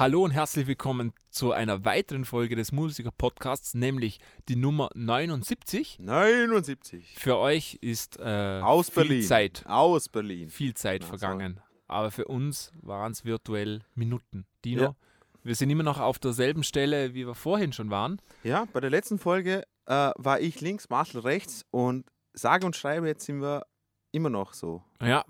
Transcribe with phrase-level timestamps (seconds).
[0.00, 4.18] Hallo und herzlich willkommen zu einer weiteren Folge des Musiker-Podcasts, nämlich
[4.48, 5.98] die Nummer 79.
[6.00, 7.16] 79.
[7.18, 9.22] Für euch ist äh, Aus viel Berlin.
[9.22, 10.48] Zeit, Aus Berlin.
[10.48, 11.60] viel Zeit Na, vergangen.
[11.86, 14.46] Aber für uns waren es virtuell Minuten.
[14.64, 14.96] Dino, Ja.
[15.42, 18.22] wir sind immer noch auf derselben Stelle, wie wir vorhin schon waren.
[18.42, 23.06] Ja, bei der letzten Folge äh, war ich links, Marcel rechts und sage und schreibe,
[23.06, 23.66] jetzt sind wir
[24.12, 24.82] immer noch so.
[25.02, 25.26] Ja,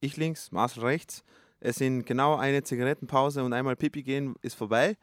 [0.00, 1.24] Ich links, Marcel rechts.
[1.66, 4.96] Es sind genau eine Zigarettenpause und einmal Pipi gehen ist vorbei.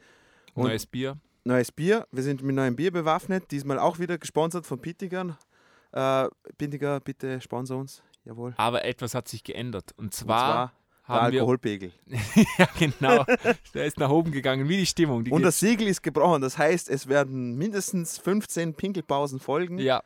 [0.53, 1.17] Und neues Bier.
[1.43, 2.07] neues Bier.
[2.11, 3.51] Wir sind mit neuem Bier bewaffnet.
[3.51, 5.37] Diesmal auch wieder gesponsert von Pittigern.
[5.91, 8.01] Äh, Pittiger, bitte sponsor uns.
[8.23, 8.53] Jawohl.
[8.55, 9.91] Aber etwas hat sich geändert.
[9.97, 10.71] Und Und zwar,
[11.05, 11.41] zwar der.
[11.41, 11.91] Alkoholpegel.
[12.57, 13.25] ja, genau.
[13.73, 15.25] Der ist nach oben gegangen, wie die Stimmung.
[15.25, 16.41] Die Und das Siegel ist gebrochen.
[16.41, 19.79] Das heißt, es werden mindestens 15 Pinkelpausen folgen.
[19.79, 20.01] ja,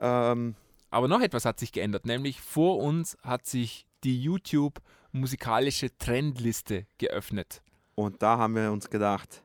[0.00, 0.56] Ähm,
[0.90, 4.80] Aber noch etwas hat sich geändert, nämlich vor uns hat sich die YouTube
[5.20, 7.62] musikalische Trendliste geöffnet.
[7.94, 9.42] Und da haben wir uns gedacht,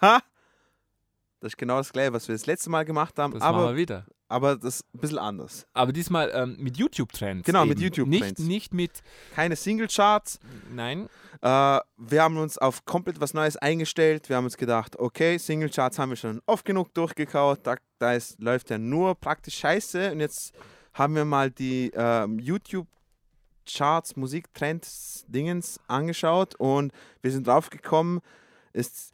[0.00, 0.20] ha,
[1.40, 3.68] das ist genau das gleiche, was wir das letzte Mal gemacht haben, Das machen aber,
[3.70, 4.06] wir wieder.
[4.28, 5.66] aber das ist ein bisschen anders.
[5.74, 7.44] Aber diesmal ähm, mit YouTube-Trends.
[7.46, 7.94] Genau, mit eben.
[7.94, 8.40] YouTube-Trends.
[8.40, 9.02] Nicht, nicht mit,
[9.34, 10.38] Keine Singlecharts.
[10.70, 11.08] nein,
[11.42, 14.30] Äh, wir haben uns auf komplett was Neues eingestellt.
[14.30, 17.60] Wir haben uns gedacht, okay, Singlecharts haben wir schon oft genug durchgekaut.
[17.64, 20.12] Da, da ist, läuft ja nur praktisch Scheiße.
[20.12, 20.54] Und jetzt
[20.94, 22.88] haben wir mal die ähm, YouTube-Charts,
[24.16, 28.20] Musiktrends, Dingens angeschaut und wir sind drauf gekommen,
[28.72, 29.12] ist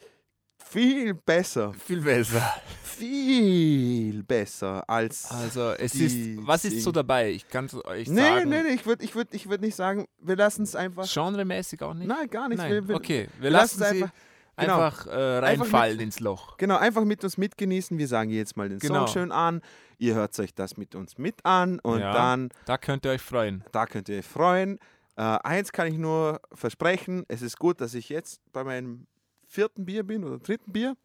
[0.59, 2.55] viel besser, viel besser.
[2.83, 5.31] viel besser als.
[5.31, 7.31] Also es ist, was ist so dabei?
[7.31, 8.49] Ich kann es euch nee, sagen.
[8.49, 11.13] nee, nee, ich würde ich würd, ich würd nicht sagen, wir lassen es einfach.
[11.13, 12.07] Genremäßig auch nicht?
[12.07, 12.59] Nein, gar nicht.
[12.59, 12.71] Nein.
[12.71, 14.11] Wir, wir, okay, wir, lassen sie einfach-
[14.57, 14.81] genau.
[14.81, 16.57] einfach, äh, reinfallen ins Loch.
[16.57, 17.99] Genau, einfach mit uns mitgenießen.
[17.99, 19.07] Wir sagen jetzt mal den Genau.
[19.07, 19.63] Song schön an.
[20.01, 22.13] Ihr hört euch das mit uns mit an und Ja.
[22.13, 23.63] dann, Da könnt ihr euch freuen.
[23.71, 24.79] da könnt ihr euch freuen.
[25.17, 29.07] Äh, eins kann ich nur versprechen: Es ist gut, dass ich jetzt bei meinem
[29.47, 30.97] vierten Bier bin oder dritten Bier.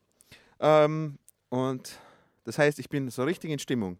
[0.61, 1.19] Ähm,
[1.49, 1.99] und
[2.45, 3.97] das heißt, ich bin so richtig in Stimmung.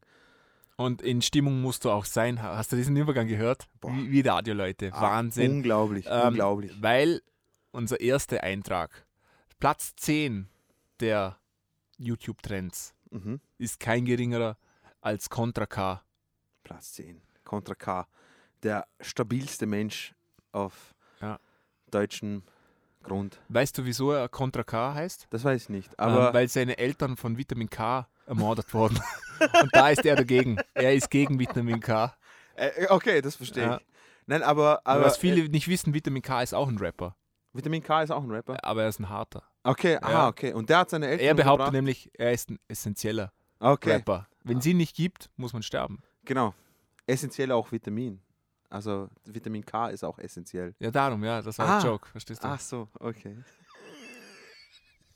[0.78, 2.42] Und in Stimmung musst du auch sein.
[2.42, 3.68] Hast du diesen Übergang gehört?
[3.82, 3.92] Boah.
[3.94, 4.92] Wie, wie Radio, Leute.
[4.94, 5.52] Ah, Wahnsinn.
[5.58, 6.72] Unglaublich, Ähm, unglaublich.
[6.82, 7.22] Weil
[7.72, 9.06] unser erster Eintrag,
[9.60, 10.48] Platz 10
[11.02, 11.38] der
[11.98, 13.40] YouTube-Trends, Mhm.
[13.58, 14.58] ist kein geringerer
[15.06, 16.02] als Contra K.
[16.64, 17.22] Platz 10.
[17.44, 18.08] Contra K.
[18.64, 20.16] Der stabilste Mensch
[20.52, 21.40] auf Ja.
[21.92, 22.42] deutschem
[23.04, 23.40] Grund.
[23.50, 25.28] Weißt du, wieso er Contra K heißt?
[25.30, 26.00] Das weiß ich nicht.
[26.00, 29.00] Aber Aber ähm, weil seine Eltern von Vitamin K ermordet wurden.
[29.62, 30.58] Und da ist er dagegen.
[30.74, 32.16] Er ist gegen Vitamin K.
[32.56, 33.78] Äh, okay, das verstehe Ja.
[33.78, 33.86] ich.
[34.26, 37.16] Nein, aber, Aber was viele nicht wissen, Vitamin K ist auch ein Rapper.
[37.54, 38.58] äh, Vitamin K ist auch ein Rapper.
[38.64, 39.44] Aber er ist ein harter.
[39.62, 40.02] Okay, Ja.
[40.02, 40.54] aha, okay.
[40.54, 44.28] Und der hat seine Eltern Er behauptet nämlich, er ist ein essentieller Okay, Rapper.
[44.44, 46.02] Wenn sie ihn nicht gibt, muss man sterben.
[46.24, 46.54] genau.
[47.08, 48.20] Essentiell auch Vitamin.
[48.70, 50.74] Also Vitamin K ist auch essentiell.
[50.80, 51.78] Ja, darum, ja, das war Ah.
[51.80, 52.48] ein Joke, verstehst du?
[52.48, 53.38] Ach so, okay.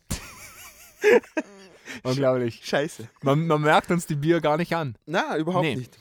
[2.04, 2.62] Unglaublich.
[2.64, 3.10] Scheiße.
[3.24, 4.96] Man, man merkt uns die Bier gar nicht an.
[5.06, 5.76] Na, überhaupt Nee.
[5.78, 5.98] nicht.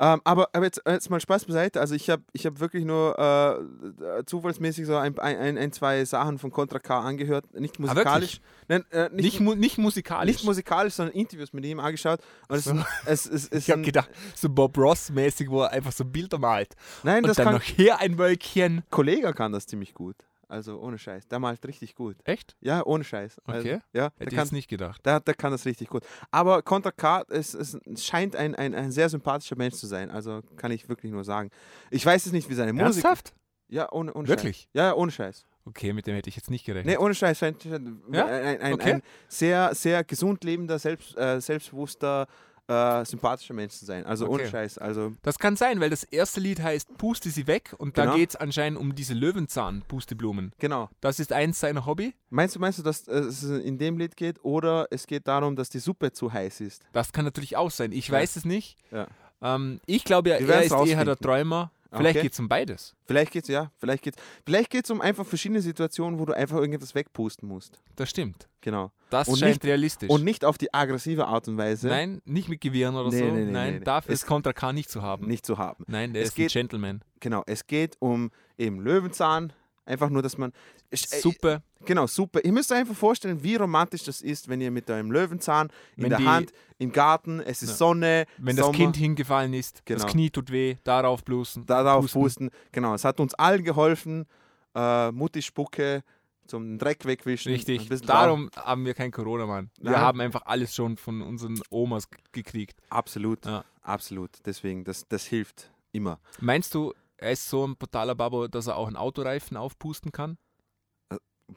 [0.00, 1.80] Ähm, aber, aber jetzt, jetzt mal Spaß beiseite.
[1.80, 6.38] Also ich habe ich hab wirklich nur äh, zufallsmäßig so ein, ein, ein, zwei Sachen
[6.38, 7.52] von Contra K angehört.
[7.58, 8.40] Nicht musikalisch.
[8.68, 10.36] Nein, äh, Nicht, nicht, mu nicht musikalisch.
[10.36, 12.20] nicht musikalisch, sondern Interviews mit ihm angeschaut.
[12.48, 12.76] Und es, So.
[13.06, 16.74] es, es, es, ich habe gedacht, so Bob Ross-mäßig, wo er einfach so Bilder malt.
[17.02, 18.84] Nein, Und das dann kann, noch hier ein Wölkchen.
[18.90, 20.14] Kollege kann das ziemlich gut.
[20.48, 21.28] Also ohne Scheiß.
[21.28, 22.16] Der malt richtig gut.
[22.24, 22.56] Echt?
[22.60, 23.38] Ja, ohne Scheiß.
[23.44, 23.80] Also, Okay.
[23.92, 25.04] ja, Hätte ich jetzt nicht gedacht.
[25.04, 26.04] der, der kann das richtig gut.
[26.30, 30.10] Aber Contra K es, es scheint ein, ein, ein sehr sympathischer Mensch zu sein.
[30.10, 31.50] Also kann ich wirklich nur sagen.
[31.90, 33.04] Ich weiß es nicht, wie seine Musik.
[33.04, 33.34] Ernsthaft?
[33.68, 34.56] Ja, ohne, ohne Wirklich?
[34.62, 34.68] Scheiß.
[34.72, 35.44] Ja, ja, ohne Scheiß.
[35.66, 36.86] Okay, mit dem hätte ich jetzt nicht gerechnet.
[36.96, 37.38] Nee, ohne Scheiß.
[37.38, 38.24] Scheint, scheint Ja?
[38.24, 38.92] ein, ein, Okay.
[38.94, 42.26] ein sehr, sehr gesund lebender, selbst, äh, selbstbewusster,
[42.68, 44.04] äh, sympathischer Mensch zu sein.
[44.06, 44.50] Also ohne Okay.
[44.50, 44.78] Scheiß.
[44.78, 48.16] Also Das kann sein, weil das erste Lied heißt Puste sie weg und da Genau.
[48.16, 50.52] geht es anscheinend um diese Löwenzahn-Pusteblumen.
[50.58, 50.88] genau.
[51.00, 52.14] Das ist eins seiner Hobby.
[52.30, 55.56] Meinst du, meinst du, dass äh, es in dem Lied geht oder es geht darum,
[55.56, 56.82] dass die Suppe zu heiß ist?
[56.92, 57.92] Das kann natürlich auch sein.
[57.92, 58.14] Ich Ja.
[58.14, 58.76] weiß es nicht.
[58.90, 59.06] Ja.
[59.40, 61.16] Ähm, ich glaube, ja, er ist eher der.
[61.16, 61.70] Träumer.
[61.90, 62.22] Vielleicht Okay.
[62.26, 62.94] geht es um beides.
[63.06, 66.94] Vielleicht geht's ja, vielleicht geht's, vielleicht geht's um einfach verschiedene Situationen, wo du einfach irgendetwas
[66.94, 67.80] wegpusten musst.
[67.96, 68.46] Das stimmt.
[68.60, 68.90] Genau.
[69.08, 70.10] Das Und scheint nicht- realistisch.
[70.10, 73.24] Und nicht auf die aggressive Art und Weise Nein, nicht mit Gewehren oder Nee, so.
[73.24, 75.26] nee, nee, Nein, dafür Es- ist Contra K nicht zu haben.
[75.26, 75.84] nicht zu haben.
[75.86, 77.02] Nein, der Es ist ein geht- Gentleman.
[77.20, 77.42] Genau.
[77.46, 79.54] Es geht um eben Löwenzahn.
[79.88, 80.52] Einfach nur, dass man.
[80.90, 81.62] Äh, Suppe.
[81.84, 82.44] Genau, super.
[82.44, 86.02] Ihr müsst euch einfach vorstellen, wie romantisch das ist, wenn ihr mit eurem Löwenzahn in
[86.04, 87.76] Wenn der die- Hand, im Garten, es ist Ja.
[87.76, 90.02] Sonne, Wenn Sommer, das Kind hingefallen ist, Genau.
[90.02, 91.64] das Knie tut weh, darauf blusen.
[91.66, 92.20] darauf pusten.
[92.22, 92.50] pusten.
[92.72, 94.26] Genau, es hat uns allen geholfen.
[94.74, 96.04] Äh, Mutti Spucke
[96.46, 97.52] zum Dreck wegwischen.
[97.52, 97.88] Richtig.
[98.02, 99.70] Darum haben wir kein Corona, Mann.
[99.80, 100.00] Wir Nein.
[100.00, 102.78] haben einfach alles schon von unseren Omas gekriegt.
[102.80, 102.98] drauf.
[102.98, 103.64] Absolut, Ja.
[103.82, 104.30] absolut.
[104.44, 106.20] Deswegen, das, das hilft immer.
[106.40, 110.38] Meinst du, er ist so ein brutaler Babo, dass er auch einen Autoreifen aufpusten kann?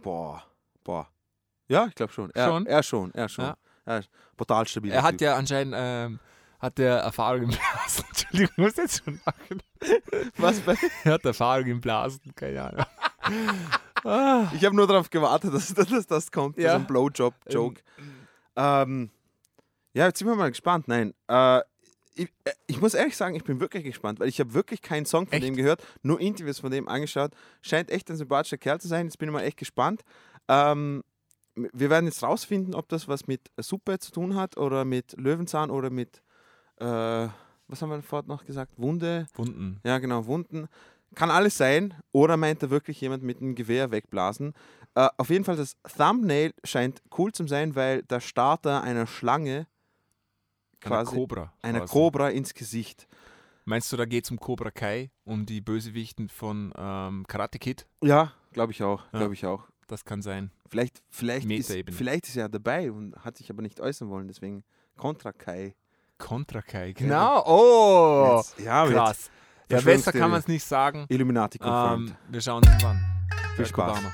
[0.04, 0.44] Boah.
[0.84, 1.08] Boah.
[1.68, 2.32] Ja, ich glaube schon.
[2.32, 2.66] Er Schon?
[2.66, 3.46] Er schon, er schon.
[3.46, 3.58] Ja.
[3.86, 4.04] Er
[4.38, 4.92] brutal stabil.
[4.92, 6.20] Er hat ja anscheinend ähm,
[6.60, 8.06] hat der Erfahrung im Blasen.
[8.10, 9.62] Entschuldigung, ich muss jetzt schon machen.
[10.38, 12.86] Was bei Er hat Erfahrung im Blasen, keine Ahnung.
[14.04, 16.72] ah, Ich habe nur darauf gewartet, dass, dass das kommt, Ja.
[16.72, 17.82] so ein Blowjob-Joke.
[18.56, 19.10] Ähm,
[19.94, 20.88] ja, jetzt sind wir mal gespannt.
[20.88, 21.62] Nein, äh,
[22.16, 25.06] ich, äh, ich muss ehrlich sagen, ich bin wirklich gespannt, weil ich habe wirklich keinen
[25.06, 25.44] Song von Echt?
[25.44, 27.32] dem gehört, nur Interviews von dem angeschaut.
[27.62, 29.08] Scheint echt ein sympathischer Kerl zu sein.
[29.08, 30.02] Jetzt bin ich mal echt gespannt.
[30.48, 31.04] Ähm,
[31.56, 35.70] wir werden jetzt rausfinden, ob das was mit Suppe zu tun hat oder mit Löwenzahn
[35.70, 36.22] oder mit,
[36.78, 38.74] äh, was haben wir vorhin noch gesagt?
[38.78, 39.28] Wunde.
[39.34, 39.80] Wunden.
[39.84, 40.68] Ja, genau, Wunden.
[41.14, 41.94] Kann alles sein.
[42.14, 44.54] Oder meint er wirklich jemand mit einem Gewehr wegblasen?
[44.96, 49.68] Äh, auf jeden Fall, das Thumbnail scheint cool zu sein, weil der Starter einer Schlange,
[50.84, 51.54] Einer quasi Cobra.
[51.62, 51.94] einer quasi.
[51.94, 53.08] Cobra ins Gesicht.
[53.66, 57.86] Meinst du, da geht es um Cobra Kai, um die Bösewichten von ähm, Karate Kid?
[58.04, 59.04] Ja, glaube ich auch.
[59.14, 59.20] Ja.
[59.20, 59.68] Glaube ich auch.
[59.88, 60.52] Das kann sein.
[60.70, 64.64] Vielleicht, vielleicht, ist, vielleicht ist er dabei und hat sich aber nicht äußern wollen, deswegen
[64.98, 65.76] Contra Kai.
[66.18, 66.94] Contra Kai, Ja.
[66.94, 67.44] genau.
[67.46, 69.30] Oh, Jetzt, ja, krass.
[69.70, 71.02] Ja, besser kann man es nicht sagen.
[71.02, 72.10] Jetzt Illuminati confirmed.
[72.10, 73.00] Ähm, wir schauen uns an.
[73.56, 73.92] Viel Spaß.
[74.00, 74.14] Obama.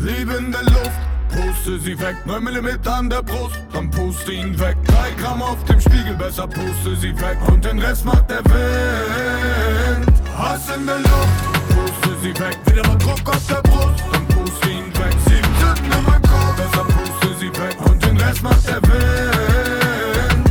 [0.00, 4.56] Liebe in der Luft, puste sie weg, 9 mm an der Brust, dann puste ihn
[4.58, 4.76] weg.
[4.86, 10.12] 3 Gramm auf dem Spiegel, besser puste sie weg und den Rest macht der Wind.
[10.36, 14.68] Hass in der Luft, puste sie weg, wieder mal Druck auf der Brust, dann puste
[14.68, 15.14] ihn weg.
[15.26, 20.50] Sieben Sünden in meinem Kopf, besser puste sie weg und den Rest macht der Wind.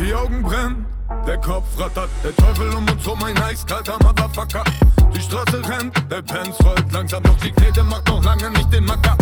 [0.00, 0.86] Die Augen brennen,
[1.24, 4.64] der Kopf rattert, der Teufel um uns rum, ein eiskalter Motherfucker.
[5.14, 8.84] Die Straße rennt, der Pants rollt langsam, doch die Knete macht noch lange nicht den
[8.84, 9.16] Macker.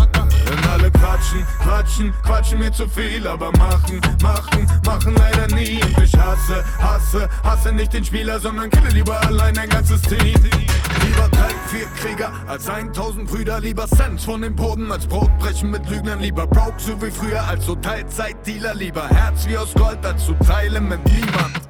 [0.52, 5.80] Denn alle quatschen, quatschen, quatschen mir zu viel, aber machen, machen, machen leider nie.
[5.82, 10.18] Und ich hasse, hasse, hasse nicht den Spieler, sondern kille lieber allein ein ganzes Team.
[10.18, 15.88] Lieber drei, vier Krieger als 1000 Brüder, lieber Cents von dem Boden als Brotbrechen mit
[15.88, 20.26] Lügnern, lieber broke so wie früher als so Teilzeitdealer, lieber Herz wie aus Gold als
[20.26, 21.60] zu teilen mit niemand.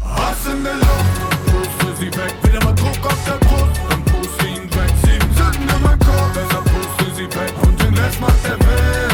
[0.00, 1.33] Hass in der Luft,
[2.04, 4.92] sie weg, wieder mal Druck auf der Brust, dann puste ihn weg.
[5.02, 9.13] Sieben Sünden in meinem Kopf, besser puste sie weg und den Rest macht der Wind.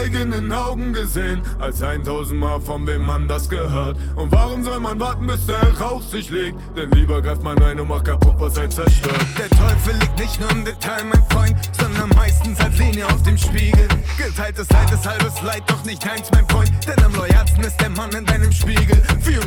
[0.00, 3.98] Eigenen Augen gesehen, als 1000 Mal von wem man das gehört.
[4.16, 6.56] Und warum soll man warten, bis der Rauch sich legt?
[6.76, 9.26] Denn lieber greift man ein und macht kaputt, was ein zerstört.
[9.38, 13.36] Der Teufel liegt nicht nur im Detail, mein Freund, sondern meistens als Linie auf dem
[13.36, 13.88] Spiegel.
[14.16, 16.70] Geteiltes Leid ist halbes Leid, doch nicht eins, mein Freund.
[16.86, 19.02] Denn am loyalsten ist der Mann in deinem Spiegel.
[19.22, 19.39] 24-7,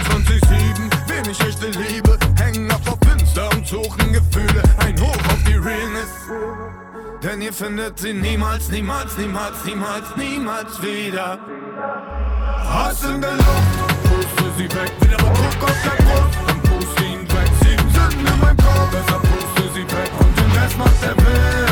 [7.54, 11.38] ihr findet sie niemals, niemals, niemals, niemals, niemals wieder.
[12.68, 17.04] Hass in der Luft, puste sie weg, wieder mal Druck auf der Brust, dann puste
[17.04, 17.52] ihn weg.
[17.62, 21.63] Sieben Sünden in meinem Kopf, besser puste sie weg und den Rest macht der Wind.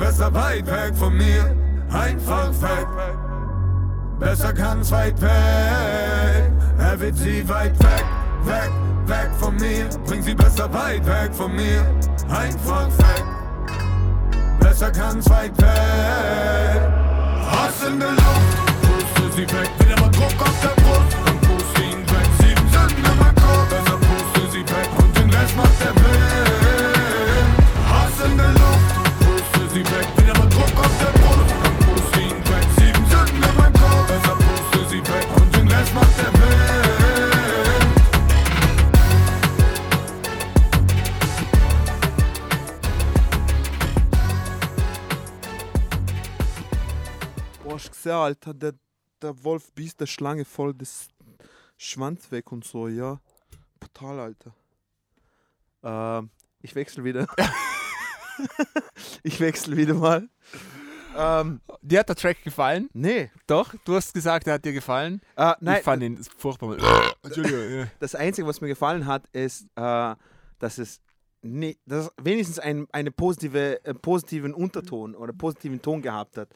[0.00, 1.54] Besser weit weg von mir,
[1.92, 2.86] einfach weg.
[4.18, 6.50] Besser kann's weit weg.
[6.78, 8.04] Er wird sie weit weg,
[8.44, 8.70] weg,
[9.06, 9.88] weg von mir.
[10.06, 11.84] Bring sie besser weit weg von mir.
[12.28, 13.24] Einfach weg.
[14.58, 16.80] Besser kann's weit weg.
[17.50, 19.70] Hass in der Luft, puste sie weg.
[19.80, 22.28] Wieder mal Druck auf der Brust und puste ihn weg.
[22.38, 24.88] Sieben Sünden meinem Kopf, besser puste sie weg.
[24.98, 26.59] Und den Rest macht der Wind.
[48.02, 48.72] Gesehen, Alter, der,
[49.20, 51.08] der Wolf biss der Schlange voll das
[51.76, 53.20] Schwanz weg und so, ja.
[53.78, 54.54] Brutal, Alter.
[55.82, 56.30] Ähm,
[56.62, 57.26] ich wechsle wieder.
[59.22, 60.30] ich wechsle wieder mal.
[61.14, 62.88] Ähm, Dir hat der Track gefallen?
[62.94, 63.30] nee.
[63.46, 65.20] Doch, du hast gesagt, er hat dir gefallen.
[65.36, 66.78] Äh, nein, Ich fand ihn furchtbar.
[68.00, 70.14] Das Einzige, was mir gefallen hat, ist, äh,
[70.58, 71.02] dass es
[71.42, 76.48] nie, dass wenigstens ein, eine positive, äh, positiven Unterton oder positiven Ton gehabt hat.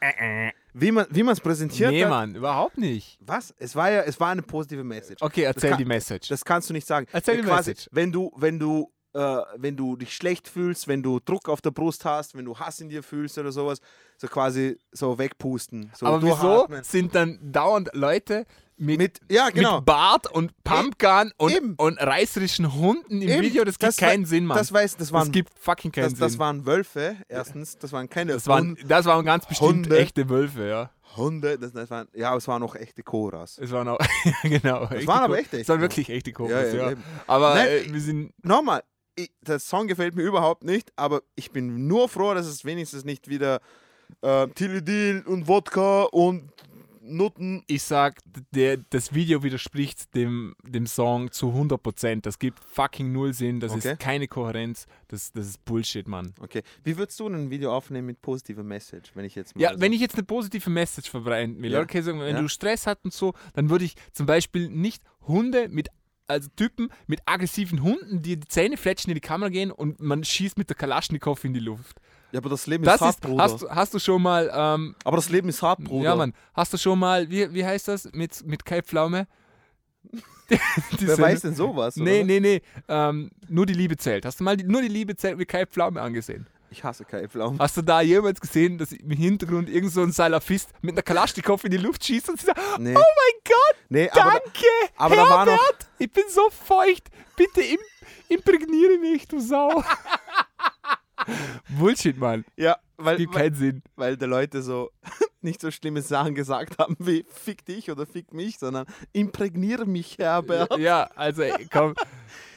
[0.77, 2.11] Wie man wie es präsentiert Nee, hat.
[2.11, 3.17] Mann, überhaupt nicht.
[3.21, 3.55] Was?
[3.59, 5.23] Es war ja, es war eine positive Message.
[5.23, 6.29] Okay, erzähl kann- die Message.
[6.29, 7.07] Das kannst du nicht sagen.
[7.13, 7.89] Erzähl die Quasi, Message.
[7.93, 11.71] Wenn du, wenn du äh, wenn du dich schlecht fühlst, wenn du Druck auf der
[11.71, 13.79] Brust hast, wenn du Hass in dir fühlst oder sowas,
[14.19, 15.93] so quasi so wegpusten.
[15.95, 18.45] So Aber wieso sind dann dauernd Leute
[18.77, 19.77] mit, Mit, ja, genau.
[19.77, 21.75] mit Bart und Pumpgun und, Eben.
[21.77, 23.43] und reißerischen Hunden im Eben.
[23.43, 23.65] Video?
[23.65, 24.59] Das gibt Das war- keinen Sinn, Mann.
[24.59, 26.41] Das, weiß, das, waren, das gibt fucking keinen das, das Sinn.
[26.41, 27.79] waren Wölfe, erstens.
[27.79, 29.99] Das waren keine das, waren, das waren ganz bestimmt Hunde.
[29.99, 30.91] echte Wölfe, ja.
[31.17, 31.59] Hunde.
[31.59, 33.59] Das, das waren, ja, es waren auch echte Koras.
[33.59, 33.99] Es waren auch,
[34.43, 34.87] genau.
[34.87, 36.91] Das waren aber echte, Es waren wirklich echte Kobras, Ja, ja.
[36.91, 36.97] ja.
[37.29, 38.83] Aber Nein, äh, wir sind, Nochmal,
[39.43, 43.29] der Song gefällt mir überhaupt nicht, aber ich bin nur froh, dass es wenigstens nicht
[43.29, 43.61] wieder
[44.23, 46.51] äh, Tilidin und Wodka und
[47.07, 47.63] Nutten.
[47.67, 48.19] ich sag,
[48.53, 52.23] der, das Video widerspricht dem, dem Song zu 100%.
[52.23, 53.93] Das gibt fucking null Sinn, das Okay.
[53.93, 56.35] ist keine Kohärenz, das, das ist Bullshit, Mann.
[56.41, 59.75] Okay, wie würdest du ein Video aufnehmen mit positiver Message, wenn ich jetzt mal Ja,
[59.75, 61.81] so- wenn ich jetzt eine positive Message verbreiten will, Ja.
[61.81, 62.41] okay, wir, wenn Ja.
[62.43, 65.89] du Stress hast und so, dann würde ich zum Beispiel nicht Hunde mit,
[66.27, 70.25] also Typen mit aggressiven Hunden, die die Zähne fletschen, in die Kamera gehen und man
[70.25, 72.01] schießt mit der Kalaschnikow in die Luft.
[72.35, 73.43] Ja, aber das Leben Das ist hart, ist, Bruder.
[73.45, 76.05] hast, du- hast du schon mal, ähm, aber das Leben ist hart, Bruder.
[76.11, 79.29] ja Mann, hast du schon mal, wie, wie heißt das, mit, mit Kai Pflaume?
[80.51, 81.95] Die Wer weiß denn sowas?
[81.97, 82.25] Nee, oder?
[82.25, 84.27] nee, nee, ähm, nur die Liebe zählt.
[84.27, 86.47] Hast du mal die, nur die Liebe zählt mit Kai Pflaume angesehen?
[86.71, 87.59] Ich hasse keine Pflaumen.
[87.61, 91.63] Hast du da jemals gesehen, dass im Hintergrund irgend so ein Salafist mit einer Kalaschnikow
[91.65, 92.95] in die Luft schießt und sie sagt, Nee.
[92.97, 97.09] oh mein Gott, Nee, aber, danke, aber da war noch- Herbert, ich bin so feucht,
[97.37, 97.79] bitte im,
[98.29, 99.83] imprägniere mich, du Sau.
[101.79, 102.45] Bullshit, Mann.
[102.57, 103.83] ja, weil, Gibt weil, keinen Sinn.
[103.97, 104.91] weil die Leute so
[105.41, 110.19] nicht so schlimme Sachen gesagt haben wie fick dich oder fick mich, sondern imprägniere mich,
[110.19, 110.77] Herbert.
[110.79, 111.95] Ja, also ey, komm.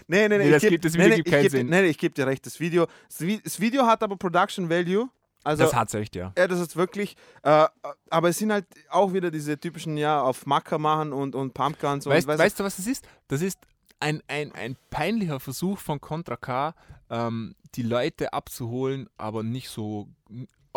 [0.10, 0.46] Nee, nee, nee.
[0.46, 1.68] Nee, das geb- gibt- das nee, Video nee, gibt ich keinen geb- Sinn.
[1.68, 2.46] Nee, nee, ich gebe dir recht.
[2.46, 5.10] Das Video, das, Vi- das Video hat aber Production Value.
[5.44, 6.32] Also, Das hat's echt, ja.
[6.38, 7.18] ja, das ist wirklich.
[7.44, 7.66] Äh,
[8.10, 12.06] aber es sind halt auch wieder diese typischen, ja, auf Macker machen und, und Pumpguns
[12.06, 13.06] und Weißt, weißt weißt du, was das ist?
[13.28, 13.60] Das ist
[14.00, 16.74] ein, ein, ein peinlicher Versuch von Contra K,
[17.10, 20.08] ähm, die Leute abzuholen, aber nicht so.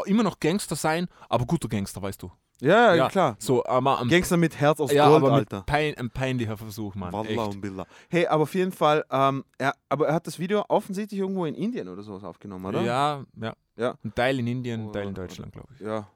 [0.07, 2.31] Immer noch Gangster sein, aber guter Gangster, weißt du.
[2.61, 3.37] Ja, ja, klar.
[3.39, 5.63] So, aber Gangster mit Herz aus ja, Gold, aber Alter.
[5.63, 7.13] pein, ein peinlicher Versuch, Mann.
[7.13, 7.87] Wallah und Billah.
[8.09, 11.55] Hey, aber auf jeden Fall, ähm, er, aber er hat das Video offensichtlich irgendwo in
[11.55, 12.83] Indien oder sowas aufgenommen, oder?
[12.83, 13.55] Ja, ja.
[13.77, 13.95] Ja.
[14.05, 15.81] Ein Teil in Indien, ein Teil in Deutschland, glaube ich.
[15.81, 16.07] Ja.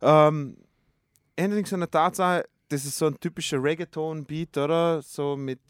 [0.00, 0.56] Ähm,
[1.38, 5.02] allerdings an der Tatsache, das ist so ein typischer Reggaeton-Beat, oder?
[5.02, 5.60] So mit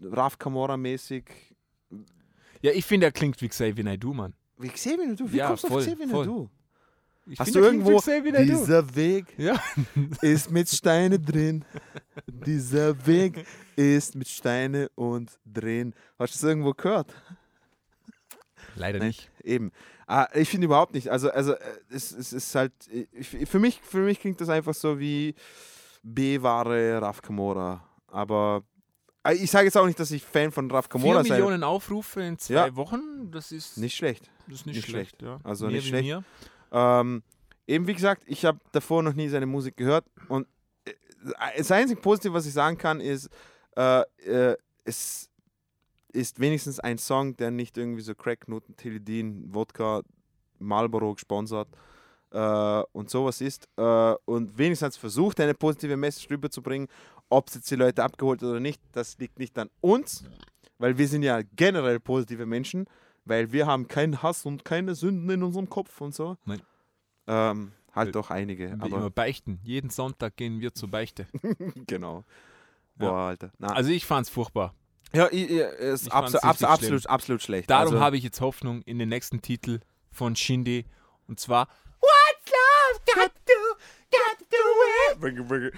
[0.00, 1.24] Raf Camora-mäßig.
[2.64, 4.32] Ja, ich finde, er klingt wie Xavier Naidoo, Mann.
[4.56, 5.30] Wie Xavier du?
[5.30, 6.24] Wie Ja, kommst du voll, auf Xavier voll.
[6.24, 6.50] du?
[7.26, 8.42] Ich Hast du irgendwo Naidoo.
[8.42, 9.62] Dieser Weg Ja.
[10.22, 11.62] ist mit Steine drin.
[12.26, 13.44] Dieser Weg
[13.76, 15.92] ist mit Steine und drin.
[16.18, 17.14] Hast du das irgendwo gehört?
[18.76, 19.08] Leider Nein.
[19.08, 19.30] nicht.
[19.42, 19.70] Eben.
[20.06, 21.08] Ah, ich finde überhaupt nicht.
[21.10, 21.58] Also, also äh,
[21.90, 22.72] es, es ist halt.
[23.12, 25.34] Ich, für, mich, für mich klingt das einfach so wie
[26.02, 27.86] B-Ware Raf Kamora.
[28.06, 28.64] Aber
[29.32, 31.34] ich sage jetzt auch nicht, dass ich Fan von Raf Kamora sei.
[31.34, 32.76] Millionen Aufrufe in zwei Ja.
[32.76, 34.30] Wochen, das ist Nicht schlecht.
[34.46, 35.22] das ist nicht, nicht schlecht.
[35.22, 35.38] Ja.
[35.44, 36.22] Also Mehr nicht schlecht.
[36.72, 37.22] Ähm,
[37.66, 40.04] eben wie gesagt, ich habe davor noch nie seine Musik gehört.
[40.28, 40.46] Und
[40.84, 40.92] äh,
[41.56, 43.28] das einzige Positive, was ich sagen kann, ist,
[43.76, 45.30] äh, äh, es
[46.12, 50.02] ist wenigstens ein Song, der nicht irgendwie so Cracknoten, Tilidin, Wodka,
[50.58, 51.68] Marlboro gesponsert
[52.30, 53.68] äh, und sowas ist.
[53.76, 56.88] Äh, und wenigstens versucht, eine positive Message rüberzubringen.
[57.30, 60.24] Ob es jetzt die Leute abgeholt hat oder nicht, das liegt nicht an uns,
[60.78, 62.86] weil wir sind ja generell positive Menschen,
[63.24, 66.36] weil wir haben keinen Hass und keine Sünden in unserem Kopf und so.
[66.44, 66.62] Nein.
[67.26, 69.60] Ähm, halt doch einige, Wie immer aber beichten.
[69.62, 71.26] Jeden Sonntag gehen wir zur Beichte.
[71.86, 72.24] genau.
[72.98, 73.08] Ja.
[73.08, 73.52] Boah, Alter.
[73.58, 74.74] Na, Also ich fand's furchtbar.
[75.12, 77.70] ja, ich, ich, ist ich abso, abso, absolut, absolut schlecht.
[77.70, 79.80] Darum also, habe ich jetzt Hoffnung in den nächsten Titel
[80.12, 80.84] von Shindy.
[81.26, 81.68] Und zwar
[82.00, 83.76] What's Love Got to,
[84.10, 85.72] got to it?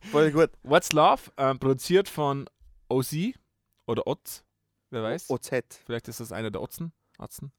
[0.00, 0.50] Voll gut.
[0.62, 1.30] What's Love?
[1.36, 2.48] Ähm, produziert von
[2.88, 3.14] OZ
[3.86, 4.44] oder Otz.
[4.90, 5.30] Wer weiß.
[5.30, 5.50] OZ.
[5.84, 6.92] Vielleicht ist das einer der Otzen.
[7.18, 7.52] Otzen.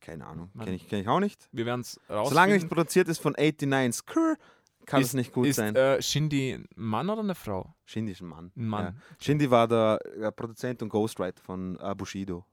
[0.00, 0.50] Keine Ahnung.
[0.58, 1.48] Kenne ich, kenn ich auch nicht.
[1.52, 2.28] Wir werden es rausfinden.
[2.28, 4.36] Solange nicht produziert ist von 89 Skrr,
[4.84, 5.74] kann es nicht gut ist, sein.
[5.76, 7.74] Äh, Shindy ein Mann oder eine Frau?
[7.84, 8.52] Shindy ist ein Mann.
[8.56, 8.84] Ein Mann.
[8.84, 8.94] Ja.
[9.20, 12.44] Shindy war der äh, Produzent und Ghostwriter von äh, Bushido.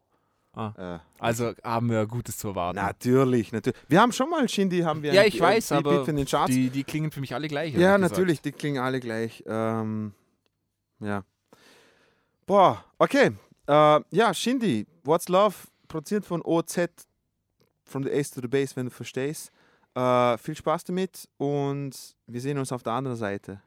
[0.56, 0.96] Ah.
[0.96, 2.78] Äh, Also haben wir Gutes zu erwarten.
[2.78, 3.78] natürlich, natürlich.
[3.88, 6.54] Wir haben schon mal Shindy, haben wir ja, ich weiß, Beat aber den Charts.
[6.54, 7.74] die, die klingen für mich alle gleich.
[7.74, 8.12] Ja, ehrlich gesagt.
[8.12, 9.44] natürlich, die klingen alle gleich.
[9.46, 10.14] Ähm,
[11.00, 11.24] ja.
[12.46, 13.32] Boah, okay.
[13.68, 15.56] Äh, ja, Shindy, What's Love,
[15.88, 16.90] produziert von OZ,
[17.84, 19.52] from the Ace to the Base, wenn du verstehst.
[19.96, 23.62] Äh, viel Spaß damit und wir sehen uns auf der anderen Seite.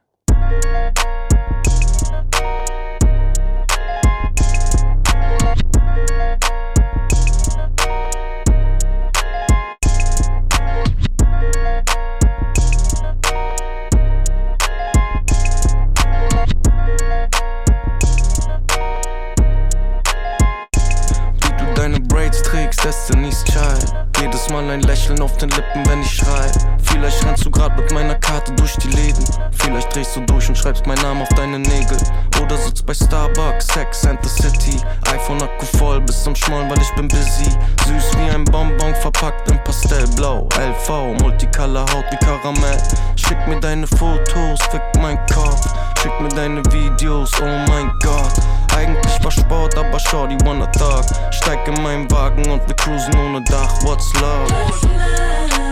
[22.88, 23.92] Destiny's Child.
[24.18, 26.50] Jedes Mal ein Lächeln auf den Lippen, wenn ich schrei.
[26.84, 29.26] Vielleicht rennst du grad mit meiner Karte durch die Läden.
[29.50, 31.98] Vielleicht drehst du durch und schreibst meinen Namen auf deine Nägel.
[32.40, 34.80] Oder sitzt bei Starbucks, Sex and the City.
[35.12, 37.50] iPhone Akku voll bis zum Schmollen, weil ich bin busy.
[37.86, 40.48] Süß wie ein Bonbon, verpackt in Pastellblau.
[40.58, 42.82] LV, Multicolor Haut wie Karamell.
[43.16, 45.74] Schick mir deine Fotos, fick mein Kopf.
[46.00, 48.32] Schick mir deine Videos, oh mein Gott.
[48.78, 51.04] Eigentlich war Sport, aber Shorty wanna talk.
[51.32, 53.82] Steig in meinen Wagen und wir cruisen ohne Dach.
[53.82, 55.67] What's love?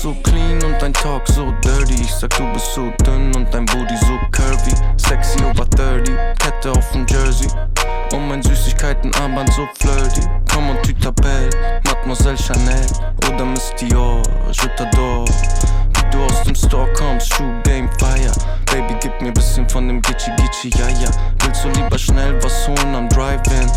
[0.00, 1.94] So clean und dein Talk so dirty.
[2.00, 4.74] Ich sag, du bist so dünn und dein Booty so curvy.
[4.96, 7.48] Sexy over 30, Kette auf dem Jersey.
[8.12, 10.22] Und mein Süßigkeitenarmband so flirty.
[10.52, 11.50] Komm und Tütabelle,
[11.84, 12.86] Mademoiselle Chanel.
[13.28, 15.28] Oder Miss Dior, je t'adore.
[15.28, 18.32] Wie du aus dem Store kommst, Shoe Game Fire.
[18.72, 21.10] Baby, gib mir bisschen von dem Gitchy Gitchy, ja ja.
[21.44, 23.70] Willst du lieber schnell was holen am Drive-In?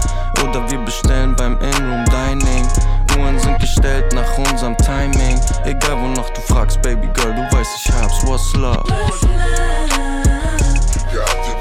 [0.43, 2.67] Oder wir bestellen beim In-Room Dining.
[3.17, 5.39] Uhren sind gestellt nach unserem Timing.
[5.65, 8.25] Egal wonach du fragst, Baby Girl, du weißt, ich hab's.
[8.25, 8.83] What's love?
[8.87, 11.52] What's love?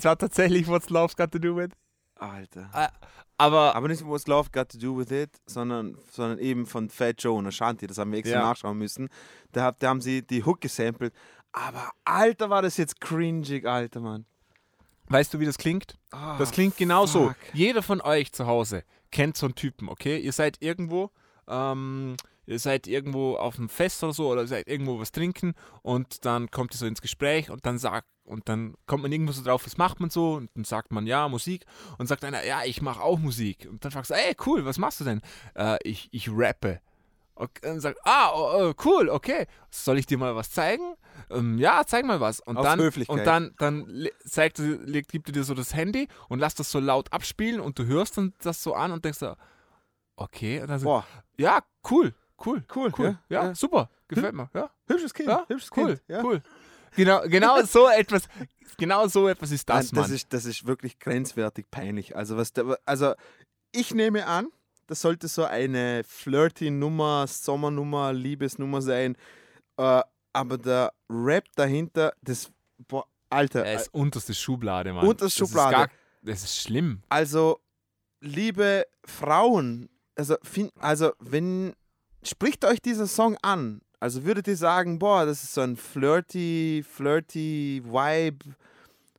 [0.00, 1.70] Es hat tatsächlich What's Love's Got to Do with.
[2.16, 2.70] Alter.
[3.38, 7.22] Aber Aber nicht What's Love Got to Do with It, sondern, sondern eben von Fat
[7.22, 7.86] Joe und Ashanti.
[7.86, 8.42] Das haben wir extra Ja.
[8.42, 9.08] nachschauen müssen.
[9.52, 11.14] Da, da haben sie die Hook gesampelt.
[11.52, 14.24] Aber Alter, war das jetzt cringig, Alter, Mann.
[15.08, 15.96] weißt du, wie das klingt?
[16.12, 17.28] Ah, Das klingt genauso.
[17.28, 17.36] fuck.
[17.52, 20.18] Jeder von euch zu Hause kennt so einen Typen, okay?
[20.18, 21.10] Ihr seid irgendwo,
[21.48, 26.24] ähm, ihr seid irgendwo auf einem Fest oder so oder seid irgendwo was trinken und
[26.24, 29.42] dann kommt ihr so ins Gespräch und dann sagt und dann kommt man irgendwo so
[29.42, 30.34] drauf, was macht man so?
[30.34, 31.66] Und dann sagt man ja, Musik
[31.98, 33.66] und sagt einer, ja, ich mache auch Musik.
[33.68, 35.20] Und dann fragst du, ey, cool, was machst du denn?
[35.54, 36.80] Äh, ich, ich rappe.
[37.34, 39.46] Und dann sagt, ah, oh, oh, cool, okay.
[39.70, 40.94] Soll ich dir mal was zeigen?
[41.30, 42.40] Ähm, ja, zeig mal was.
[42.40, 43.18] Und Aus dann, Höflichkeit.
[43.18, 47.12] und dann, dann zeigt, gibt er dir so das Handy und lässt das so laut
[47.12, 49.34] abspielen und du hörst dann das so an und denkst so,
[50.16, 50.60] okay.
[50.60, 51.02] Und dann so,
[51.38, 52.14] ja, cool,
[52.44, 53.18] cool, cool, cool.
[53.28, 53.54] Ja, ja.
[53.54, 54.50] super, gefällt mir.
[54.54, 56.02] Ja, Hübsches Kind, ja hübsches cool, Kind.
[56.08, 56.22] Ja.
[56.22, 56.42] cool.
[56.96, 58.22] Genau, genau so etwas,
[58.76, 60.16] genau so etwas ist das, Nein, das, Mann.
[60.16, 62.16] ist, das ist wirklich grenzwertig peinlich.
[62.16, 63.14] Also, was der, also
[63.72, 64.48] ich nehme an,
[64.86, 69.16] das sollte so eine Flirty-Nummer, Sommernummer, Liebesnummer sein.
[69.76, 72.50] Äh, aber der Rap dahinter, das,
[72.88, 75.06] boah, Alter, er ist unterste Schublade, Mann.
[75.06, 75.76] Unterste Das ist Schublade.
[75.76, 75.90] gar-
[76.22, 77.02] Das ist schlimm.
[77.08, 77.60] also
[78.20, 80.36] liebe Frauen, also,
[80.80, 81.72] also wenn,
[82.22, 86.82] spricht euch dieser Song an, also würdet ihr sagen, boah, das ist so ein flirty,
[86.88, 88.46] flirty Vibe,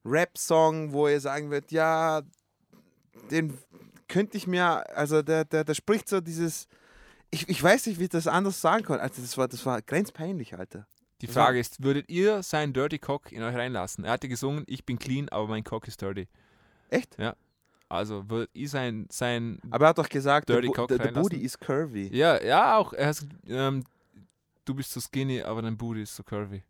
[0.03, 2.23] Rap-Song, wo ihr sagen würdet, ja,
[3.29, 3.57] den
[4.07, 6.67] könnte ich mir, also der, der, der spricht so dieses,
[7.29, 8.99] ich, ich weiß nicht, wie ich das anders sagen kann.
[8.99, 10.87] Also das war, das war grenzpeinlich, Alter.
[11.21, 14.03] Die Frage ist, würdet ihr seinen Dirty Cock in euch reinlassen?
[14.03, 16.27] Er hatte gesungen, ich bin clean, aber mein Cock ist dirty.
[16.89, 17.17] Echt?
[17.89, 21.11] Also würdet ihr sein, sein Aber er hat doch gesagt, der, Dirty Cock der, der?
[21.11, 22.09] Booty ist curvy.
[22.11, 22.93] Ja, ja, auch.
[22.93, 23.83] Er hat, ähm,
[24.65, 26.63] du bist so skinny, aber dein Booty ist so curvy.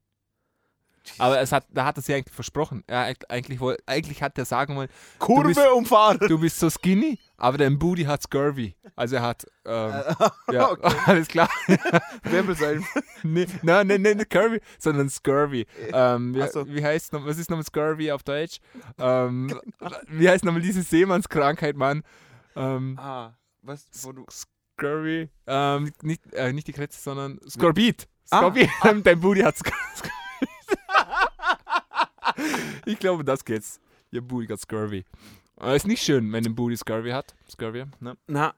[1.17, 2.83] Aber es hat, da hat er sich eigentlich versprochen.
[2.85, 6.19] Er, eig- eigentlich, eigentlich hat er sagen wollen, Kurve bist- umfahren.
[6.19, 8.75] du bist so skinny, aber dein Booty hat scurvy.
[8.95, 9.93] Also er hat, ähm,
[10.51, 10.95] ja, okay.
[11.07, 11.49] alles klar.
[12.23, 12.85] Wirbelsäulen.
[13.23, 15.65] nee, nein, nein, nein, curvy, sondern scurvy.
[15.91, 16.67] Ähm, wie, so.
[16.67, 18.59] wie heißt noch, was ist nochmal scurvy auf Deutsch?
[18.99, 19.59] Ähm,
[20.07, 22.03] wie heißt nochmal diese Seemannskrankheit, Mann?
[22.55, 24.25] Ähm, Ah, was, wo du...
[24.77, 28.07] Scurvy, ähm, nicht, äh, nicht die Kretze, sondern Skorbit.
[28.29, 28.37] Ah.
[28.39, 28.69] Skorbit,
[29.05, 30.79] dein Booty hat Skor- Skorbit.
[32.85, 33.79] ich glaube, das geht's.
[34.11, 35.05] Ihr Booty hat Scurvy.
[35.59, 37.35] Äh, ist nicht schön, wenn ein Booty Scurvy hat.
[37.49, 38.17] Scurvy, ne?
[38.27, 38.53] Na,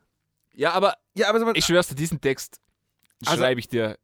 [0.53, 1.41] Ja, aber ja, aber...
[1.41, 2.59] aber ich schwör's dir, diesen Text
[3.25, 3.97] Also- schreibe ich dir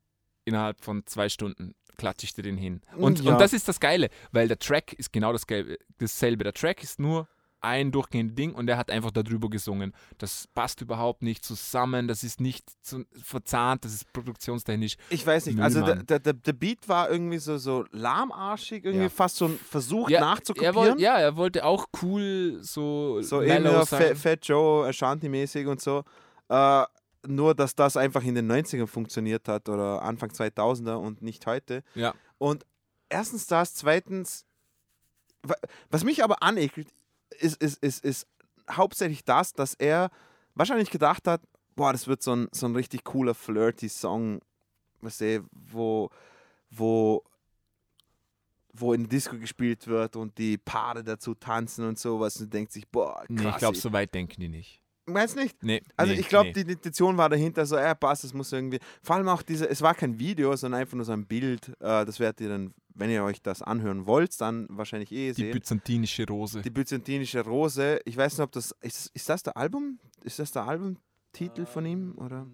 [0.46, 2.82] innerhalb von zwei Stunden, klatsche ich dir den hin.
[2.98, 3.32] Und, Ja.
[3.32, 6.44] und das ist das Geile, weil der Track ist genau das Gelbe, dasselbe.
[6.44, 7.28] Der Track ist nur
[7.62, 9.94] ein durchgehendes Ding und er hat einfach darüber gesungen.
[10.18, 14.96] Das passt überhaupt nicht zusammen, das ist nicht zu, verzahnt, das ist produktionstechnisch.
[15.10, 19.04] ich weiß nicht, Null, also der, der, der, Beat war irgendwie so, so lahmarschig, irgendwie
[19.06, 19.10] Ja.
[19.10, 20.76] fast so ein Versuch er, nachzukopieren.
[20.76, 24.08] woll, ja, er wollte auch cool so, so irgendwie sein.
[24.10, 26.04] Fat, Fat Joe, Ashanti-mäßig und so.
[26.50, 26.84] Äh,
[27.28, 31.84] nur, dass das einfach in den 90ern funktioniert hat oder Anfang 2000er und nicht heute.
[31.94, 32.14] Ja.
[32.38, 32.66] Und
[33.10, 34.46] erstens das, zweitens,
[35.44, 35.58] wa-
[35.90, 36.88] was mich aber anekelt,
[37.42, 38.28] ist, ist, ist, ist
[38.70, 40.10] hauptsächlich das, dass er
[40.56, 41.42] wahrscheinlich gedacht hat,
[41.76, 44.42] boah, das wird so ein, so ein richtig cooler, flirty Song,
[45.02, 46.10] weißt du, wo,
[46.70, 47.24] wo,
[48.74, 52.88] wo in Disco gespielt wird und die Paare dazu tanzen und sowas und denkt sich,
[52.88, 53.28] boah, krass.
[53.30, 54.82] Nee, ich glaube, so weit denken die nicht.
[55.12, 55.62] Meinst nicht?
[55.64, 56.64] Nee, Also nee, ich glaube, nee.
[56.64, 58.80] die Intention war dahinter so, ja, passt, das muss irgendwie.
[59.02, 61.70] Vor allem auch diese, es war kein Video, sondern einfach nur so ein Bild.
[61.80, 65.42] Äh, das werdet ihr dann, wenn ihr euch das anhören wollt, dann wahrscheinlich eh die
[65.44, 65.52] sehen.
[65.52, 66.62] byzantinische Rose.
[66.62, 68.00] Die byzantinische Rose.
[68.06, 68.76] Ich weiß nicht, ob das.
[68.82, 70.00] Ist, ist das der Album?
[70.24, 72.14] Ist das der Albumtitel von ihm?
[72.18, 72.48] Oder?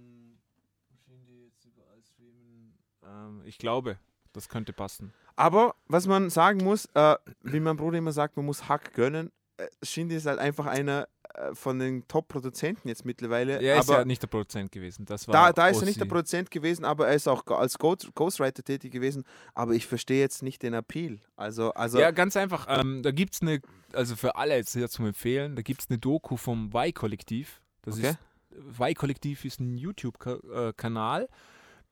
[3.04, 3.98] Ähm, ich glaube,
[4.34, 5.14] das könnte passen.
[5.36, 9.32] Aber was man sagen muss, äh, wie mein Bruder immer sagt, man muss Hack gönnen.
[9.58, 11.08] Äh, Shindy ist halt einfach einer
[11.54, 13.62] von den Top-Produzenten jetzt mittlerweile.
[13.62, 15.06] Er ist aber ja nicht der Produzent gewesen.
[15.06, 17.78] Das war Da, da ist er nicht der Produzent gewesen, aber er ist auch als
[17.78, 19.24] Ghost- Ghostwriter tätig gewesen.
[19.54, 21.20] Aber ich verstehe jetzt nicht den Appeal.
[21.36, 22.68] Also, also Ja, ganz einfach.
[22.70, 23.62] Ähm, da gibt es eine,
[23.94, 27.62] also für alle jetzt hier zum Empfehlen, da gibt es eine Doku vom Y-Kollektiv.
[27.82, 28.10] Das Okay.
[28.10, 31.28] ist Y-Kollektiv ist ein YouTube-Kanal.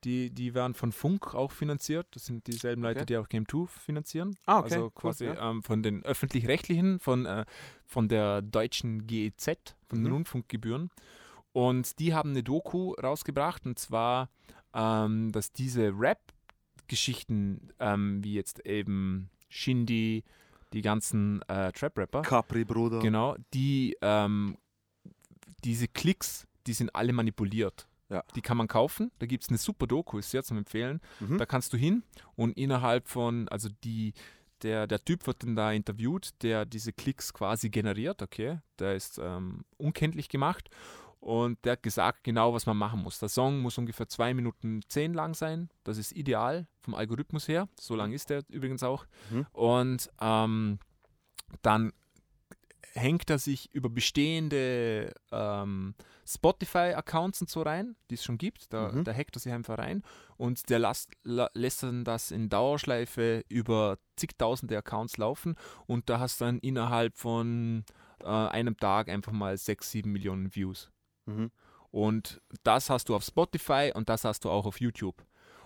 [0.04, 2.06] Die, die werden von Funk auch finanziert.
[2.12, 3.06] Das sind dieselben Leute, Okay.
[3.06, 4.36] die auch Game 2 finanzieren.
[4.46, 5.50] Ah, okay, Also cool, quasi ja.
[5.50, 7.44] ähm, von den öffentlich-rechtlichen, von, äh,
[7.86, 10.12] von der deutschen GEZ, von den Mhm.
[10.12, 10.90] Rundfunkgebühren.
[11.52, 14.28] Und die haben eine Doku rausgebracht und zwar,
[14.74, 20.24] ähm, dass diese Rap-Geschichten, ähm, wie jetzt eben Shindy,
[20.72, 22.98] die ganzen äh, Trap-Rapper, Capri, Bruder.
[22.98, 24.58] genau, die ähm,
[25.62, 27.86] diese Klicks, die sind alle manipuliert.
[28.14, 28.22] Ja.
[28.36, 29.10] Die kann man kaufen.
[29.18, 31.00] Da gibt es eine super Doku, ist sehr zum Empfehlen.
[31.18, 31.36] Mhm.
[31.36, 32.04] Da kannst du hin
[32.36, 34.12] und innerhalb von, also die,
[34.62, 38.60] der, der Typ wird dann da interviewt, der diese Klicks quasi generiert, okay.
[38.78, 40.70] Der ist ähm, unkenntlich gemacht
[41.18, 43.18] und der hat gesagt, genau was man machen muss.
[43.18, 45.70] Der Song muss ungefähr 2 Minuten 10 lang sein.
[45.82, 47.68] Das ist ideal vom Algorithmus her.
[47.80, 49.06] So lang ist der übrigens auch.
[49.30, 49.46] Mhm.
[49.50, 50.78] Und ähm,
[51.62, 51.92] dann
[52.94, 55.94] hängt er sich über bestehende ähm,
[56.26, 58.72] Spotify-Accounts und so rein, die es schon gibt.
[58.72, 59.04] Da, Mhm.
[59.04, 60.02] da hackt er sich einfach rein
[60.36, 66.20] und der lasst, la, lässt dann das in Dauerschleife über zigtausende Accounts laufen und da
[66.20, 67.84] hast du dann innerhalb von
[68.22, 70.90] äh, einem Tag einfach mal 6, 7 Millionen Views.
[71.26, 71.50] Mhm.
[71.90, 75.24] Und das hast du auf Spotify und das hast du auch auf YouTube.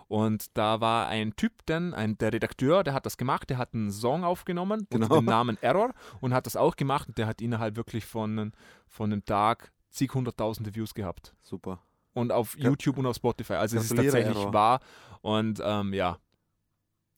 [0.08, 3.74] Und da war ein Typ dann, ein, der Redakteur, der hat das gemacht, der hat
[3.74, 5.04] einen Song aufgenommen Genau.
[5.04, 8.52] unter dem Namen Error und hat das auch gemacht und der hat innerhalb wirklich von,
[8.86, 11.34] von einem Tag zig hunderttausende Views gehabt.
[11.42, 11.80] Super.
[12.14, 13.54] Und auf Gra- YouTube und auf Spotify.
[13.54, 14.52] Also es ist tatsächlich Error.
[14.54, 14.80] wahr.
[15.20, 16.18] Und ähm, ja,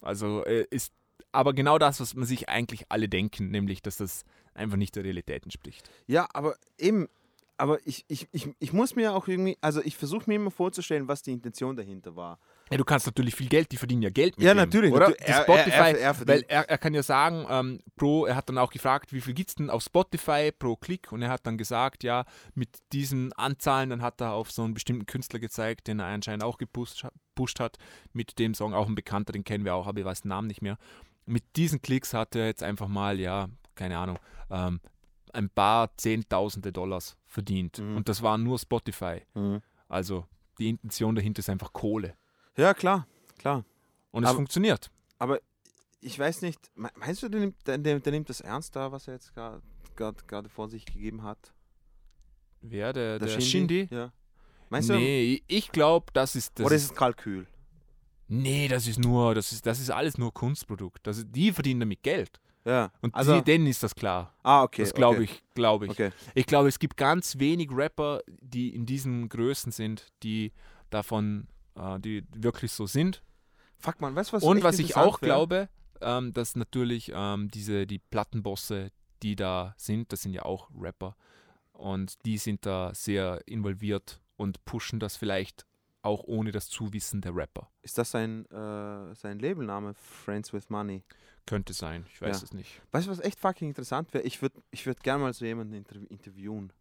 [0.01, 0.93] also äh, ist
[1.31, 5.03] aber genau das, was man sich eigentlich alle denken, nämlich, dass das einfach nicht der
[5.05, 5.89] Realität entspricht.
[6.07, 7.07] Ja, aber eben,
[7.57, 11.07] aber ich, ich, ich, ich muss mir auch irgendwie, also ich versuche mir immer vorzustellen,
[11.07, 12.37] was die Intention dahinter war.
[12.71, 15.07] Ja, du kannst natürlich viel Geld, die verdienen ja Geld mit Ja, dem, natürlich, oder?
[15.11, 18.35] Die er- er- Spotify, er- er weil er, er kann ja sagen, ähm, pro, er
[18.37, 21.29] hat dann auch gefragt, wie viel gibt es denn auf Spotify pro Klick und er
[21.29, 22.23] hat dann gesagt, ja,
[22.55, 26.43] mit diesen Anzahlen, dann hat er auf so einen bestimmten Künstler gezeigt, den er anscheinend
[26.45, 27.05] auch gepusht,
[27.35, 27.77] gepusht hat,
[28.13, 30.47] mit dem Song, auch ein Bekannter, den kennen wir auch, aber ich weiß den Namen
[30.47, 30.77] nicht mehr.
[31.25, 34.17] Mit diesen Klicks hat er jetzt einfach mal, ja, keine Ahnung,
[34.49, 34.79] ähm,
[35.33, 37.97] ein paar Zehntausende Dollars verdient Mhm.
[37.97, 39.21] und das war nur Spotify.
[39.87, 40.25] Also
[40.57, 42.15] die Intention dahinter ist einfach Kohle.
[42.57, 43.63] Ja, klar, klar.
[44.11, 44.91] Und es Aber- funktioniert.
[46.03, 48.91] Ich weiß nicht, me- meinst du, der nimmt, der, der, der nimmt das ernst da,
[48.91, 51.53] was er jetzt gerade vor sich gegeben hat?
[52.61, 52.91] Wer?
[52.91, 53.45] Der, der, Shindy?
[53.45, 53.87] Shindy?
[53.91, 54.11] Ja.
[54.69, 54.93] Meinst du?
[54.95, 56.65] nee, ich glaube, das ist das.
[56.65, 57.45] oder ist es Kalkül?
[58.27, 61.05] nee, das ist nur, das ist, das ist alles nur Kunstprodukt.
[61.05, 62.39] Das, die verdienen damit Geld.
[62.63, 62.91] Ja.
[63.01, 64.33] Und also, die, denen ist das klar.
[64.43, 64.83] ah, okay.
[64.83, 65.23] das glaube okay.
[65.25, 65.91] ich, glaube ich.
[65.91, 66.11] Okay.
[66.33, 70.53] Ich glaube, es gibt ganz wenig Rapper, die in diesen Größen sind, die
[70.89, 73.23] davon, äh, die wirklich so sind.
[73.79, 74.43] Fuck man, weißt du was?
[74.43, 75.27] Und was ich auch wär?
[75.27, 75.69] glaube,
[76.01, 78.91] ähm, dass natürlich ähm, diese, die Plattenbosse,
[79.23, 81.15] die da sind, das sind ja auch Rapper.
[81.73, 85.65] Und die sind da sehr involviert und pushen das vielleicht
[86.03, 87.69] auch ohne das Zuwissen der Rapper.
[87.81, 89.93] Ist das sein, äh, sein Labelname?
[89.93, 91.03] Friends with Money.
[91.47, 92.43] Könnte sein, ich weiß Ja.
[92.45, 92.81] es nicht.
[92.91, 94.23] Weißt du, was echt fucking interessant wäre?
[94.23, 96.71] Ich würde ich würd gerne mal so jemanden interv interviewen.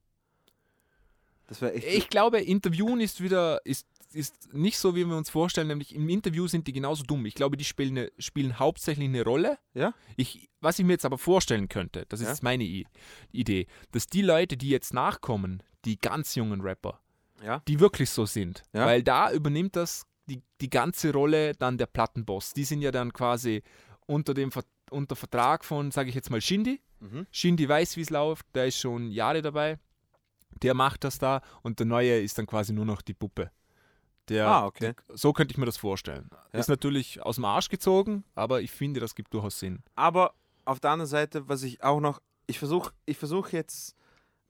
[1.50, 1.86] Das wäre echt.
[1.86, 6.08] Ich glaube, Interviewen ist wieder, ist, ist nicht so, wie wir uns vorstellen, nämlich im
[6.08, 7.26] Interview sind die genauso dumm.
[7.26, 9.58] Ich glaube, die spielen, eine, spielen hauptsächlich eine Rolle.
[9.74, 9.92] Ja?
[10.16, 12.34] Ich, was ich mir jetzt aber vorstellen könnte, das ist Ja?
[12.42, 12.86] meine I
[13.32, 17.00] Idee, dass die Leute, die jetzt nachkommen, die ganz jungen Rapper,
[17.44, 17.62] Ja?
[17.68, 18.86] die wirklich so sind, Ja.
[18.86, 22.52] weil da übernimmt das die, die ganze Rolle dann der Plattenboss.
[22.52, 23.62] Die sind ja dann quasi
[24.06, 26.80] unter dem Ver unter Vertrag von, sage ich jetzt mal, Shindy.
[26.98, 27.24] Mhm.
[27.30, 29.78] Shindy weiß, wie es läuft, der ist schon Jahre dabei.
[30.62, 33.50] Der macht das da und der neue ist dann quasi nur noch die Puppe.
[34.28, 34.94] Der, Ah, okay.
[35.08, 36.30] So könnte ich mir das vorstellen.
[36.52, 36.60] Ja.
[36.60, 39.82] Ist natürlich aus dem Arsch gezogen, aber ich finde, das gibt durchaus Sinn.
[39.96, 43.96] Aber auf der anderen Seite, was ich auch noch, ich versuche ich versuch jetzt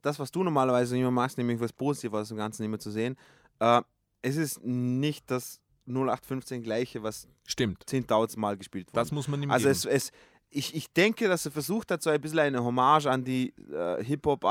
[0.03, 3.16] das, was du normalerweise immer machst, nämlich was Positives aus dem Ganzen immer zu sehen.
[3.59, 3.83] Äh,
[4.23, 7.85] es ist nicht das 0815 gleiche, was Stimmt.
[7.87, 8.94] 10.000 Mal gespielt wurde.
[9.01, 9.73] Das muss man ihm Also geben.
[9.73, 10.12] es, es,
[10.51, 14.03] ich, ich denke, dass er versucht hat, so ein bisschen eine Hommage an die äh,
[14.05, 14.44] Hip-Hop,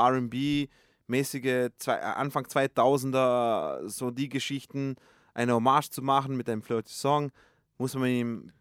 [1.10, 4.96] RB-mäßige zwei, äh, Anfang 2000er, so die Geschichten,
[5.34, 7.30] eine Hommage zu machen mit einem flirty Song.
[7.78, 8.52] Muss man ihm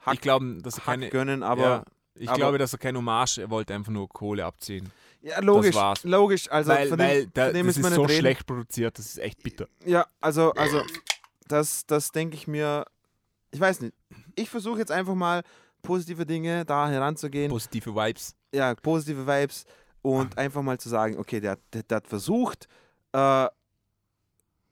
[0.00, 1.08] Hack, ich glaube, dass er keine.
[1.10, 4.44] gönnen, aber ja, ich aber- glaube, dass er keine Hommage, er wollte einfach nur Kohle
[4.44, 4.90] abziehen.
[5.22, 6.50] ja, logisch, logisch.
[6.50, 8.18] Also weil von weil dem, da, von dem das ist nicht so reden.
[8.20, 9.66] schlecht produziert, das ist echt bitter.
[9.84, 10.82] Ja, also, also
[11.48, 12.84] das, das denke ich mir,
[13.50, 13.94] ich weiß nicht.
[14.34, 15.42] Ich versuche jetzt einfach mal
[15.82, 17.50] positive Dinge da heranzugehen.
[17.50, 18.34] Positive Vibes.
[18.52, 19.64] ja, positive Vibes
[20.02, 22.68] und einfach mal zu sagen, okay, der, der, der hat versucht,
[23.12, 23.48] äh,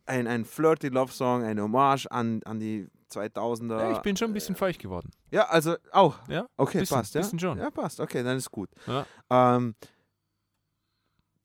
[0.06, 3.78] ein, ein flirty Love Song, eine Hommage an, an die 2000er.
[3.78, 5.10] Ja, ich bin schon ein bisschen feucht geworden.
[5.30, 6.18] ja, also auch.
[6.28, 7.20] Ja, Okay, bisschen, passt, ja.
[7.22, 7.58] bisschen schon.
[7.58, 8.00] Ja, passt.
[8.00, 8.68] Okay, dann ist gut.
[8.86, 9.06] Ja.
[9.30, 9.74] Ähm,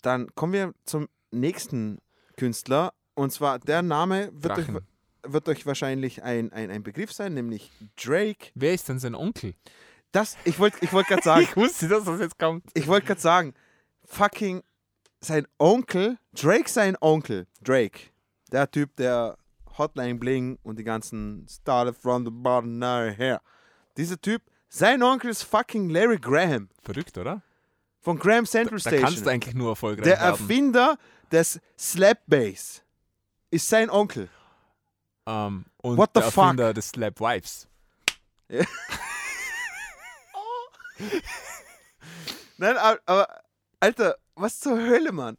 [0.02, 2.00] dann kommen wir zum nächsten
[2.38, 4.68] Künstler und zwar der Name wird, euch,
[5.24, 8.52] wird euch wahrscheinlich ein, ein, ein Begriff sein, nämlich Drake.
[8.56, 9.56] Wer ist denn sein Onkel?
[10.12, 12.66] Das, ich wollte ich wollt gerade sagen, Ich wusste, dass das jetzt kommt.
[12.74, 13.54] ich wollte gerade sagen,
[14.10, 14.64] fucking
[15.22, 18.10] sein Onkel, Drake sein Onkel, Drake,
[18.52, 19.38] der Typ, der
[19.78, 23.40] Hotline Bling und die ganzen Started from the bottom now here.
[23.98, 27.42] Dieser Typ, sein Onkel ist fucking Larry Graham Verrückt, oder?
[28.02, 29.28] von Graham Central Da kannst du Station.
[29.34, 30.40] eigentlich nur erfolgreich Der haben.
[30.40, 30.98] Erfinder
[31.32, 32.82] des Slap Bass
[33.52, 34.30] ist sein Onkel.
[35.26, 36.44] Ähm, und What the der fuck?
[36.44, 37.68] Erfinder des Slap Wives.
[42.58, 43.28] Nein, aber, aber
[43.80, 45.38] Alter, was zur Hölle, Mann?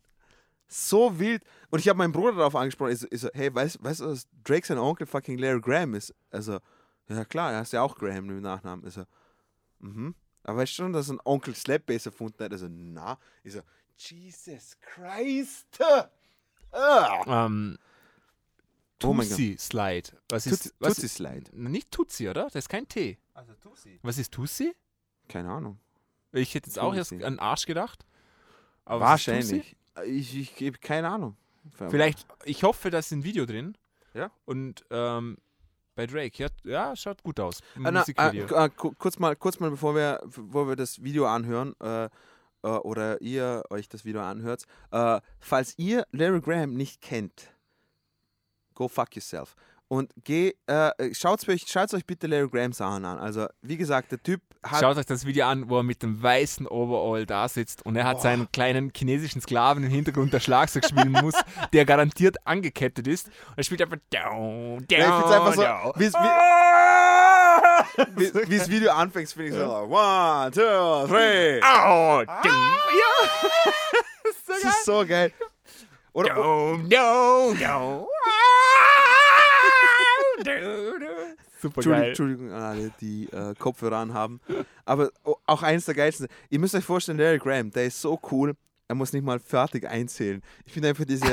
[0.68, 1.42] So wild.
[1.70, 2.92] Und ich habe meinen Bruder darauf angesprochen.
[2.92, 5.94] Ich so, ich so hey, weißt, weißt du, dass Drake sein Onkel fucking Larry Graham
[5.94, 6.14] ist?
[6.30, 6.58] Also,
[7.08, 8.86] ja klar, er ist ja auch Graham im Nachnamen.
[8.86, 9.04] Ich so,
[9.80, 10.14] mhm.
[10.44, 12.52] Aber weißt du schon, dass ein Onkel Slapbass erfunden hat?
[12.52, 13.18] Also, na.
[13.42, 13.60] Ich so,
[13.96, 15.78] Jesus Christ.
[16.72, 17.46] Ah.
[17.46, 17.78] Ähm,
[19.02, 20.10] Oh mein Tussi Slide.
[20.28, 21.50] Was ist, Tutsi, was Tutsi Slide.
[21.52, 22.44] Nicht Tutsi, oder?
[22.44, 23.18] Das ist kein T.
[23.32, 23.98] Also Tutsi.
[24.02, 24.74] Was ist Tussi?
[25.28, 25.78] Keine Ahnung.
[26.32, 28.04] Ich hätte jetzt auch erst an Arsch gedacht.
[28.90, 29.04] Aber?
[29.06, 29.76] Wahrscheinlich.
[30.06, 31.36] Ich, ich gebe keine Ahnung.
[31.90, 33.76] Vielleicht, ich hoffe, da ist ein Video drin.
[34.14, 34.30] Ja.
[34.44, 35.36] Und ähm,
[35.94, 37.60] bei Drake, ja, ja, schaut gut aus.
[37.76, 41.74] Na, äh, äh, ku- kurz mal, kurz mal, bevor wir, bevor wir das Video anhören
[41.80, 42.08] äh, äh,
[42.68, 47.52] oder ihr euch das Video anhört, äh, falls ihr Larry Graham nicht kennt,
[48.74, 49.54] go fuck yourself.
[49.92, 53.18] Und geh, äh, schaut euch, schaut euch bitte Larry Graham Sachen an.
[53.18, 54.78] Also, wie gesagt, der Typ hat.
[54.80, 58.04] Schaut euch das Video an, wo er mit dem weißen Overall da sitzt und er
[58.04, 61.34] hat seinen kleinen chinesischen Sklaven im Hintergrund, der Schlagzeug spielen muss,
[61.72, 63.26] der garantiert angekettet ist.
[63.48, 65.92] Und er spielt einfach down, down, Ja, ich find's einfach so, down.
[65.96, 67.84] wie's- Ah!
[68.14, 71.60] wie wie das Video anfängt, finde ich so: One, two, three.
[71.62, 72.52] Au, ding.
[74.46, 75.32] Das ist so geil.
[76.12, 78.06] Oder, Down, down, down.
[81.60, 82.08] Super Entschuldigung, geil.
[82.08, 84.40] Entschuldigung an alle, die äh, Kopfhörer anhaben.
[84.84, 85.10] Aber
[85.46, 86.28] auch eins der geilsten.
[86.48, 88.54] Ihr müsst euch vorstellen, Larry Graham, der ist so cool.
[88.88, 90.42] Er muss nicht mal fertig einzählen.
[90.64, 91.24] Ich finde einfach diese,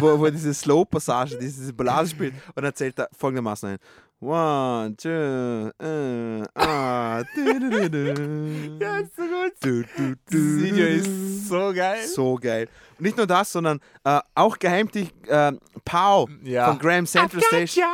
[0.00, 3.78] wo, wo diese Slow-Passage, diese, Ballade spielt und er zählt da folgendermaßen ein.
[4.24, 8.78] One, two, äh, ah, du, du, du, du.
[8.80, 9.52] Ja, ist so gut.
[9.60, 10.92] Du, du, Das Video du.
[10.92, 12.06] ist so geil.
[12.06, 12.68] so geil.
[12.98, 15.50] Und nicht nur das, sondern äh, auch geheimlich äh,
[15.84, 16.68] Pow Ja.
[16.68, 17.84] von Graham Central Station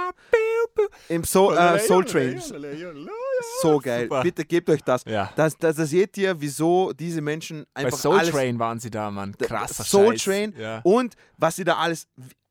[1.08, 2.38] im Soul, äh, Soul Train.
[3.62, 4.02] So geil.
[4.02, 4.22] Super.
[4.22, 5.04] Bitte gebt euch das.
[5.06, 5.32] Ja.
[5.34, 8.32] Das, das, das seht ihr, wieso diese Menschen Bei einfach Soul alles...
[8.32, 9.34] Train waren sie da, Mann.
[9.38, 10.24] Krasser Soul Scheiß.
[10.24, 10.80] Train Ja.
[10.84, 12.06] und was sie da alles...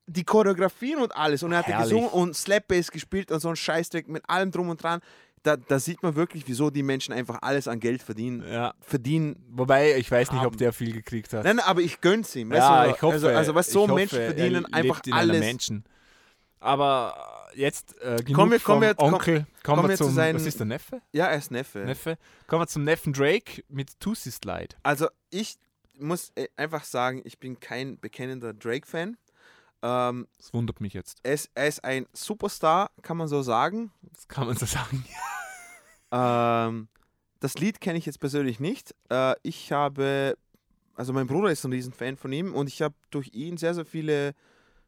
[0.07, 1.43] Die Choreografien und alles.
[1.43, 4.81] Und er hat gesungen und Slapbass gespielt und so ein Scheißdreck mit allem drum und
[4.81, 5.01] dran.
[5.43, 8.43] Da, da sieht man wirklich, wieso die Menschen einfach alles an Geld verdienen.
[8.51, 8.73] ja.
[8.81, 9.35] verdienen.
[9.49, 10.57] Wobei, ich weiß nicht, ob Haben.
[10.57, 11.43] der viel gekriegt hat.
[11.45, 12.49] Nein, aber ich gönn's ihm.
[12.49, 12.89] weißt ja, du?
[12.95, 13.13] ich hoffe.
[13.13, 15.39] Also, also was so hoffe, Menschen verdienen, er einfach alles.
[15.39, 15.83] Menschen.
[16.59, 19.35] Aber äh, jetzt äh, genug Kommen wir- vom kommen wir- komm- Onkel.
[19.35, 21.01] Kommen kommen wir wir zu zum, seinen- was ist der Neffe?
[21.11, 21.79] Ja, er ist Neffe.
[21.79, 22.17] Neffe?
[22.47, 24.75] Kommen wir zum Neffen Drake mit Tussi Slide.
[24.83, 25.57] Also ich
[25.99, 29.17] muss äh, einfach sagen, ich bin kein bekennender Drake-Fan.
[29.81, 31.19] Ähm, Das wundert mich jetzt.
[31.23, 33.91] er, ist, er ist ein Superstar, kann man so sagen.
[34.13, 35.05] Das kann man so sagen.
[36.11, 36.87] Ähm,
[37.39, 38.95] das Lied kenne ich jetzt persönlich nicht.
[39.09, 40.37] Äh, ich habe,
[40.95, 43.85] also mein Bruder ist ein Riesenfan von ihm und ich habe durch ihn sehr, sehr
[43.85, 44.33] viele,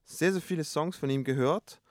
[0.03, 1.81] sehr, sehr viele Songs von ihm gehört.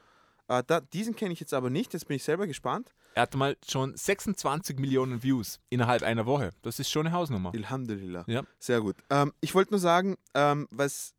[0.48, 2.94] Äh, da, diesen kenne ich jetzt aber nicht, jetzt bin ich selber gespannt.
[3.14, 6.50] Er hatte mal schon 26 Millionen Views innerhalb einer Woche.
[6.62, 7.52] Das ist schon eine Hausnummer.
[7.54, 8.24] Alhamdulillah.
[8.28, 8.42] Ja.
[8.58, 8.96] Sehr gut.
[9.11, 11.14] Ähm, ich wollte nur sagen, ähm, was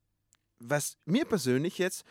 [0.59, 2.03] was mir persönlich jetzt,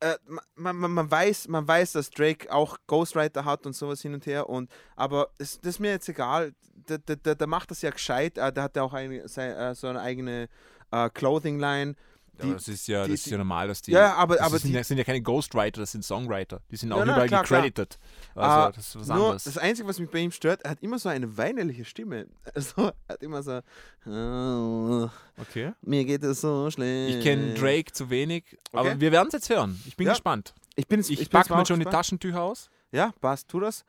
[0.00, 0.16] äh,
[0.54, 4.26] man, man, man, weiß, man weiß, dass Drake auch Ghostwriter hat und sowas hin und
[4.26, 6.52] her, und, aber es, das ist mir jetzt egal.
[6.88, 8.38] Der, der, der, der macht das ja gescheit.
[8.38, 10.48] Äh, der hat ja auch eine, sei- äh, so eine eigene
[10.90, 11.94] äh, Clothing-Line.
[12.42, 13.92] Die- das ist ja, die- das ist ja normal, dass die.
[13.92, 16.60] Ja, aber- das aber sind, die- ja, sind ja keine Ghostwriter, das sind Songwriter.
[16.70, 17.60] Die sind auch überall klar, klar.
[17.62, 17.98] gecredited.
[18.34, 19.44] Also, Ah, das ist was Nur anderes.
[19.44, 22.26] das Einzige, was mich bei ihm stört, er hat immer so eine weinerliche Stimme.
[22.54, 23.60] Also, er hat immer so,
[24.06, 25.08] "Oh,
[25.40, 25.72] okay.
[25.82, 27.18] mir geht es so schlecht.
[27.18, 29.00] Ich kenne Drake zu wenig, aber Okay.
[29.00, 29.80] wir werden es jetzt hören.
[29.86, 30.12] Ich bin Ja.
[30.12, 30.54] gespannt.
[30.76, 31.94] Ich bin Ich, ich packe mir schon die gespannt.
[32.06, 32.70] Taschentücher aus.
[32.92, 33.84] Ja, passt, tu das.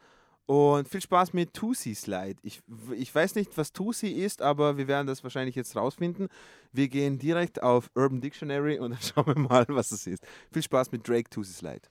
[0.51, 2.35] Und viel Spaß mit Tusi Slide.
[2.43, 2.61] Ich,
[2.97, 6.27] ich weiß nicht, was Tusi ist, aber wir werden das wahrscheinlich jetzt rausfinden.
[6.73, 10.25] Wir gehen direkt auf Urban Dictionary und dann schauen wir mal, was es ist.
[10.51, 11.83] Viel Spaß mit Drake Tusi Slide.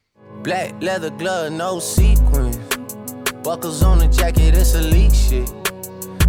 [0.42, 2.58] Black leather glove, no sequins.
[3.42, 5.50] Buckles on the jacket, it's elite shit.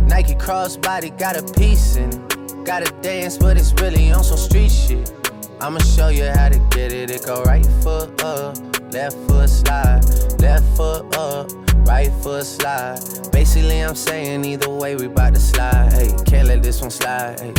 [0.07, 2.65] Nike crossbody got a piece in it.
[2.65, 5.20] Gotta dance, but it's really on some street shit.
[5.61, 7.11] I'ma show you how to get it.
[7.11, 8.57] It go right foot up,
[8.91, 10.01] left foot slide,
[10.39, 11.51] left foot up,
[11.85, 12.97] right foot slide.
[13.31, 15.93] Basically, I'm saying either way, we bout to slide.
[15.93, 17.39] Hey, can't let this one slide.
[17.39, 17.53] Hey.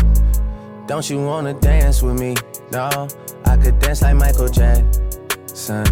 [0.89, 2.35] Don't you wanna dance with me?
[2.73, 3.07] No,
[3.45, 5.87] I could dance like Michael Jackson.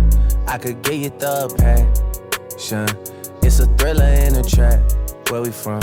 [0.49, 2.89] I could get you the passion.
[3.41, 4.81] It's a thriller in a trap.
[5.29, 5.81] Where we from?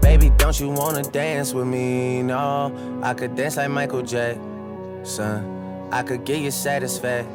[0.00, 2.22] Baby, don't you wanna dance with me?
[2.22, 5.55] No, I could dance like Michael Jackson.
[5.92, 7.26] I could get you satisfaction.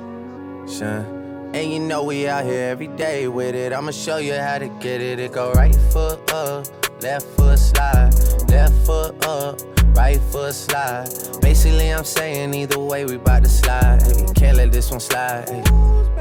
[1.54, 3.74] And you know we out here every day with it.
[3.74, 5.20] I'ma show you how to get it.
[5.20, 6.66] It go right foot up,
[7.02, 8.14] left foot slide,
[8.50, 9.60] left foot up,
[9.96, 11.10] right foot slide.
[11.42, 14.02] Basically, I'm saying either way, we bout to slide.
[14.36, 16.21] Can't let this one slide.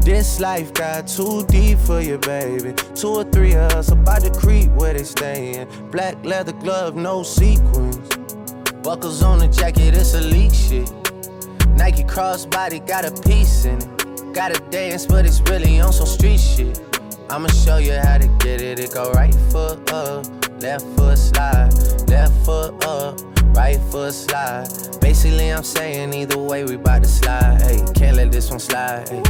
[0.00, 2.74] This life got too deep for you, baby.
[2.94, 5.68] Two or three of us about to creep where they stayin'.
[5.90, 7.98] Black leather glove, no sequins.
[8.82, 10.90] Buckles on the jacket, it's elite shit.
[11.76, 14.34] Nike crossbody got a piece in it.
[14.34, 16.80] Gotta dance, but it's really on some street shit.
[17.30, 18.78] I'ma show you how to get it.
[18.78, 20.24] It go right foot up,
[20.62, 21.72] left foot slide,
[22.08, 23.20] left foot up,
[23.54, 24.66] right foot slide.
[25.00, 27.60] Basically, I'm saying either way, we bout to slide.
[27.62, 29.08] Hey, can't let this one slide.
[29.08, 29.22] Hey.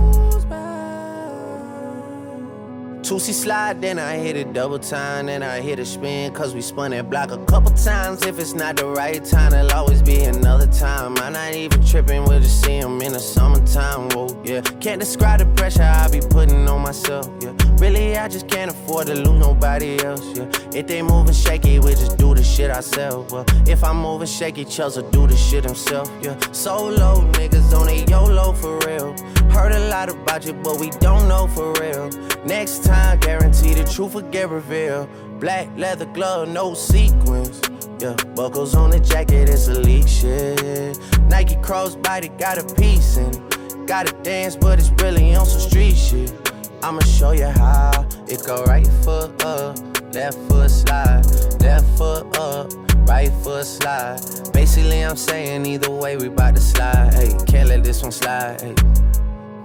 [3.02, 6.61] Two-C slide, then I hit it double time, then I hit a spin, cause we
[6.61, 8.26] spun that block a couple times.
[8.26, 11.16] If it's not the right time, it'll always be another time.
[11.16, 14.61] I'm not even tripping, we'll just see 'em in the summertime, whoa, yeah.
[14.81, 17.54] Can't describe the pressure I be putting on myself, yeah.
[17.78, 20.50] Really, I just can't afford to lose nobody else, yeah.
[20.74, 23.44] If they moving shaky, we just do the shit ourselves, well.
[23.68, 26.36] If I'm moving shaky, Chelsea do the shit himself, yeah.
[26.50, 29.14] Solo niggas on a YOLO for real.
[29.50, 32.10] Heard a lot about you, but we don't know for real.
[32.44, 35.08] Next time, guarantee the truth will get revealed.
[35.38, 37.60] Black leather glove, no sequins.
[38.00, 40.98] Yeah, buckles on the jacket, it's elite shit.
[41.28, 43.86] Nike crossbody got a piece in it.
[43.86, 46.47] Gotta dance, but it's really on some street shit.
[46.82, 48.06] I'ma show you how.
[48.28, 49.78] It go right foot up,
[50.14, 51.24] left foot slide,
[51.60, 52.72] left foot up,
[53.08, 54.20] right foot slide.
[54.52, 57.14] Basically, I'm saying either way, we bout to slide.
[57.14, 58.81] Hey, can't let this one slide.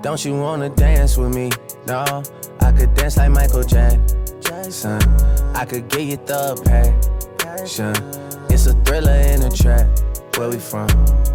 [0.01, 1.51] Don't you wanna dance with me?
[1.87, 2.23] No,
[2.61, 5.01] I could dance like Michael Jackson.
[5.55, 6.55] I could get you the
[7.37, 7.93] passion.
[8.49, 9.87] It's a thriller in a trap.
[10.37, 10.87] Where we from?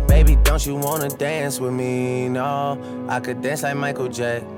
[0.09, 2.29] Baby, don't you wanna dance with me?
[2.29, 4.58] No, I could dance like Michael Jackson.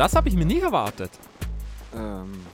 [0.00, 1.10] Das habe ich mir nie erwartet.
[1.94, 2.46] Ähm,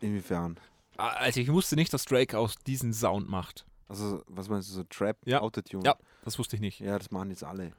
[0.00, 0.58] inwiefern?
[0.98, 3.64] Ah, Also ich wusste nicht, dass Drake aus diesen Sound macht.
[3.88, 5.40] Also, was meinst du, so Trap, Ja.
[5.40, 5.84] Autotune?
[5.84, 5.94] Ja,
[6.24, 6.80] das wusste ich nicht.
[6.80, 7.72] Ja, das machen jetzt alle.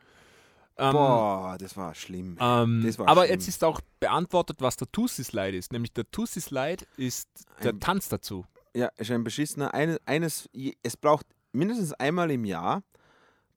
[0.80, 2.38] Ähm, Boah, das war schlimm.
[2.40, 3.34] ähm, das war aber schlimm.
[3.34, 5.72] jetzt ist auch beantwortet, was der Tussi Slide ist.
[5.74, 7.28] Nämlich der Tussi Slide ist
[7.64, 8.46] der Ein- Tanz dazu.
[8.76, 9.74] Ja, ist ein beschissener.
[9.74, 10.48] Eine, eines,
[10.84, 12.84] es braucht mindestens einmal im Jahr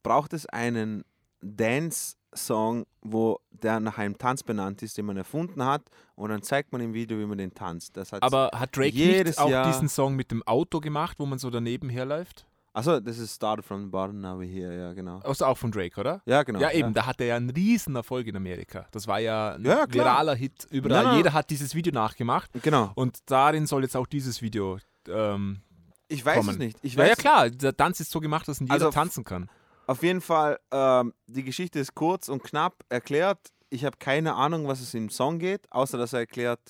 [0.02, 1.04] braucht es einen
[2.30, 5.82] Dance-Song, wo der nach einem Tanz benannt ist, den man erfunden hat,
[6.14, 7.96] und dann zeigt man im Video, wie man den tanzt.
[7.96, 11.26] Das Aber hat Drake jedes nicht auch Jahr- diesen Song mit dem Auto gemacht, wo
[11.26, 12.46] man so daneben herläuft?
[12.72, 15.18] Achso, das ist Started from the Bottom, now here, ja, genau.
[15.24, 16.22] Also auch von Drake, oder?
[16.24, 16.60] Ja, genau.
[16.60, 18.86] ja, eben, da hatte er ja einen riesen Erfolg in Amerika.
[18.92, 20.68] Das war ja ein Ja, viraler Hit.
[20.70, 22.50] Überall, Nein, jeder hat dieses Video nachgemacht.
[22.62, 22.92] Genau.
[22.94, 24.78] Und darin soll jetzt auch dieses Video
[25.08, 25.62] ähm,
[26.06, 26.50] Ich weiß kommen.
[26.50, 26.78] es nicht.
[26.82, 29.50] Ich ja, weiß ja, klar, der Tanz ist so gemacht, dass jeder Also, tanzen kann.
[29.90, 33.38] Auf jeden Fall, ähm, die Geschichte ist kurz und knapp erklärt.
[33.70, 36.60] Ich habe keine Ahnung, was es im Song geht, außer dass er erklärt,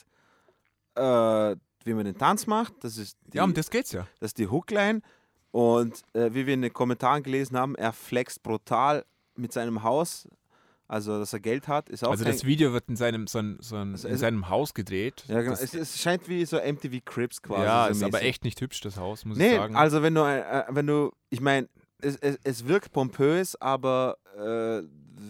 [0.95, 2.73] äh, wie man den Tanz macht.
[2.81, 4.07] Das ist die, Ja, um das geht's ja.
[4.21, 5.03] das ist die Hookline.
[5.51, 9.05] Und äh, wie wir in den Kommentaren gelesen haben, er flext brutal
[9.35, 10.27] mit seinem Haus.
[10.89, 13.59] Also, dass er Geld hat, ist auch Also das Video wird in seinem, so ein,
[13.61, 15.25] so ein, Also in seinem Haus gedreht.
[15.29, 15.53] Ja, genau.
[15.53, 17.65] Es, es scheint wie so MTV Crips quasi.
[17.65, 18.29] ja, so ist aber mäßig.
[18.29, 19.77] echt nicht hübsch, das Haus, muss Nee, ich sagen.
[19.77, 21.69] also wenn du, äh, wenn du, ich meine,
[22.03, 24.83] es, es, es wirkt pompös, aber äh,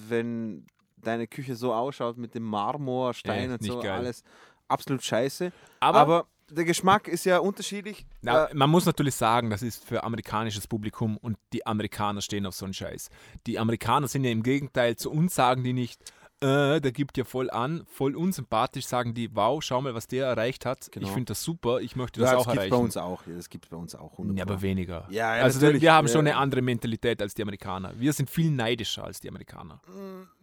[0.09, 0.67] wenn
[0.97, 3.93] deine Küche so ausschaut mit dem Marmor, Stein Echt und so, geil.
[3.93, 4.23] alles
[4.69, 5.53] absolut scheiße.
[5.81, 8.07] aber Aber, der Geschmack ist ja unterschiedlich.
[8.23, 12.45] Na, Äh, man muss natürlich sagen, das ist für amerikanisches Publikum und die Amerikaner stehen
[12.45, 13.09] auf so einen Scheiß.
[13.47, 16.03] Die Amerikaner sind ja im Gegenteil, zu uns sagen die nicht,
[16.43, 20.27] äh, der gibt ja voll an, voll unsympathisch, sagen die, wow, schau mal, was der
[20.27, 20.91] erreicht hat.
[20.91, 21.07] Genau.
[21.07, 22.71] Ich finde das super, ich möchte ja, das das auch gibt erreichen.
[22.71, 23.27] bei uns auch.
[23.27, 24.19] Ja, das gibt bei uns auch.
[24.19, 24.43] ja, 100%.
[24.43, 25.07] aber weniger.
[25.11, 26.13] Ja, ja, also wir haben Ja.
[26.13, 27.93] schon eine andere Mentalität als die Amerikaner.
[27.97, 29.81] Wir sind viel neidischer als die Amerikaner.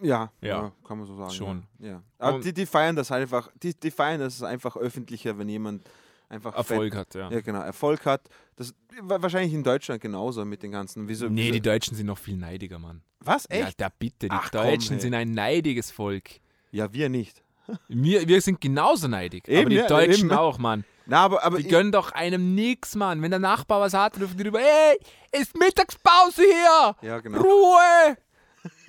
[0.02, 0.48] Ja, Ja.
[0.48, 1.32] ja, kann man so sagen.
[1.32, 1.64] Schon.
[1.80, 1.88] Ja.
[1.90, 2.04] ja.
[2.20, 5.84] Aber die, die feiern das einfach, die, die feiern das einfach öffentlicher, wenn jemand
[6.30, 7.32] einfach Erfolg fett, hat, ja.
[7.32, 8.22] Ja, genau, Erfolg hat.
[8.56, 11.08] Das wa- wahrscheinlich in Deutschland genauso mit den ganzen.
[11.08, 13.02] Wieso, Nee, wieso, die Deutschen sind noch viel neidiger, Mann.
[13.20, 13.48] Was?
[13.52, 13.80] Ja, Echt?
[13.82, 15.00] da bitte, die Ach, komm, Deutschen hey.
[15.02, 16.30] sind ein neidiges Volk.
[16.72, 17.44] Ja, wir nicht.
[17.90, 19.44] Wir, wir sind genauso neidig.
[19.48, 20.38] aber Eben, die ja, Deutschen eben.
[20.38, 20.86] auch, Mann.
[21.06, 23.22] Na, aber, aber Die ich, gönnen doch einem nix, Mann.
[23.22, 24.98] Wenn der Nachbar was hat, rufen die rüber, ey,
[25.42, 26.96] ist Mittagspause hier!
[27.02, 27.42] Ja, genau.
[27.42, 28.18] Ruhe!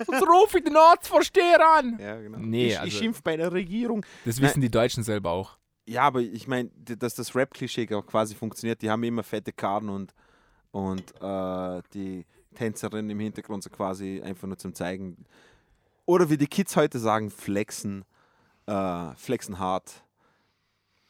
[0.05, 1.97] Sonst rufe ich den Ortsvorsteher an!
[1.99, 2.37] Ja, genau.
[2.39, 4.05] Nee, ich, ich also- schimpf bei der Regierung.
[4.25, 5.57] Das wissen die Deutschen selber auch.
[5.89, 8.83] Ja, aber ich meine, dass das Rap-Klischee auch quasi funktioniert.
[8.83, 10.13] Die haben immer fette Karten und,
[10.71, 15.25] und äh, die Tänzerin im Hintergrund so quasi einfach nur zum Zeigen.
[16.05, 18.05] Oder wie die Kids heute sagen, flexen.
[18.67, 20.03] Äh, flexen hart.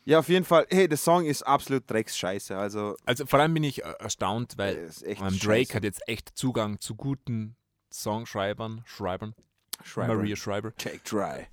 [0.06, 0.66] Ja, auf jeden Fall.
[0.70, 2.58] Hey, der Song ist absolut Drecksscheiße.
[2.58, 5.74] Also, Also vor allem bin ich äh, erstaunt, weil äh, ähm, Drake scheiße.
[5.74, 7.58] hat jetzt echt Zugang zu guten
[7.92, 9.36] Songschreibern, Schreibern,
[9.84, 10.16] Schreiber.
[10.16, 10.74] Maria Schreiber.
[10.78, 11.48] Take Dry.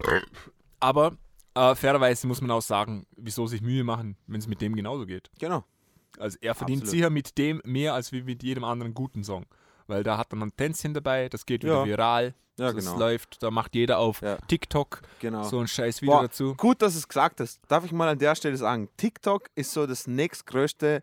[0.78, 1.16] Aber
[1.56, 5.06] äh, fairerweise muss man auch sagen, wieso sich Mühe machen, wenn es mit dem genauso
[5.06, 5.30] geht.
[5.38, 5.64] Genau.
[6.18, 6.90] Also er verdient Absolut.
[6.98, 9.46] sicher mit dem mehr als wie mit jedem anderen guten Song.
[9.86, 11.84] Weil da hat man ein Tänzchen dabei, das geht wieder Ja.
[11.86, 12.98] viral, Ja, das genau.
[12.98, 14.36] läuft, da macht jeder auf Ja.
[14.48, 15.42] TikTok genau.
[15.42, 16.54] so ein scheiß Video Boah, dazu.
[16.56, 17.60] Gut, dass du es gesagt hast.
[17.68, 21.02] Darf ich mal an der Stelle sagen, TikTok ist so das nächstgrößte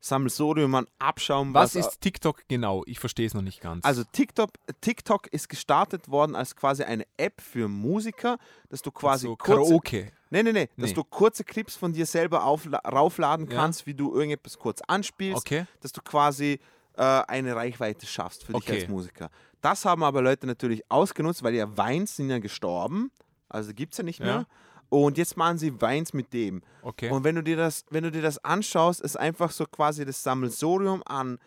[0.00, 1.52] Sammelsurium an Abschaum.
[1.54, 2.82] Was ist TikTok genau?
[2.86, 3.84] Ich verstehe es noch nicht ganz.
[3.84, 8.38] Also TikTok, TikTok ist gestartet worden als quasi eine App für Musiker,
[8.68, 10.12] dass du quasi so kurze, Karaoke.
[10.30, 10.94] nee, nee, nee, dass Nee.
[10.94, 13.56] du kurze Clips von dir selber aufla raufladen Ja.
[13.56, 15.66] kannst, wie du irgendetwas kurz anspielst, Okay.
[15.80, 16.60] dass du quasi
[16.98, 18.80] äh, eine Reichweite schaffst für dich Okay.
[18.80, 19.30] als Musiker.
[19.60, 23.10] Das haben aber Leute natürlich ausgenutzt, weil ja Weins sind ja gestorben,
[23.50, 24.46] also gibt es ja nicht Ja.
[24.88, 26.62] Und jetzt machen sie Weins mit dem.
[26.82, 27.10] Okay.
[27.10, 30.22] Und wenn du dir das, wenn du dir das anschaust, ist einfach so quasi das
[30.22, 31.38] Sammelsurium an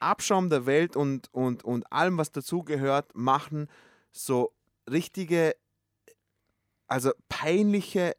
[0.00, 3.68] Abschaum der Welt und, und, und allem, was dazugehört, machen
[4.12, 4.52] so
[4.90, 5.54] richtige,
[6.86, 8.14] also peinliche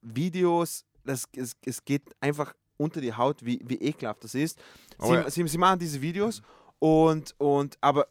[0.00, 0.84] Videos.
[1.04, 4.58] Das, es, es geht einfach unter die Haut, wie, wie ekelhaft das ist.
[4.98, 5.30] Oh Sie, ja.
[5.30, 6.42] sie, sie machen diese Videos
[6.78, 8.08] und, und aber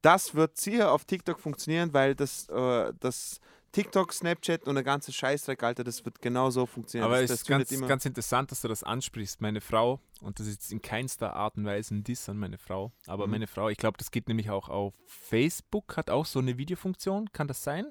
[0.00, 3.38] das wird sicher auf TikTok funktionieren, weil das, äh, das
[3.72, 7.06] TikTok, Snapchat und der ganze Scheißdreck, Alter, das wird genauso funktionieren.
[7.10, 9.40] Aber es ist ganz, ganz interessant, dass du das ansprichst.
[9.40, 12.92] Meine Frau, und das ist in keinster Art und Weise ein Diss an meine Frau,
[13.06, 13.30] aber Mhm.
[13.32, 17.32] meine Frau, ich glaube, das geht nämlich auch auf Facebook, hat auch so eine Videofunktion.
[17.32, 17.86] Kann das sein?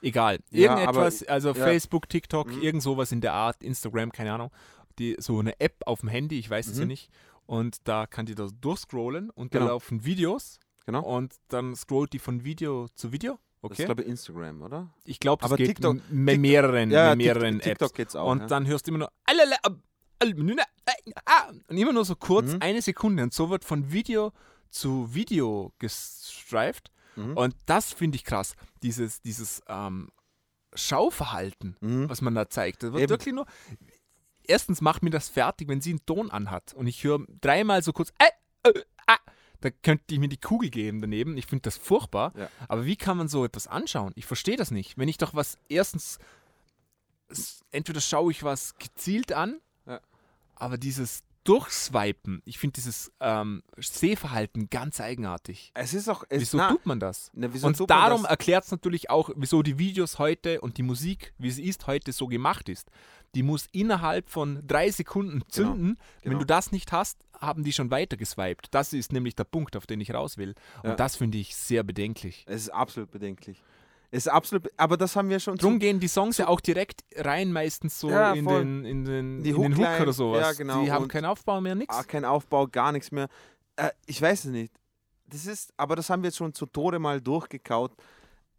[0.00, 0.38] Egal.
[0.50, 1.54] Ja, Irgendetwas, aber- also ja.
[1.54, 2.62] Facebook, TikTok, Mhm.
[2.62, 4.50] irgend sowas in der Art, Instagram, keine Ahnung.
[4.98, 6.88] Die, so eine App auf dem Handy, ich weiß es ja Mhm.
[6.88, 7.10] nicht.
[7.46, 9.66] Und da kann die da durchscrollen und Genau.
[9.66, 10.58] da laufen Videos.
[10.86, 11.02] Genau.
[11.02, 13.38] Und dann scrollt die von Video zu Video.
[13.60, 13.84] Das ist, Okay.
[13.86, 14.88] glaube ich, Instagram, oder?
[15.04, 17.96] Ich glaube, das aber geht TikTok- mit mehreren, Ja, mit mehreren TikTok, TikTok Apps.
[17.96, 18.30] geht's auch.
[18.30, 18.46] Und ja.
[18.46, 19.76] dann hörst du immer nur "Alala, ab,
[20.20, 22.58] al- nüna, äh, ah", und immer nur so kurz, Mhm.
[22.60, 23.22] eine Sekunde.
[23.24, 24.32] Und so wird von Video
[24.70, 26.90] zu Video gestreift.
[27.16, 27.36] Mhm.
[27.36, 28.54] Und das finde ich krass.
[28.82, 30.08] Dieses, dieses ähm,
[30.74, 32.08] Schauverhalten, Mhm.
[32.08, 32.82] was man da zeigt.
[32.82, 33.10] Das wird Eben.
[33.10, 33.46] wirklich nur.
[34.44, 37.92] Erstens macht mir das fertig, wenn sie einen Ton anhat und ich höre dreimal so
[37.92, 39.18] kurz, äh, äh, ah,
[39.60, 41.36] Da könnte ich mir die Kugel geben daneben.
[41.36, 42.32] Ich finde das furchtbar.
[42.36, 42.48] Ja.
[42.68, 44.12] Aber wie kann man so etwas anschauen?
[44.14, 44.96] Ich verstehe das nicht.
[44.98, 46.18] Wenn ich doch was erstens,
[47.70, 50.00] entweder schaue ich was gezielt an, Ja.
[50.54, 55.70] aber dieses Durchswipen, ich finde dieses ähm, Sehverhalten ganz eigenartig.
[55.72, 56.24] Es ist auch.
[56.28, 57.30] Es, Wieso na, tut man das?
[57.32, 61.50] na, und darum erklärt es natürlich auch, wieso die Videos heute und die Musik, wie
[61.50, 62.90] sie ist, heute so gemacht ist.
[63.34, 65.98] Die muss innerhalb von drei Sekunden zünden.
[66.22, 66.40] Wenn genau.
[66.40, 68.68] du das nicht hast, haben die schon weiter geswiped.
[68.72, 70.54] Das ist nämlich der Punkt, auf den ich raus will.
[70.82, 70.96] Und Ja.
[70.96, 72.44] das finde ich sehr bedenklich.
[72.46, 73.62] Es ist absolut bedenklich.
[74.10, 74.62] Ist absolut.
[74.64, 75.56] be- Aber das haben wir schon.
[75.56, 78.60] Drum gehen die Songs ja auch direkt rein, meistens so Ja, in, voll.
[78.64, 80.40] den, in, den, Die in den Hook oder sowas.
[80.40, 81.94] ja, genau, Die haben und- keinen Aufbau mehr, nix.
[81.94, 83.28] Ah, kein Aufbau, gar nichts mehr.
[83.76, 84.72] Äh, ich weiß es nicht.
[85.26, 87.92] Das ist, aber das haben wir jetzt schon zu Tode mal durchgekaut,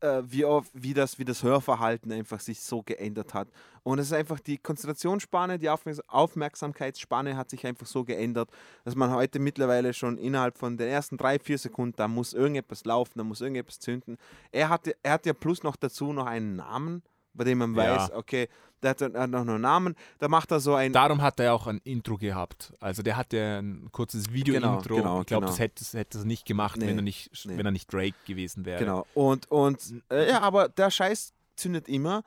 [0.01, 3.49] äh, wie, oft, wie, das, wie das Hörverhalten einfach sich so geändert hat.
[3.83, 8.49] Und es ist einfach die Konzentrationsspanne, die Aufmerks Aufmerksamkeitsspanne hat sich einfach so geändert,
[8.83, 12.85] dass man heute mittlerweile schon innerhalb von den ersten drei, vier Sekunden, da muss irgendetwas
[12.85, 14.17] laufen, da muss irgendetwas zünden.
[14.51, 17.03] Er hatte, er hat ja plus noch dazu noch einen Namen,
[17.39, 17.95] bei dem man Ja.
[17.95, 18.49] weiß, okay,
[18.83, 21.67] der hat, hat noch einen Namen, da macht er so ein Darum hat er auch
[21.67, 22.73] ein Intro gehabt.
[22.79, 24.69] Also der hatte ein kurzes Video-Intro.
[24.95, 25.47] genau, ich glaube, genau.
[25.47, 27.57] das hätte, das hätte er nicht gemacht, Nee, wenn, er nicht, nee.
[27.57, 28.79] wenn er nicht Drake gewesen wäre.
[28.79, 29.05] Genau.
[29.13, 29.79] Und, und
[30.11, 32.23] äh, ja, aber der Scheiß zündet immer.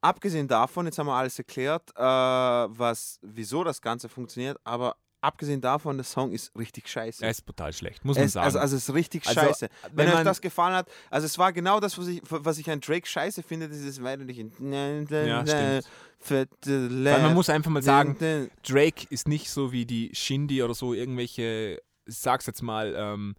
[0.00, 5.60] Abgesehen davon, jetzt haben wir alles erklärt, äh, was, wieso das Ganze funktioniert, aber abgesehen
[5.60, 7.24] davon, der Song ist richtig scheiße.
[7.24, 8.44] Er ist brutal schlecht, muss man Es, sagen.
[8.44, 9.68] also, also es ist richtig Also, scheiße.
[9.84, 12.58] wenn Wenn euch man- das gefallen hat, also es war genau das, was ich, was
[12.58, 15.88] ich an Drake scheiße finde, dieses weinerliche Ja, stimmt.
[16.28, 18.16] Weil man muss einfach mal sagen,
[18.64, 23.34] Drake ist nicht so wie die Shindy oder so irgendwelche, ich sag's jetzt mal, ähm,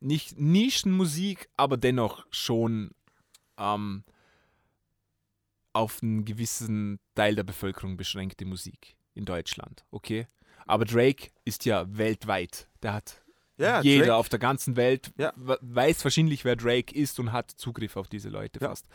[0.00, 2.90] nicht Nischenmusik, aber dennoch schon
[3.56, 4.04] ähm,
[5.72, 10.26] auf einen gewissen Teil der Bevölkerung beschränkte Musik in Deutschland, okay?
[10.68, 12.68] Aber Drake ist ja weltweit.
[12.82, 13.22] Der hat
[13.56, 15.32] ja, jeder Drake, auf der ganzen Welt Ja.
[15.36, 18.68] weiß wahrscheinlich, wer Drake ist und hat Zugriff auf diese Leute Ja.
[18.68, 18.86] fast.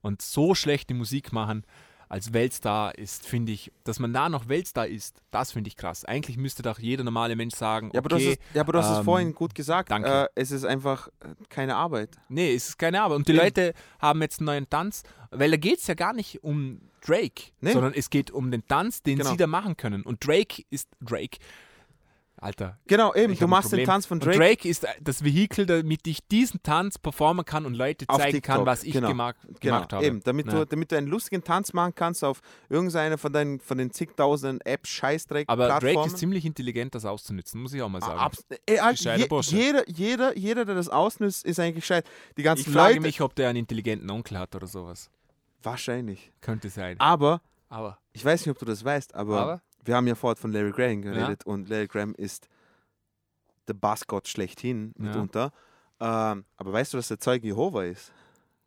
[0.00, 1.64] Und so schlechte Musik machen
[2.12, 6.04] als Weltstar ist, finde ich, dass man da noch Weltstar ist, das finde ich krass.
[6.04, 8.72] Eigentlich müsste doch jeder normale Mensch sagen, ja, aber du hast, okay, es, ja, aber
[8.74, 9.90] du hast es ähm, vorhin gut gesagt.
[9.90, 10.24] danke.
[10.24, 12.10] Äh, es ist einfach äh, keine Arbeit.
[12.28, 13.16] nee, es ist keine Arbeit.
[13.16, 13.40] Und die Eben.
[13.42, 17.44] Leute haben jetzt einen neuen Tanz, weil da geht es ja gar nicht um Drake,
[17.62, 17.72] Nee.
[17.72, 19.30] sondern es geht um den Tanz, den Genau.
[19.30, 20.02] sie da machen können.
[20.02, 21.38] Und Drake ist Drake.
[22.42, 23.38] Alter, Genau, eben.
[23.38, 23.86] Du machst den.
[23.86, 24.36] Tanz von Und Drake.
[24.38, 28.56] Drake ist das Vehikel, damit ich diesen Tanz performen kann und Leute Auf zeigen kann,
[28.56, 29.08] TikTok, was ich genau.
[29.08, 30.04] gemacht, Genau, gemacht habe.
[30.04, 30.52] eben, damit, Ja.
[30.60, 34.60] du, damit du einen lustigen Tanz machen kannst auf irgendeiner von, deinen, von den zigtausenden
[34.62, 38.18] Apps, Scheißdreck, Aber Drake ist ziemlich intelligent, das auszunützen, muss ich auch mal sagen.
[38.18, 42.04] Abs ey, Alter, je, jeder, jeder, jeder, der das ausnutzt, ist eigentlich gescheit.
[42.36, 43.02] Die ganzen ich frage Leute.
[43.02, 45.10] mich, ob der einen intelligenten Onkel hat oder sowas.
[45.62, 46.32] wahrscheinlich.
[46.40, 46.98] Könnte sein.
[46.98, 50.40] Aber, Aber, ich weiß nicht, ob du das weißt, aber, aber wir haben ja vorhin
[50.40, 52.48] von Larry Graham geredet und Larry Graham ist
[53.68, 55.04] der Bassgott schlechthin Ja.
[55.04, 55.52] mitunter.
[56.00, 58.12] Ähm, aber weißt du, dass der Zeuge Jehova ist?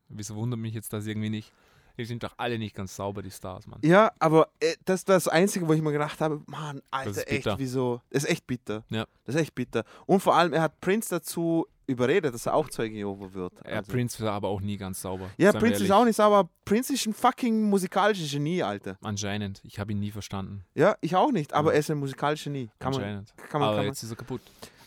[0.07, 1.51] wieso wundert mich jetzt das irgendwie nicht?
[1.98, 3.80] Die sind doch alle nicht ganz sauber, die Stars, Mann.
[3.84, 7.48] Ja, aber äh, das war das Einzige, wo ich mir gedacht habe, Mann, Alter, echt,
[7.58, 8.02] wieso?
[8.10, 8.84] Das ist echt bitter.
[8.89, 9.06] Ja.
[9.24, 9.84] Das ist echt bitter.
[10.06, 13.54] Und vor allem, er hat Prince dazu überredet, dass er auch Zeuge Jehova wird.
[13.66, 15.30] Ja, Also- Prince war aber auch nie ganz sauber.
[15.38, 16.50] Ja, Prince ist auch nicht sauber.
[16.66, 18.98] Prince ist ein fucking musikalisches Genie, Alter.
[19.04, 19.62] Anscheinend.
[19.64, 20.66] Ich habe ihn nie verstanden.
[20.74, 21.76] Ja, ich auch nicht, aber Ja.
[21.76, 22.70] er ist ein musikalisches Genie.
[22.80, 23.34] Kann man, Anscheinend.
[23.50, 23.93] kann man, aber kann man.
[23.93, 24.41] jetzt ist er kaputt.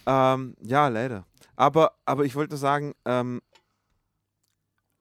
[0.07, 1.25] Ähm, ja, leider.
[1.55, 3.41] Aber, aber ich wollte sagen, ähm,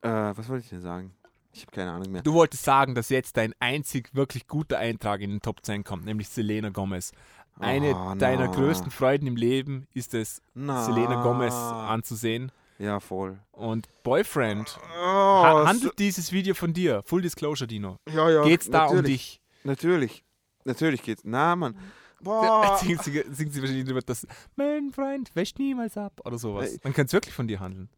[0.02, 1.16] äh, was wollte ich denn sagen?
[1.54, 2.22] Ich habe keine Ahnung mehr.
[2.22, 6.06] Du wolltest sagen, dass jetzt dein einzig wirklich guter Eintrag in den Top 10 kommt,
[6.06, 7.12] nämlich Selena Gomez.
[7.60, 8.54] Eine Oh, deiner na.
[8.54, 10.84] größten Freuden im Leben ist es, Na.
[10.84, 12.52] Selena Gomez anzusehen.
[12.78, 13.40] Ja, voll.
[13.52, 17.02] Und Boyfriend, Oh, ha handelt dieses Video von dir?
[17.06, 17.98] Full Disclosure, Dino.
[18.06, 19.42] so, ja, ja, Geht's da um dich?
[19.64, 20.24] Natürlich.
[20.66, 21.24] Natürlich geht's.
[21.26, 21.76] Na, Mann.
[22.22, 22.78] Boah.
[22.78, 26.78] Singt sie, singt sie wahrscheinlich über das Mein Freund wäscht niemals ab oder sowas.
[26.82, 27.90] Dann könnte es wirklich von dir handeln.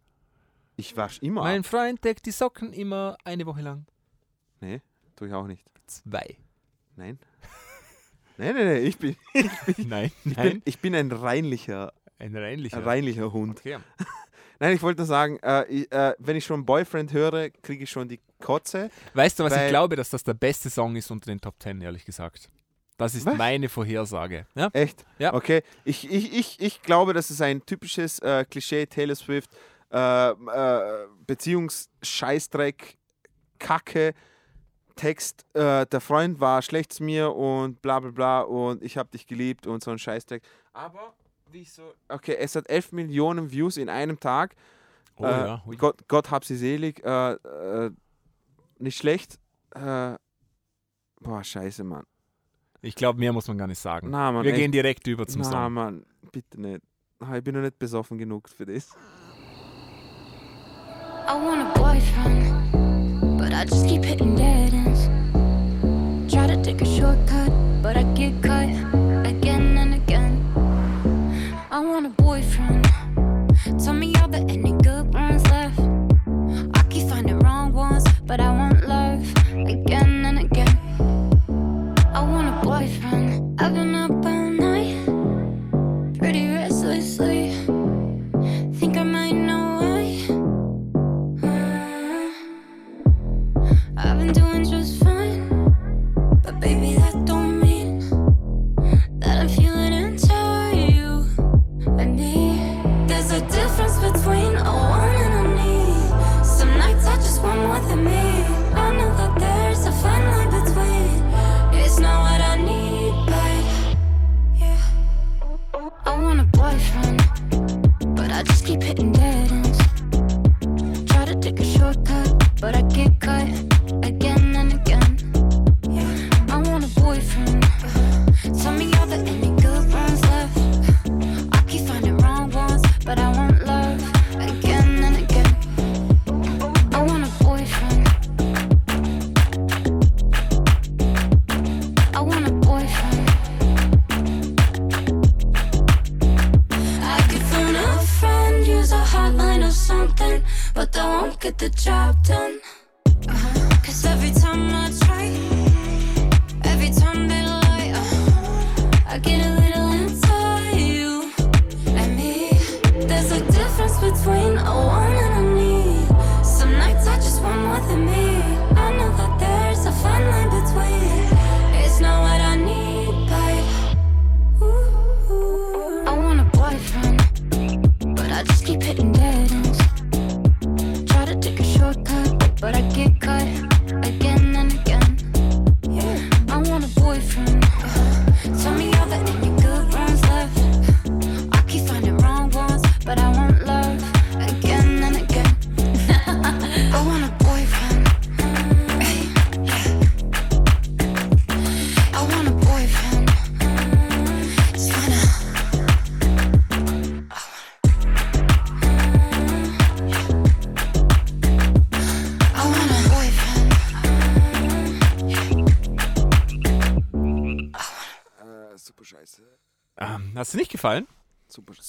[0.80, 1.66] Ich wasch immer Mein ab.
[1.66, 3.86] Freund deckt die Socken immer eine Woche lang.
[4.62, 4.80] Nee,
[5.18, 5.66] tue ich auch nicht.
[5.88, 6.38] Zwei.
[6.96, 7.20] Nein.
[8.38, 8.78] nee, nee, nee.
[8.80, 9.18] Ich bin,
[9.78, 10.62] Nein, ich bin, nein.
[10.64, 12.78] ich bin ein reinlicher, Ein reinlicher.
[12.78, 13.60] ein reinlicher Hund.
[13.60, 13.80] Okay.
[14.62, 17.90] Nein, ich wollte nur sagen, äh, ich, äh, wenn ich schon Boyfriend höre, kriege ich
[17.90, 18.90] schon die Kotze.
[19.14, 21.82] Weißt du, was ich glaube, dass das der beste Song ist unter den Top 10,
[21.82, 22.50] ehrlich gesagt.
[22.98, 23.38] Das ist Was?
[23.38, 24.46] meine Vorhersage.
[24.56, 24.70] Ja?
[24.74, 25.06] Echt?
[25.18, 25.34] Ja.
[25.34, 25.62] Okay.
[25.86, 29.50] Ich, ich, ich, ich glaube, das ist ein typisches äh, Klischee Taylor Swift,
[29.92, 32.98] äh, äh, Beziehungsscheißdreck,
[33.60, 34.14] Kacke,
[34.96, 39.10] Text, äh, der Freund war schlecht zu mir und bla bla bla und ich habe
[39.10, 40.44] dich geliebt und so ein Scheißdreck.
[40.74, 41.14] Aber,
[41.52, 41.94] wie ich so.
[42.10, 44.56] Okay, es hat 11 Millionen Views in einem Tag.
[45.16, 45.64] Oh äh, ja.
[45.66, 45.76] Ui.
[45.78, 47.04] Gott, Gott hab sie selig.
[47.06, 47.92] Äh, äh,
[48.78, 49.40] nicht schlecht.
[49.72, 50.16] Äh,
[51.20, 52.06] boah, scheiße, Mann.
[52.82, 54.10] Ich glaube, mehr muss man gar nicht sagen.
[54.10, 54.62] Na, Mann, Wir echt.
[54.62, 55.74] gehen direkt über zum Na, Song.
[55.74, 56.82] Mann, bitte nicht.
[57.36, 58.90] Ich bin noch nicht besoffen genug für das.
[61.30, 65.08] I want a boyfriend, but I just keep hitting dead ends.
[66.34, 67.52] Try to take a shortcut,
[67.84, 68.49] but I get cut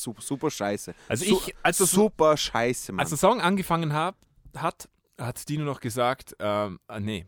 [0.02, 0.94] Super, super, scheiße.
[1.08, 3.00] Also ich, als das, super scheiße, Mann.
[3.00, 4.16] als der Song angefangen hab,
[4.56, 4.88] hat,
[5.20, 7.26] hat Dino noch gesagt, ähm, ah, nee,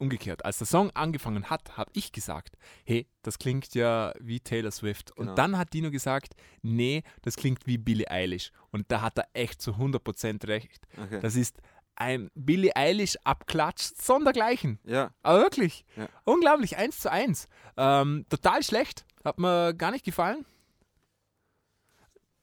[0.00, 0.44] umgekehrt.
[0.44, 5.14] Als der Song angefangen hat, habe ich gesagt, hey, das klingt ja wie Taylor Swift.
[5.16, 5.30] Genau.
[5.30, 8.52] Und dann hat Dino gesagt, nee, das klingt wie Billie Eilish.
[8.70, 10.80] Und da hat er echt zu 100% recht.
[10.96, 11.20] okay.
[11.20, 11.58] Das ist
[11.96, 14.78] ein Billie Eilish abklatscht, sondergleichen.
[14.84, 16.08] ja, Aber wirklich, Ja.
[16.24, 17.48] unglaublich, eins zu eins.
[17.76, 20.44] Ähm, total schlecht, hat mir gar nicht gefallen.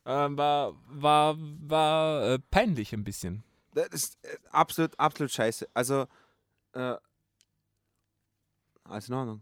[0.06, 3.44] Ähm, war war, war äh, peinlich ein bisschen.
[3.74, 5.68] das ist äh, absolut, absolut scheiße.
[5.74, 6.06] Also,
[6.74, 6.96] äh,
[8.84, 9.42] alles in Ordnung.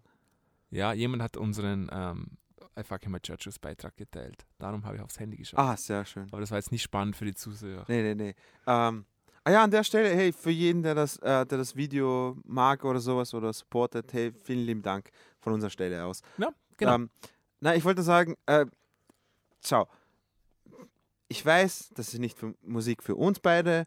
[0.70, 2.38] Ja, jemand hat unseren ähm,
[2.80, 4.46] I Fuck Him My Churches Beitrag geteilt.
[4.58, 5.60] Darum habe ich aufs Handy geschaut.
[5.60, 6.28] Ah, sehr schön.
[6.32, 7.86] Aber das war jetzt nicht spannend für die Zuseher.
[7.88, 8.36] Nee, nee, nee.
[8.66, 9.06] Ähm,
[9.44, 12.84] ah ja, an der Stelle, hey, für jeden, der das, äh, der das Video mag
[12.86, 16.22] oder sowas oder supportet, hey, vielen lieben Dank von unserer Stelle aus.
[16.38, 16.96] Ja, genau.
[16.96, 17.10] Ähm,
[17.60, 18.66] na, ich wollte sagen, äh,
[19.64, 19.88] schau,
[21.34, 23.86] ich weiß, das ist nicht für Musik für uns beide,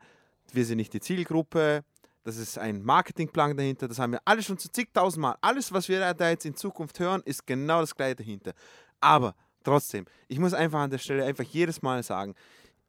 [0.52, 1.84] wir sind nicht die Zielgruppe,
[2.24, 5.36] das ist ein Marketingplan dahinter, das haben wir alle schon zu zigtausend Mal.
[5.40, 8.52] Alles, was wir da jetzt in Zukunft hören, ist genau das gleiche dahinter.
[9.00, 12.34] Aber trotzdem, ich muss einfach an der Stelle einfach jedes Mal sagen,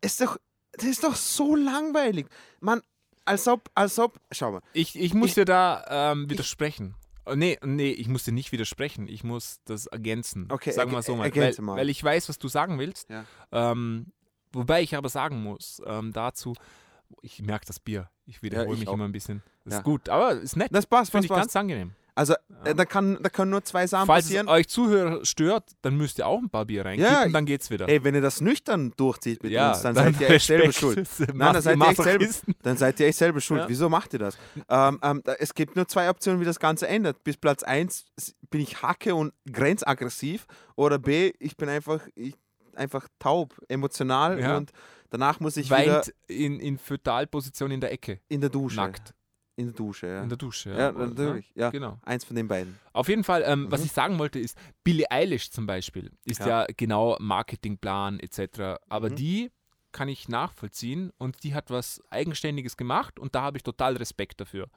[0.02, 0.38] ist doch,
[0.72, 2.26] das ist doch so langweilig.
[2.60, 2.82] Man,
[3.26, 6.96] als ob, als ob, schau mal, ich, ich muss ich- dir da ähm, widersprechen.
[7.30, 9.10] Oh, nee, nee, ich muss dir nicht widersprechen.
[9.10, 10.48] Ich muss das ergänzen.
[10.50, 11.26] Okay, Sagen wir so mal.
[11.26, 11.76] ergänze Weil, mal.
[11.78, 13.10] weil ich weiß, was du sagen willst.
[13.10, 13.26] Ja.
[13.52, 14.14] Ähm,
[14.54, 16.54] wobei ich aber sagen muss, ähm, dazu,
[17.22, 18.10] ich merke das Bier.
[18.26, 18.94] Ich wiederhole ich mich auch.
[18.94, 19.42] immer ein bisschen.
[19.64, 19.78] Das Ja.
[19.80, 20.70] ist gut, aber ist nett.
[20.72, 21.42] das passt, Finde ich passt.
[21.42, 21.94] ganz angenehm.
[22.16, 22.34] Also,
[22.64, 24.48] äh, da, kann, da können nur zwei Sachen Falls passieren.
[24.48, 27.70] es euch Zuhörer stört, dann müsst ihr auch ein paar Bier reinkippen, Ja, dann geht's
[27.70, 27.88] wieder.
[27.88, 31.08] Ey, wenn ihr das nüchtern durchzieht mit ja, uns, dann, seid ihr echt selber schuld.
[31.20, 32.26] Nein, dann seid ihr echt selber,
[32.64, 33.62] dann seid ihr echt selber schuld.
[33.62, 33.70] Ja.
[33.70, 34.36] Wieso macht ihr das?
[34.68, 37.24] Ähm, ähm, es gibt nur zwei Optionen, wie das Ganze ändert.
[37.24, 38.06] Bis Platz 1
[38.50, 42.34] bin ich hacke und grenzaggressiv oder B, ich bin einfach, ich,
[42.78, 44.58] einfach taub, emotional Ja.
[44.58, 44.72] und
[45.10, 48.20] danach muss ich wieder Weint in, in Fötalposition in der Ecke.
[48.30, 48.78] in der Dusche.
[48.78, 49.14] Nackt.
[49.60, 50.22] In der Dusche, ja.
[50.22, 50.70] In der Dusche.
[50.70, 51.08] ja, oder?
[51.08, 51.52] natürlich.
[51.56, 51.72] Ja.
[51.72, 51.98] Genau.
[52.04, 52.78] Eins von den beiden.
[52.94, 53.86] Auf jeden Fall, ähm, was Mhm.
[53.88, 56.68] ich sagen wollte, ist, Billie Eilish zum Beispiel ist ja, Ja.
[56.78, 58.78] genau Marketingplan etc.
[58.88, 59.16] Aber Mhm.
[59.16, 59.52] die
[59.92, 64.40] kann ich nachvollziehen und die hat was Eigenständiges gemacht und da habe ich total Respekt
[64.40, 64.68] dafür.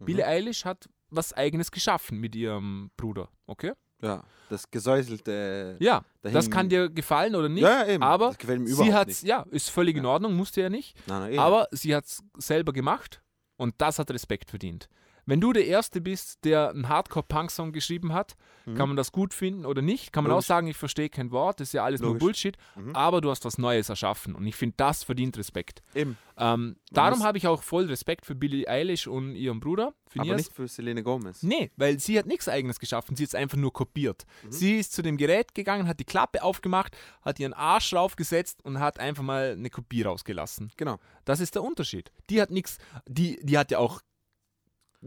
[0.00, 0.04] Mhm.
[0.04, 3.72] Billie Eilish hat was Eigenes geschaffen mit ihrem Bruder, okay?
[4.02, 4.22] Ja.
[4.48, 5.76] Das gesäuselte.
[5.80, 8.02] Ja, das dahin- kann dir gefallen oder nicht, ja, ja, eben.
[8.02, 9.22] aber das gefällt mir sie überhaupt hat nicht.
[9.24, 10.10] ja, ist völlig in Ja.
[10.10, 13.22] Ordnung, musste ja nicht, Nein, nein, aber sie hat es selber gemacht
[13.56, 14.88] und das hat Respekt verdient.
[15.26, 18.74] Wenn du der Erste bist, der einen Hardcore-Punk-Song geschrieben hat, Mhm.
[18.74, 20.12] kann man das gut finden oder nicht.
[20.12, 20.44] Kann man Logisch.
[20.44, 22.20] auch sagen, ich verstehe kein Wort, das ist ja alles nur Logisch.
[22.20, 22.96] Bullshit, Mhm.
[22.96, 25.82] aber du hast was Neues erschaffen und ich finde, das verdient Respekt.
[25.94, 26.16] Eben.
[26.36, 29.94] Ähm, darum habe ich auch voll Respekt für Billie Eilish und ihren Bruder.
[30.08, 31.42] Für Aber nicht für Selene Gomez.
[31.44, 34.26] Nee, weil sie hat nichts eigenes geschaffen, sie hat es einfach nur kopiert.
[34.44, 34.52] Mhm.
[34.52, 38.80] Sie ist zu dem Gerät gegangen, hat die Klappe aufgemacht, hat ihren Arsch draufgesetzt und
[38.80, 40.72] hat einfach mal eine Kopie rausgelassen.
[40.76, 40.98] Genau.
[41.24, 42.10] Das ist der Unterschied.
[42.30, 44.00] Die hat nichts, die, die hat ja auch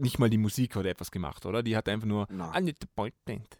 [0.00, 1.62] nicht mal die Musik oder etwas gemacht, oder?
[1.62, 2.50] Die hat einfach nur Nein.
[2.62, 3.58] I need a boyfriend.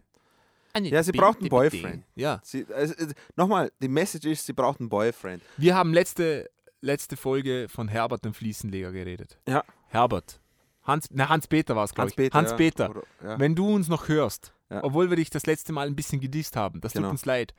[0.79, 2.05] Ja, sie braucht einen Boyfriend.
[2.15, 2.39] Ja.
[2.43, 5.43] Sie, also, äh, Nochmal, die Message ist, sie braucht einen Boyfriend.
[5.57, 9.37] Wir haben letzte, letzte Folge von Herbert dem Fliesenleger geredet.
[9.47, 9.65] Ja.
[9.89, 10.39] Herbert.
[10.83, 12.33] Hans, na, Hans-Peter war es, glaube ich.
[12.33, 12.89] Hans-Peter.
[12.89, 13.37] Oder- Ja.
[13.39, 14.81] Wenn du uns noch hörst, Ja.
[14.83, 17.07] obwohl wir dich das letzte Mal ein bisschen gedisst haben, das Genau.
[17.07, 17.53] tut uns leid.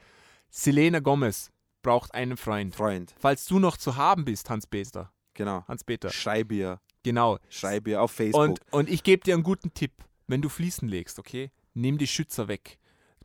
[0.49, 1.51] Selena Gomez
[1.83, 2.75] braucht einen Freund.
[2.75, 5.13] Freund, Falls du noch zu haben bist, Hans-Peter.
[5.35, 5.65] genau.
[5.69, 6.09] Hans-Peter.
[6.11, 6.81] Schreib ihr.
[7.03, 7.39] Genau.
[7.49, 8.41] Schreib ihr auf Facebook.
[8.43, 9.93] Und, und ich gebe dir einen guten Tipp.
[10.29, 12.79] Wenn du Fliesen legst, okay, nimm die Schützer weg.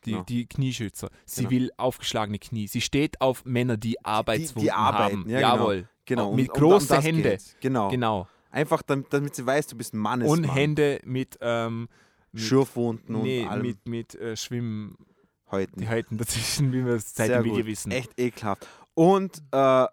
[0.05, 0.23] Die, Genau.
[0.23, 1.09] die Knieschützer.
[1.25, 1.51] Sie Genau.
[1.51, 2.67] will aufgeschlagene Knie.
[2.67, 5.30] Sie steht auf Männer, die Arbeitswunden arbeiten, haben.
[5.30, 5.55] ja, genau.
[5.55, 5.89] Jawohl.
[6.05, 6.34] genau.
[6.34, 7.21] Mit um- um großen das Hände.
[7.23, 7.55] geht's.
[7.61, 7.89] Genau.
[7.89, 8.28] Genau.
[8.51, 10.21] Einfach damit, damit sie weiß, du bist ein Mann.
[10.21, 11.89] Und Hände mit, ähm,
[12.32, 13.61] mit, Schürfwunden und nee, allem.
[13.63, 16.15] mit, mit äh, Schwimmhäuten Heute.
[16.15, 17.91] dazwischen, wie wir es seit dem Video wissen.
[17.91, 18.67] Echt ekelhaft.
[18.93, 19.86] Und äh,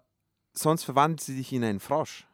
[0.53, 2.25] sonst verwandelt sie dich in einen Frosch.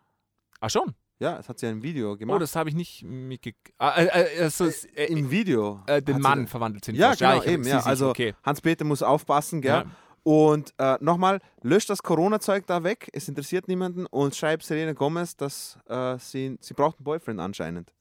[0.59, 0.93] Ach schon?
[1.21, 2.41] Ja, das hat sie in einem Video Oh, gemacht.
[2.41, 3.73] das habe ich nicht mitgekriegt.
[3.77, 4.05] Ah, äh,
[4.39, 5.81] äh, also, es- äh, Im Video.
[5.85, 6.95] äh, den Mann verwandelt sind.
[6.95, 7.63] Ja, genau, ich hab- eben.
[7.63, 7.79] Ja.
[7.81, 8.33] Also okay.
[8.43, 9.71] Hans-Peter muss aufpassen, gell?
[9.71, 9.85] Ja.
[10.23, 15.35] Und äh, nochmal, löscht das Corona-Zeug da weg, es interessiert niemanden und schreibt Selena Gomez,
[15.35, 17.93] dass äh, sie, sie braucht einen Boyfriend anscheinend.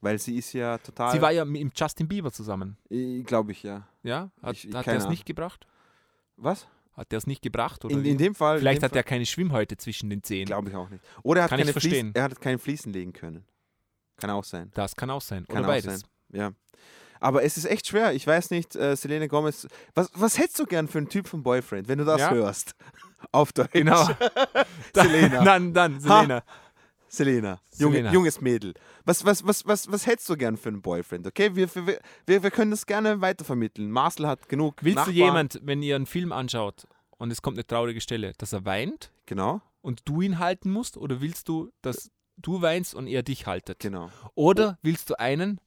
[0.00, 1.12] Weil sie ist ja total.
[1.12, 2.76] Sie war ja mit Justin Bieber zusammen.
[3.26, 3.86] Glaube ich, ja.
[4.02, 4.30] Ja?
[4.42, 5.66] Hat, Ich- hat der es nicht gebracht?
[6.36, 6.66] Was?
[7.00, 7.82] Hat der es nicht gebracht?
[7.86, 8.58] Oder In, in dem Fall.
[8.58, 10.44] Vielleicht hat er keine Schwimmhäute zwischen den Zehen.
[10.44, 11.02] Glaube ich auch nicht.
[11.22, 11.72] Oder er hat, Kann keine.
[11.72, 13.46] Fliesen, er hat keine Fliesen legen können.
[14.18, 14.70] Kann auch sein.
[14.74, 15.46] Das kann auch sein.
[15.46, 16.00] Kann Oder auch beides.
[16.00, 16.10] sein.
[16.30, 16.52] Ja.
[17.18, 18.12] Aber es ist echt schwer.
[18.12, 19.66] Ich weiß nicht, äh, Selena Gomez.
[19.94, 22.32] Was, was hättest du gern für einen Typ von Boyfriend, wenn du das Ja.
[22.32, 22.74] hörst?
[23.32, 23.70] Auf Deutsch.
[23.72, 24.06] Genau.
[24.94, 25.42] Selena.
[25.42, 26.42] dann, dann, Selena.
[27.10, 27.60] Selena.
[27.70, 28.12] Selena.
[28.12, 28.72] Junges Mädel.
[29.04, 31.26] Was, was, was, was, was hättest du gern für einen Boyfriend?
[31.26, 33.90] Okay, wir, wir, wir, wir können das gerne weitervermitteln.
[33.90, 34.76] Marcel hat genug.
[34.82, 35.14] Willst Nachbarn.
[35.16, 36.86] du jemand, wenn ihr einen Film anschaut
[37.18, 40.96] und es kommt eine traurige Stelle, dass er weint Genau, und du ihn halten musst?
[40.96, 43.80] Oder willst du, dass du weinst und er dich haltet?
[43.80, 44.10] genau.
[44.34, 45.60] Oder willst du einen,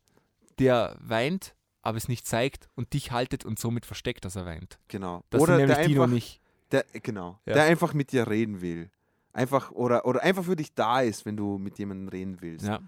[0.59, 4.79] der weint, aber es nicht zeigt und dich haltet und somit versteckt, dass er weint?
[4.87, 5.23] genau.
[5.29, 6.39] Das oder sind der nämlich Dino einfach,
[6.71, 7.53] der, genau, Ja.
[7.55, 8.89] der einfach mit dir reden will.
[9.33, 12.65] Einfach, oder, oder einfach für dich da ist, wenn du mit jemandem reden willst.
[12.67, 12.79] Ja.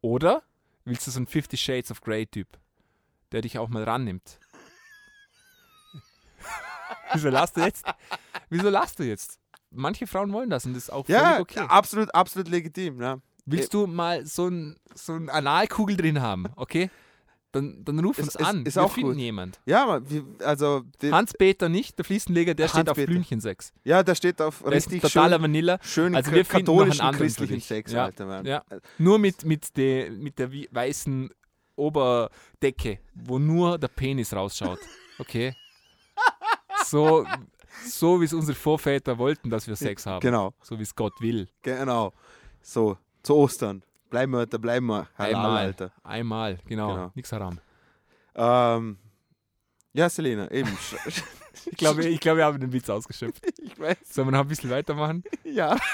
[0.00, 0.42] Oder
[0.84, 2.48] willst du so einen Fifty Shades of Grey Typ,
[3.30, 4.40] der dich auch mal rannimmt?
[7.12, 7.84] Wieso lachst du jetzt?
[8.50, 9.38] Wieso lachst du jetzt?
[9.70, 11.60] Manche Frauen wollen das und das ist auch Ja, völlig okay.
[11.68, 13.00] absolut, absolut legitim.
[13.00, 13.18] Ja.
[13.46, 16.90] Willst du mal so ein, so ein Analkugel drin haben, okay?
[17.52, 18.64] Dann, dann ruf Ist- uns ist- an.
[18.64, 19.18] ist Wir auch finden gut.
[19.20, 19.60] jemand.
[19.66, 23.06] Ja, wir, also, Hans-Peter nicht, der Fliesenleger, der steht auf Hans-Peter.
[23.12, 23.72] Blümchensex.
[23.84, 25.78] ja, der steht auf Der ist richtig totaler schön, Vanilla.
[25.82, 27.60] schön Also wir finden noch einen katholischen, christlichen.
[27.60, 28.46] Sex, Ja, Alter, Mann.
[28.46, 28.64] ja.
[28.96, 31.28] Nur mit, mit, der, mit der weißen
[31.76, 34.80] Oberdecke, wo nur der Penis rausschaut.
[35.18, 35.54] Okay?
[36.86, 37.24] So,
[37.86, 40.20] so wie es unsere Vorväter wollten, dass wir Sex haben.
[40.20, 41.48] Genau, So wie es Gott will.
[41.62, 42.12] genau.
[42.60, 43.82] So, zu Ostern.
[44.12, 45.08] Bleiben wir, da bleiben wir.
[45.16, 45.56] Halal, Einmal.
[45.56, 45.90] Alter.
[46.04, 46.94] Einmal, genau.
[46.94, 47.10] Genau.
[47.14, 47.58] Nix haram.
[48.34, 48.98] Ähm,
[49.94, 50.76] ja, Selena, eben.
[51.66, 53.44] Ich glaube, ich glaube, wir haben den Witz ausgeschöpft.
[53.58, 53.96] ich weiß.
[54.04, 55.22] Sollen wir noch ein bisschen weitermachen?
[55.44, 55.76] Ja.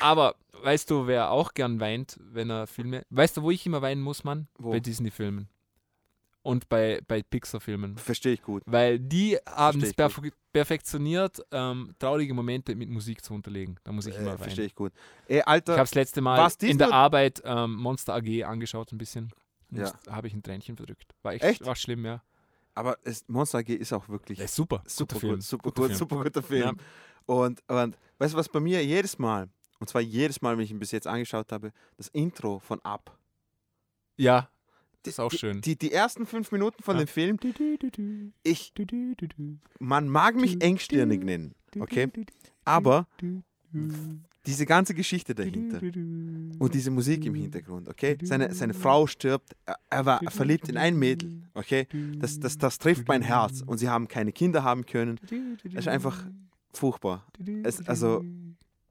[0.00, 3.04] Aber weißt du, wer auch gern weint, wenn er Filme.
[3.10, 4.48] Weißt du, wo ich immer weinen muss, Mann?
[4.58, 4.70] Wo?
[4.70, 5.48] Bei Disney-Filmen.
[6.42, 7.96] Und bei, bei Pixar-Filmen.
[7.98, 8.62] Verstehe ich gut.
[8.66, 10.18] Weil die haben es ich perf
[10.52, 13.76] perfektioniert, ähm, traurige Momente mit Musik zu unterlegen.
[13.84, 14.38] Da muss ich immer Äh, weinen.
[14.38, 14.92] Verstehe ich gut.
[15.28, 18.98] Ey, Ich Alter, habe das letzte Mal in der Arbeit ähm, Monster AG angeschaut, ein
[18.98, 19.30] bisschen.
[19.70, 19.92] Ja.
[20.08, 21.14] Habe ich ein Tränchen verdrückt.
[21.22, 21.64] War echt, Echt?
[21.66, 22.22] War schlimm, ja.
[22.74, 24.82] aber es, Monster AG ist auch wirklich ist super.
[24.86, 25.40] super Guter gut, Film.
[25.42, 25.98] super Guter gut, Film.
[25.98, 26.76] super guter Film.
[27.26, 30.70] Und, und weißt du, was bei mir jedes Mal, und zwar jedes Mal, wenn ich
[30.72, 33.16] ihn bis jetzt angeschaut habe, das Intro von Up.
[34.16, 34.48] Ja,
[35.04, 35.60] Die- ist auch die, schön.
[35.60, 37.04] Die, die ersten fünf Minuten von Ja.
[37.04, 37.38] dem Film,
[38.42, 38.72] ich,
[39.78, 42.08] man mag mich engstirnig nennen, okay?
[42.64, 43.42] Aber die
[44.46, 48.16] diese ganze Geschichte dahinter und diese Musik im Hintergrund, okay?
[48.22, 51.86] Seine, seine Frau stirbt, er, er war verliebt in ein Mädel, okay?
[52.18, 55.20] Das, das, das trifft mein Herz und sie haben keine Kinder haben können.
[55.64, 56.26] Es ist einfach
[56.72, 57.26] furchtbar.
[57.62, 58.24] Es, also,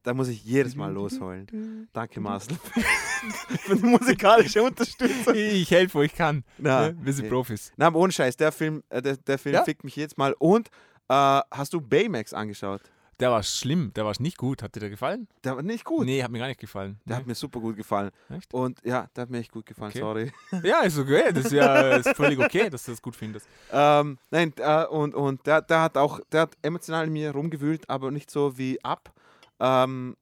[0.04, 1.88] da muss ich jedes Mal losheulen.
[1.93, 2.56] Danke, Marcel,
[3.62, 5.34] für die musikalische Unterstützung.
[5.36, 6.43] Ich helfe, wo ich kann.
[6.58, 6.97] Na, Ne?
[7.02, 7.30] Wir sind.
[7.30, 7.72] Profis.
[7.78, 9.64] Na, aber ohne Scheiß, der Film, äh, der, der Film Ja.
[9.64, 10.34] fickt mich jedes Mal.
[10.39, 10.70] Und
[11.10, 11.14] äh,
[11.52, 12.82] hast du Baymax angeschaut?
[13.20, 14.64] Der war schlimm, der war nicht gut.
[14.64, 15.28] Hat dir der gefallen?
[15.43, 16.06] Der war nicht gut.
[16.06, 17.02] Nee, hat mir gar nicht gefallen.
[17.04, 17.20] Der Nee.
[17.20, 18.12] hat mir super gut gefallen.
[18.30, 18.54] Echt?
[18.54, 20.00] Und ja, der hat mir echt gut gefallen, Okay.
[20.00, 20.32] sorry.
[20.64, 21.24] Ja, ist okay.
[21.34, 23.45] Das ist ja ist völlig okay, dass du das gut findest.
[23.74, 27.89] Ähm, nein, äh, und, und der, der hat auch, der hat emotional in mir rumgewühlt,
[27.89, 29.12] aber nicht so wie ab.
[29.60, 30.16] Ähm,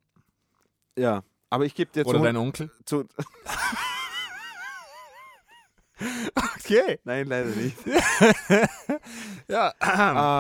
[0.98, 2.72] ja, aber ich gebe dir Oder zu, dein Onkel.
[2.86, 3.06] zu.
[6.60, 7.00] Okay.
[7.06, 7.78] Nein, leider nicht.
[9.50, 9.74] Ja.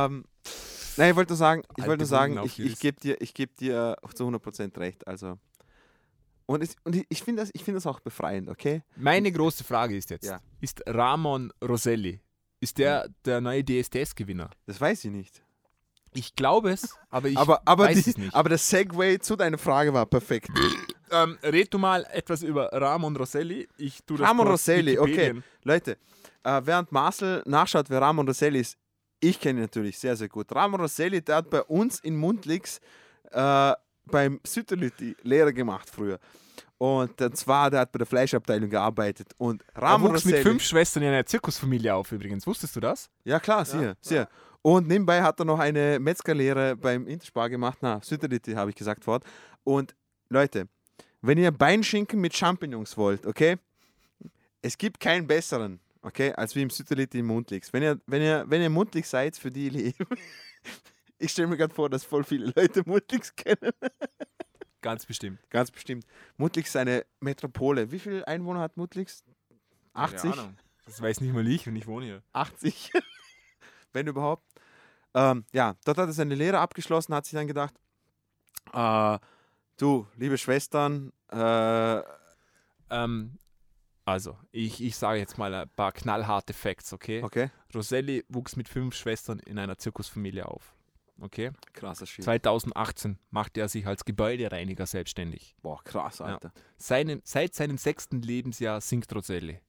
[0.05, 0.25] ähm,
[0.97, 3.21] nein, ich wollte nur sagen, ich Alte wollte nur sagen, Wunden ich, ich gebe dir,
[3.21, 5.07] ich geb dir zu 100% recht.
[5.07, 5.39] Also.
[6.45, 8.83] Und, es, und ich- ich finde das, ich find das auch befreiend, okay?
[8.97, 10.41] Meine große Frage ist jetzt: Ja.
[10.59, 12.19] Ist Ramon Roselli,
[12.59, 14.49] ist der der neue DSDS-Gewinner?
[14.65, 15.41] Das weiß ich nicht.
[16.13, 18.33] Ich glaube es, aber ich aber, aber, weiß die, es nicht.
[18.33, 20.49] aber der Segway zu deiner Frage war perfekt.
[21.11, 23.67] ähm, red du mal etwas über Ramon Roselli.
[23.77, 25.35] Ich tu das Ramon kurz Roselli, okay.
[25.63, 25.97] Leute,
[26.43, 28.77] äh, während Marcel nachschaut, wer Ramon Rosselli ist,
[29.19, 30.53] ich kenne ihn natürlich sehr, sehr gut.
[30.53, 32.79] Ramon Rosselli, der hat bei uns in Mundlix
[33.31, 33.73] äh,
[34.05, 36.19] beim Sütterlütti Lehrer gemacht früher.
[36.79, 39.33] Und zwar, der hat bei der Fleischabteilung gearbeitet.
[39.37, 42.45] Und Er Ramon wuchs mit fünf Schwestern in einer Zirkusfamilie auf übrigens.
[42.45, 43.09] Wusstest du das?
[43.23, 44.27] Ja klar, siehe, siehe.
[44.61, 47.79] Und nebenbei hat er noch eine Metzgerlehre beim Interspar gemacht.
[47.81, 49.23] Na, Sütterlütti habe ich gesagt fort.
[49.63, 49.95] Und
[50.29, 50.67] Leute,
[51.21, 53.57] wenn ihr Beinschinken mit Champignons wollt, okay?
[54.61, 57.71] Es gibt keinen besseren, okay, als wie im Sütterlütti im Mundlix.
[57.73, 60.05] Wenn ihr, wenn ihr, wenn ihr Mundlix seid, für die Liebe.
[61.19, 63.71] Ich stelle mir gerade vor, dass voll viele Leute Mundlix kennen.
[64.87, 65.39] Ganz bestimmt.
[65.49, 66.05] Ganz bestimmt.
[66.37, 67.91] Mundlix ist eine Metropole.
[67.91, 69.23] Wie viele Einwohner hat Mundlix?
[69.93, 70.21] 80?
[70.21, 70.57] Keine Ahnung.
[70.85, 72.23] Das weiß nicht mal ich und ich wohne hier.
[72.31, 72.93] 80,
[73.93, 74.43] wenn überhaupt.
[75.13, 77.73] Ähm, ja, dort hat er seine Lehre abgeschlossen, hat sich dann gedacht,
[78.71, 79.19] äh,
[79.75, 82.01] du, liebe Schwestern, äh,
[82.89, 83.37] Ähm,
[84.05, 87.21] also, ich, ich sage jetzt mal ein paar knallharte Facts, okay?
[87.23, 90.76] okay, Roselli wuchs mit fünf Schwestern in einer Zirkusfamilie auf.
[91.19, 91.51] Okay?
[91.73, 92.23] krasser Shit.
[92.25, 95.55] 2018 machte er sich als Gebäudereiniger selbstständig.
[95.61, 96.51] Boah, krass, Alter.
[96.77, 99.59] Seinen, seit seinem sechsten Lebensjahr singt Roselli.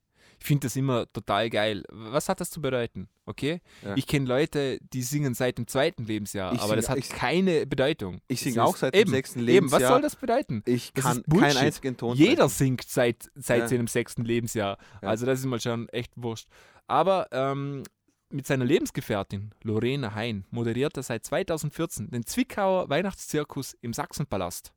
[0.41, 1.83] Ich finde das immer total geil.
[1.89, 3.09] Was hat das zu bedeuten?
[3.25, 3.59] Okay?
[3.83, 3.95] Ja.
[3.97, 7.09] Ich kenne Leute, die singen seit dem zweiten Lebensjahr, Ich aber sing- das hat ich-
[7.09, 8.21] keine Bedeutung.
[8.29, 9.91] Ich singe auch seit dem eben, sechsten Eben, was Lebensjahr.
[9.91, 10.63] soll das bedeuten?
[10.65, 12.49] Ich Das kann keinen einzigen Ton Jeder sprechen.
[12.77, 13.67] singt seit, seit Ja.
[13.67, 14.77] seinem sechsten Lebensjahr.
[15.01, 15.09] Ja.
[15.09, 16.47] Also das ist mal schon echt wurscht.
[16.87, 17.83] Aber ähm,
[18.31, 24.73] mit seiner Lebensgefährtin Lorena Hein moderiert er seit 2014 den Zwickauer Weihnachtszirkus im Sachsenpalast.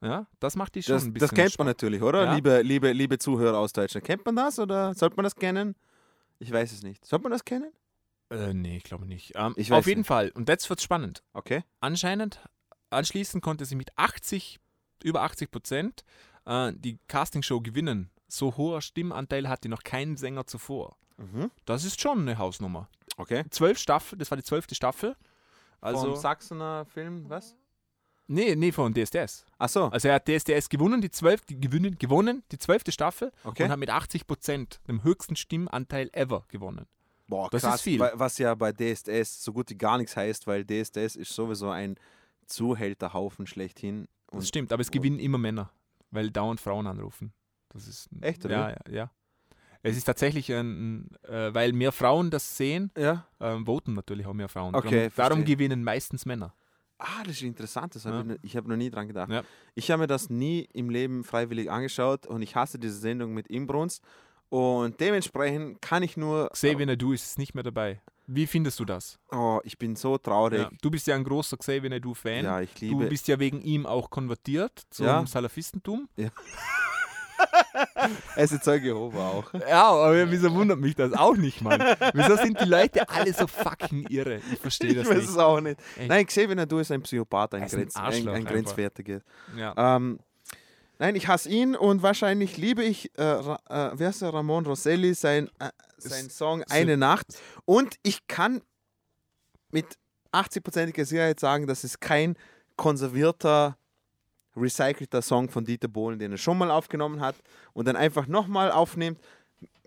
[0.00, 1.36] Ja, das macht die schon Das, ein das bisschen.
[1.36, 2.24] kennt man natürlich, oder?
[2.24, 2.34] Ja.
[2.34, 4.04] Liebe, liebe, liebe Zuhörer aus Deutschland.
[4.04, 5.74] Kennt man das oder sollte man das kennen?
[6.38, 7.04] Ich weiß es nicht.
[7.06, 7.72] Sollte man das kennen?
[8.30, 9.32] Äh, nee, ich glaube nicht.
[9.34, 10.08] Ähm, Ich auf jeden nicht.
[10.08, 10.30] Fall.
[10.34, 11.22] Und jetzt wird spannend.
[11.32, 11.62] Okay.
[11.80, 12.40] Anscheinend,
[12.90, 14.58] anschließend konnte sie mit 80,
[15.02, 16.04] über 80 Prozent
[16.44, 18.10] äh, die Castingshow gewinnen.
[18.36, 20.96] So hoher Stimmanteil hatte noch kein Sänger zuvor.
[21.18, 21.50] Mhm.
[21.64, 22.88] Das ist schon eine Hausnummer.
[23.16, 23.44] Okay.
[23.50, 25.16] Zwölf Staffeln, das war die zwölfte Staffel.
[25.80, 27.54] Also, Vom Sachsener Film, was?
[28.26, 29.44] nee, nee, von DSDS.
[29.58, 33.30] Ach so, Also er hat DSDS gewonnen, die zwölf, die gewinnen, gewonnen, die zwölfte Staffel
[33.44, 33.64] okay.
[33.64, 36.86] und hat mit 80 Prozent, dem höchsten Stimmanteil ever gewonnen.
[37.28, 38.00] Boah, Das ist krass, viel.
[38.00, 41.68] wa- Was ja bei DSDS so gut wie gar nichts heißt, weil DSDS ist sowieso
[41.70, 41.96] ein
[42.46, 44.08] Zuhälterhaufen schlechthin.
[44.32, 45.70] Das stimmt, aber es gewinnen immer Männer,
[46.10, 47.32] weil dauernd Frauen anrufen.
[47.74, 49.10] Das ist Echt, oder Ja, ja, ja.
[49.82, 53.26] Es ist tatsächlich ein, äh, weil mehr Frauen das sehen, ja.
[53.38, 54.74] ähm, voten natürlich auch mehr Frauen.
[54.74, 56.54] Okay, darum, darum gewinnen meistens Männer.
[56.96, 57.94] Ah, das ist interessant.
[57.94, 58.20] Das hab Ja.
[58.20, 59.30] ich, noch- ich habe noch nie dran gedacht.
[59.30, 59.42] Ja.
[59.74, 63.48] Ich habe mir das nie im Leben freiwillig angeschaut und ich hasse diese Sendung mit
[63.48, 64.02] Inbrunst.
[64.48, 66.48] Und dementsprechend kann ich nur.
[66.50, 68.00] Xavier Naidoo ist nicht mehr dabei.
[68.26, 69.18] Wie findest du das?
[69.32, 70.60] Oh, ich bin so traurig.
[70.60, 72.44] Ja, du bist ja ein großer Xavier Naidoo-Fan.
[72.44, 73.06] Ja, ich du liebe.
[73.06, 75.24] bist ja wegen ihm auch konvertiert zum Ja.
[78.36, 79.52] Er ist ein Zeuge Jehova auch.
[79.68, 81.80] Ja, aber wieso wundert mich das auch nicht, Mann?
[82.12, 84.40] Wieso sind die Leute alle so fucking irre?
[84.52, 85.28] Ich verstehe Ich das weiß nicht.
[85.30, 85.80] es auch nicht.
[85.96, 86.08] Echt.
[86.08, 88.52] Nein, Xavier Nadu ist ein Psychopath, ein, ein Grenz, ein, ein einfach.
[88.52, 89.20] grenzwertiger.
[89.56, 89.96] Ja.
[89.96, 90.18] Ähm,
[90.98, 93.56] nein, ich hasse ihn und wahrscheinlich liebe ich, äh, äh,
[93.94, 97.26] wer ist der, Ramon Rosselli, sein, äh, sein Song ist- Eine Nacht.
[97.64, 98.60] Und ich kann
[99.70, 99.86] mit
[100.32, 102.36] 80%iger Sicherheit sagen, das ist kein
[102.76, 103.76] konservierter,
[104.56, 107.36] recycelter Song von Dieter Bohlen, den er schon mal aufgenommen hat
[107.72, 109.18] und dann einfach nochmal aufnimmt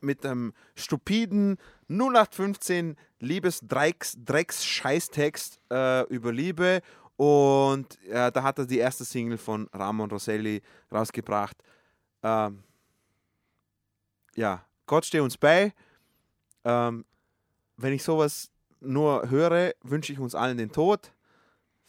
[0.02, 1.58] mit einem stupiden
[1.90, 6.82] 0815 Liebes-Drecks-Scheißtext äh, über Liebe
[7.16, 10.62] Und äh, da hat er die erste Single von Ramon Rosselli
[10.92, 11.58] rausgebracht.
[12.22, 12.64] Ähm,
[14.36, 15.74] ja, Gott stehe uns bei.
[16.64, 17.06] Ähm,
[17.78, 21.12] wenn ich sowas nur höre, wünsche ich uns allen den Tod.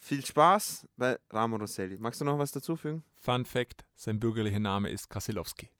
[0.00, 1.98] Viel Spaß bei Ramon Rosselli.
[1.98, 3.02] Magst du noch was dazufügen?
[3.16, 5.70] Fun Fact: Sein bürgerlicher Name ist Kasilowski.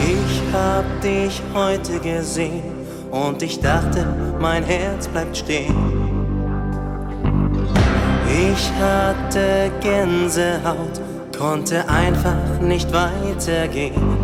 [0.00, 2.75] Ich hab dich heute gesehen
[3.10, 4.06] und ich dachte,
[4.40, 5.74] mein Herz bleibt stehen.
[8.28, 11.00] Ich hatte Gänsehaut,
[11.38, 14.16] konnte einfach nicht weitergehen.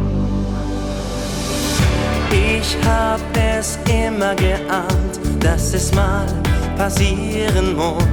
[2.31, 3.21] Ich hab
[3.59, 6.27] es immer geahnt, dass es mal
[6.77, 8.05] passieren muss.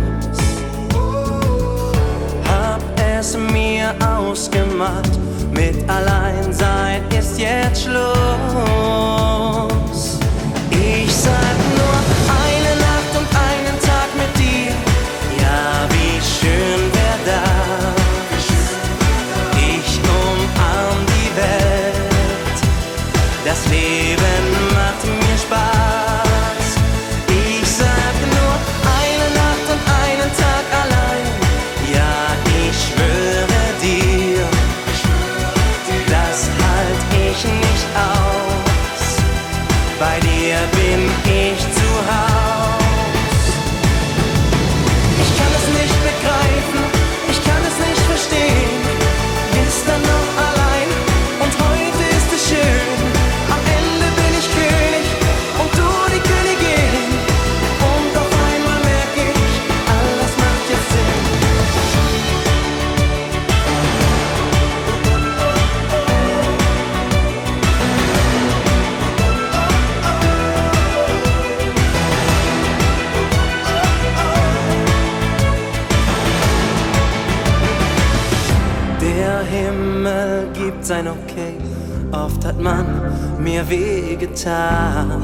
[2.47, 2.81] Hab
[3.17, 5.19] es mir ausgemalt,
[5.51, 9.68] mit Alleinsein ist jetzt Schluss.
[11.21, 11.78] Ich
[80.89, 81.53] sein Okay,
[82.11, 82.83] oft hat man
[83.37, 85.21] mir wehgetan.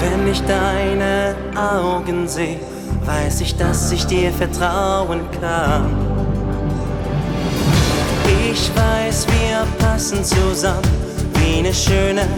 [0.00, 2.60] Wenn ich deine Augen sehe,
[3.04, 5.86] weiß ich, dass ich dir vertrauen kann.
[8.48, 10.92] Ich weiß, wir passen zusammen
[11.34, 12.28] wie eine schöne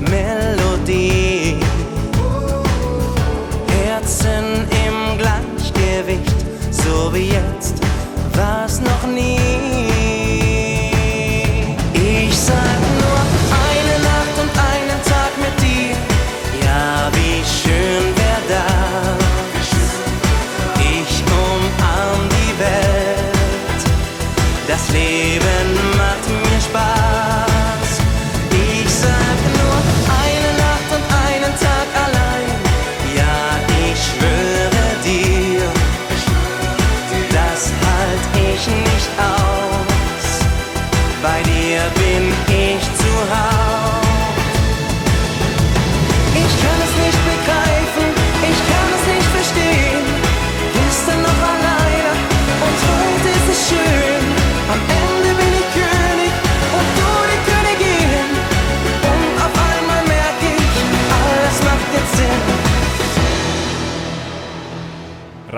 [0.00, 1.56] Melodie.
[3.84, 6.38] Herzen im Gleichgewicht,
[6.72, 7.76] so wie jetzt,
[8.34, 9.93] war's noch nie.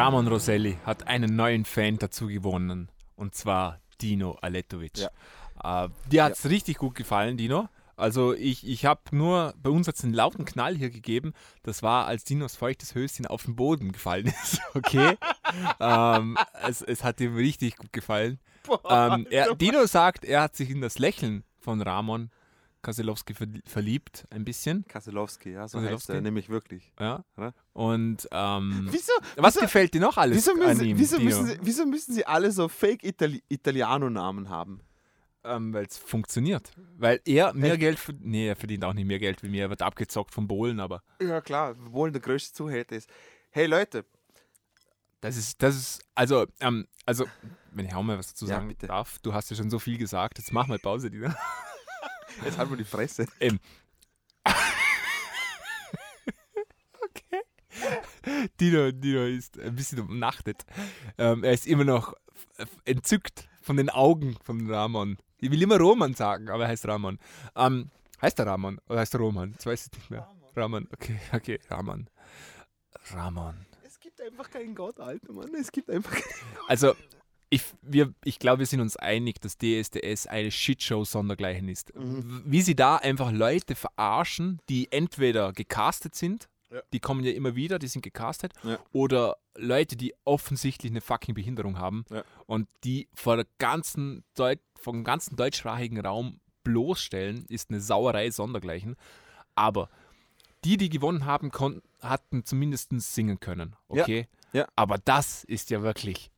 [0.07, 2.93] Ramon Roselli hat einen neuen Fan dazu gewonnen.
[3.17, 5.01] Und zwar Dino Aletovic.
[5.65, 7.69] Äh, dir hat es richtig gut gefallen, Dino.
[7.97, 11.33] Also ich, ich habe nur, bei uns hat es einen lauten Knall hier gegeben.
[11.65, 14.61] Das war, als Dinos feuchtes Höschen auf den Boden gefallen ist.
[14.75, 15.17] Okay.
[15.81, 18.39] ähm, es, es hat ihm richtig gut gefallen.
[18.89, 22.31] ähm, er, Dino sagt, er hat sich in das Lächeln von Ramon
[22.87, 24.85] Kaselowski ver verliebt, ein bisschen.
[24.87, 26.13] Kaselowski, ja, so heißt Kaselowski?
[26.13, 26.93] er nämlich wirklich.
[27.01, 27.25] Ja.
[27.37, 27.53] Oder?
[27.73, 29.13] Und ähm, Wieso?
[29.37, 32.15] was wieso, gefällt dir noch alles wieso, an müssen, ihm, wieso, müssen sie, wieso müssen
[32.15, 34.81] sie alle so Fake Itali Italiano-Namen haben?
[35.43, 36.71] Ähm, Weil es funktioniert.
[36.97, 37.81] Weil er mehr Echt?
[37.81, 38.27] Geld verdient.
[38.27, 39.63] Nee, er verdient auch nicht mehr Geld wie mir.
[39.63, 43.11] Er wird abgezockt von Bohlen, aber Ja, klar, wohl der größte Zuhälter ist.
[43.51, 44.05] Hey Leute,
[45.21, 47.25] das ist, das ist, also, ähm, also,
[47.73, 48.87] wenn ich auch mal was dazu Ja, sagen bitte.
[48.87, 51.31] darf, du hast ja schon so viel gesagt, jetzt mach mal Pause, Dino.
[52.45, 53.27] jetzt halt mal die Fresse.
[58.61, 60.65] Dino, Dino ist ein bisschen umnachtet.
[61.19, 62.15] Ähm, er ist immer noch
[62.85, 65.19] entzückt von den Augen von Ramon.
[65.39, 67.19] Ich will immer Roman sagen, aber er heißt Ramon.
[67.55, 67.91] Ähm,
[68.23, 69.53] heißt er Ramon oder heißt er Roman?
[69.53, 70.29] Jetzt weiß ich nicht mehr.
[70.55, 72.09] Ramon, okay, okay, Ramon.
[73.13, 73.67] Ramon.
[73.85, 75.55] Es gibt einfach keinen Gott, Alter, Mann.
[75.55, 76.95] Es gibt einfach keinen Also,
[77.51, 81.95] ich, wir, ich glaube, wir sind uns einig, dass DSDS eine Shitshow sondergleichen ist.
[81.95, 82.43] Mhm.
[82.45, 86.81] Wie sie da einfach Leute verarschen, die entweder gecastet sind, Ja.
[86.93, 88.79] die kommen ja immer wieder, die sind gecastet, Ja.
[88.93, 92.25] oder Leute, die offensichtlich eine fucking Behinderung haben Ja.
[92.47, 98.97] und die vor der ganzen Deut vom ganzen deutschsprachigen Raum bloßstellen, ist eine Sauerei sondergleichen.
[99.55, 99.89] Aber
[100.65, 103.77] die, die gewonnen haben, konnten, hatten zumindest singen können.
[103.89, 104.27] Okay?
[104.53, 104.67] Ja.
[104.75, 106.31] Aber das ist ja wirklich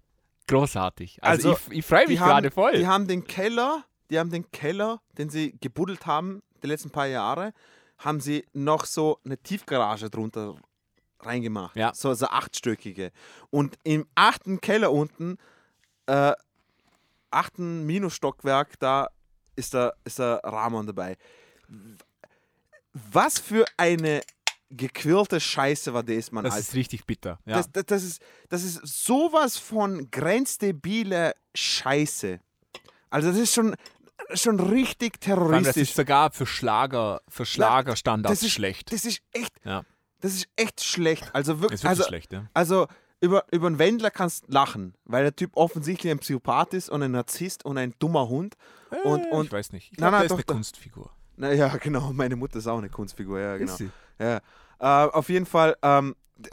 [0.48, 1.22] großartig.
[1.22, 2.72] Also, Also, ich, ich freue mich haben, gerade voll.
[2.72, 7.06] Die haben den Keller, die haben den Keller, den sie gebuddelt haben, die letzten paar
[7.06, 7.52] Jahre,
[7.98, 10.56] haben sie noch so eine Tiefgarage drunter
[11.20, 11.76] reingemacht.
[11.76, 11.92] Ja.
[11.94, 13.12] So, so achtstöckige.
[13.50, 15.38] Und im achten Keller unten,
[16.06, 16.32] äh,
[17.30, 19.08] achten Minusstockwerk, da
[19.56, 21.16] ist der, ist der Ramon dabei.
[22.92, 24.22] Was für eine
[24.70, 26.44] gequirlte Scheiße war das, Mann.
[26.44, 26.68] das Alter.
[26.68, 27.38] ist richtig bitter.
[27.46, 27.56] Ja.
[27.56, 32.40] Das, das, das, ist, das ist sowas von grenzdebile Scheiße.
[33.10, 33.74] Also das ist schon,
[34.34, 35.82] schon richtig allem, das terroristisch.
[35.90, 38.92] ist sogar für Schlager, für Schlagerstandards das ist schlecht.
[38.92, 39.84] Das ist echt, Ja.
[40.20, 41.30] das ist echt schlecht.
[41.34, 42.46] Also Das wirklich, also, schlecht, ja.
[42.52, 42.86] also
[43.20, 47.02] über, über einen Wendler kannst du lachen, weil der Typ offensichtlich ein Psychopath ist und
[47.02, 48.54] ein Narzisst und ein dummer Hund.
[49.04, 49.92] Und, Äh, und ich weiß nicht.
[49.92, 50.44] Ich Nein, glaube, der ist doch, eine.
[50.44, 51.10] Kunstfigur.
[51.38, 53.70] Naja, genau, meine Mutter ist auch eine Kunstfigur, ja, genau.
[53.72, 53.90] Ist sie?
[54.18, 54.36] Ja.
[54.80, 56.50] Äh, auf jeden Fall, ähm, d-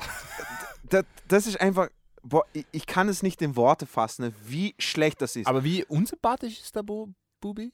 [0.91, 1.89] d- d- das ist einfach,
[2.23, 5.47] boah, ich, ich kann es nicht in Worte fassen, wie schlecht das ist.
[5.47, 7.09] Aber wie unsympathisch ist der Bo
[7.41, 7.71] Bubi?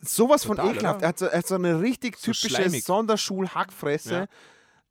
[0.00, 0.98] sowas von ekelhaft.
[0.98, 1.02] oder?
[1.02, 2.70] Er hat, so, er hat so eine richtig So typische.
[2.80, 4.14] Sonderschul-Hackfresse.
[4.14, 4.26] Ja.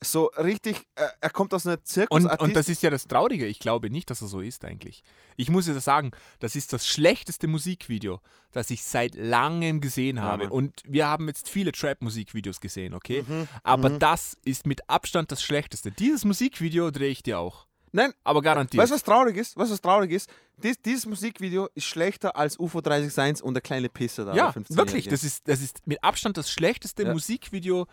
[0.03, 2.41] So richtig, äh, er kommt aus einer Und, Zirkusartist.
[2.41, 3.45] und das ist ja das Traurige.
[3.45, 5.03] Ich glaube nicht, dass er so ist eigentlich.
[5.37, 8.19] Ich muss ja sagen, das ist das schlechteste Musikvideo,
[8.51, 10.45] das ich seit langem gesehen habe.
[10.45, 10.51] Mann.
[10.51, 13.23] und wir haben jetzt viele Trap-Musikvideos gesehen, okay?
[13.27, 15.91] Mhm, Aber das ist mit Abstand das schlechteste.
[15.91, 17.67] Dieses Musikvideo drehe ich dir auch.
[17.91, 18.81] Nein, Aber garantiert.
[18.81, 19.55] weißt du, was traurig ist?
[19.55, 20.29] Weißt du, was traurig ist?
[20.63, 24.33] Dies, dieses Musikvideo ist schlechter als UFO 30 und der kleine Pisser da.
[24.33, 24.77] Ja, der 15-Jährige.
[24.77, 25.07] wirklich.
[25.09, 27.13] Das ist, das ist mit Abstand das schlechteste Ja.
[27.13, 27.85] Musikvideo.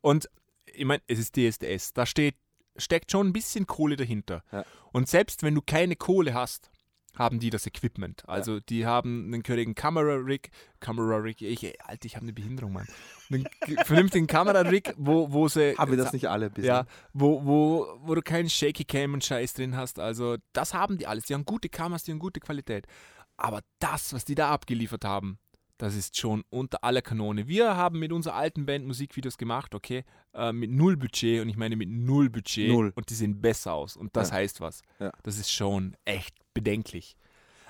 [0.00, 0.28] Und
[0.76, 1.92] ich meine, es ist DSDS.
[1.92, 2.36] Da steht,
[2.76, 4.42] steckt schon ein bisschen Kohle dahinter.
[4.52, 4.64] Ja.
[4.92, 6.70] Und selbst wenn du keine Kohle hast,
[7.16, 8.28] haben die das Equipment.
[8.28, 10.50] Also die haben einen gehörigen Kamera-Rig,
[10.80, 12.86] Kamera-Rig, ich, Alter, ich habe eine Behinderung, Mann.
[13.30, 13.46] Einen
[13.84, 15.74] vernünftigen Kamera-Rig, wo, wo sie...
[15.76, 16.74] Haben wir das nicht alle bisher?
[16.74, 19.98] Ja, wo, wo, wo du keinen Shaky Cam und Scheiß drin hast.
[19.98, 21.24] Also, das haben die alles.
[21.24, 22.86] Die haben gute Kameras, die haben gute Qualität.
[23.38, 25.38] Aber das, was die da abgeliefert haben,
[25.78, 27.48] das ist schon unter aller Kanone.
[27.48, 30.04] Wir haben mit unserer alten Band Musikvideos gemacht, okay,
[30.34, 32.92] äh, mit null Budget und ich meine mit null Budget Null.
[32.96, 34.36] und die sehen besser aus und das Ja.
[34.36, 34.82] heißt was.
[34.98, 35.12] Ja.
[35.22, 37.16] Das ist schon echt bedenklich.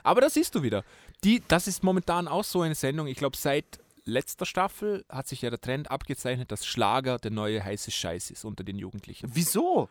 [0.02, 0.84] Aber das siehst du wieder.
[1.24, 3.08] Die, das ist momentan auch so eine Sendung.
[3.08, 7.64] Ich glaube, seit letzter Staffel hat sich ja der Trend abgezeichnet, dass Schlager der neue
[7.64, 9.28] heiße Scheiß ist unter den Jugendlichen.
[9.34, 9.88] Wieso?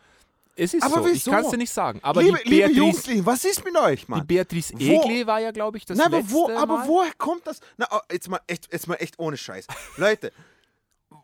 [0.58, 1.30] Es ist Aber so, ich wieso?
[1.30, 2.00] kann es dir nicht sagen.
[2.02, 4.26] Aber liebe, die liebe Beatrice, Jugendlichen, was ist mit euch, die Mann?
[4.26, 6.88] Beatrice Wo- Egle war ja, glaube ich, das Na, aber, letzte wo, aber Mal.
[6.88, 7.60] woher kommt das?
[7.76, 9.66] Na, oh, jetzt mal echt, jetzt mal echt ohne Scheiß.
[9.98, 10.32] Leute,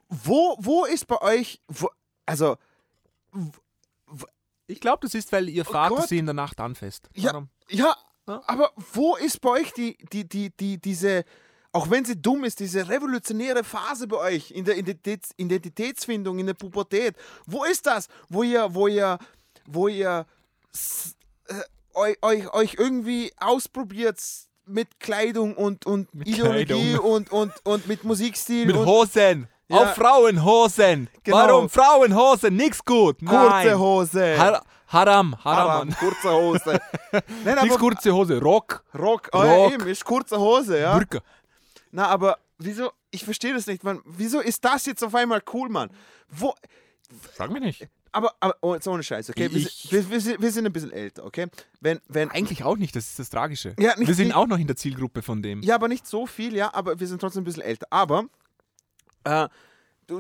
[0.08, 1.88] wo, wo ist bei euch, wo,
[2.26, 2.56] also,
[4.66, 7.08] Ich glaube, das ist, weil ihr Vater Oh sie in der Nacht anfasst.
[7.14, 7.48] Ja, Warum?
[7.68, 7.96] ja,
[8.28, 8.42] Ja.
[8.46, 11.24] aber wo ist bei euch die, die, die, die, diese,
[11.72, 16.46] auch wenn sie dumm ist, diese revolutionäre Phase bei euch in der Identitäts Identitätsfindung, in
[16.46, 17.16] der Pubertät?
[17.46, 18.08] Wo ist das?
[18.28, 19.18] Wo ihr, wo ihr,
[19.66, 20.26] wo ihr
[21.48, 24.18] äh, euch, euch, irgendwie ausprobiert
[24.66, 26.98] mit Kleidung und, und Mit Ideologie Kleidung.
[26.98, 29.48] und, und, und mit Musikstil Mit und Hosen.
[29.68, 29.78] Ja.
[29.78, 31.08] Auf Frauenhosen.
[31.22, 31.36] Genau.
[31.36, 32.54] Warum Frauenhosen?
[32.54, 33.18] Nix gut.
[33.20, 33.78] kurze Nein.
[33.78, 34.38] Hose.
[34.38, 35.34] Har Haram.
[35.42, 35.68] Haram.
[35.68, 36.80] Haram, kurze Hose.
[37.44, 38.38] Nein, Nix kurze Hose.
[38.38, 38.84] Rock.
[38.94, 39.70] Rock, oh, Rock.
[39.70, 40.92] Ja, eben, ist kurze Hose, ja.
[40.92, 41.20] Burka.
[41.92, 44.00] Na, aber wieso, ich verstehe das nicht, Mann.
[44.04, 45.90] Wieso ist das jetzt auf einmal cool, Mann?
[46.28, 46.54] Wo,
[47.36, 47.86] Sag mir nicht.
[48.12, 49.50] aber, aber oh, jetzt ohne Scheiß, okay?
[49.52, 51.48] Wir, wir, wir, wir sind ein bisschen älter, okay?
[51.80, 53.74] Wenn, wenn, Eigentlich auch nicht, das ist das Tragische.
[53.78, 55.60] Ja, nicht- Wir sind nicht- auch noch in der Zielgruppe von dem.
[55.62, 57.86] ja, aber nicht so viel, ja, aber wir sind trotzdem ein bisschen älter.
[57.90, 58.24] Aber,
[59.24, 59.48] äh,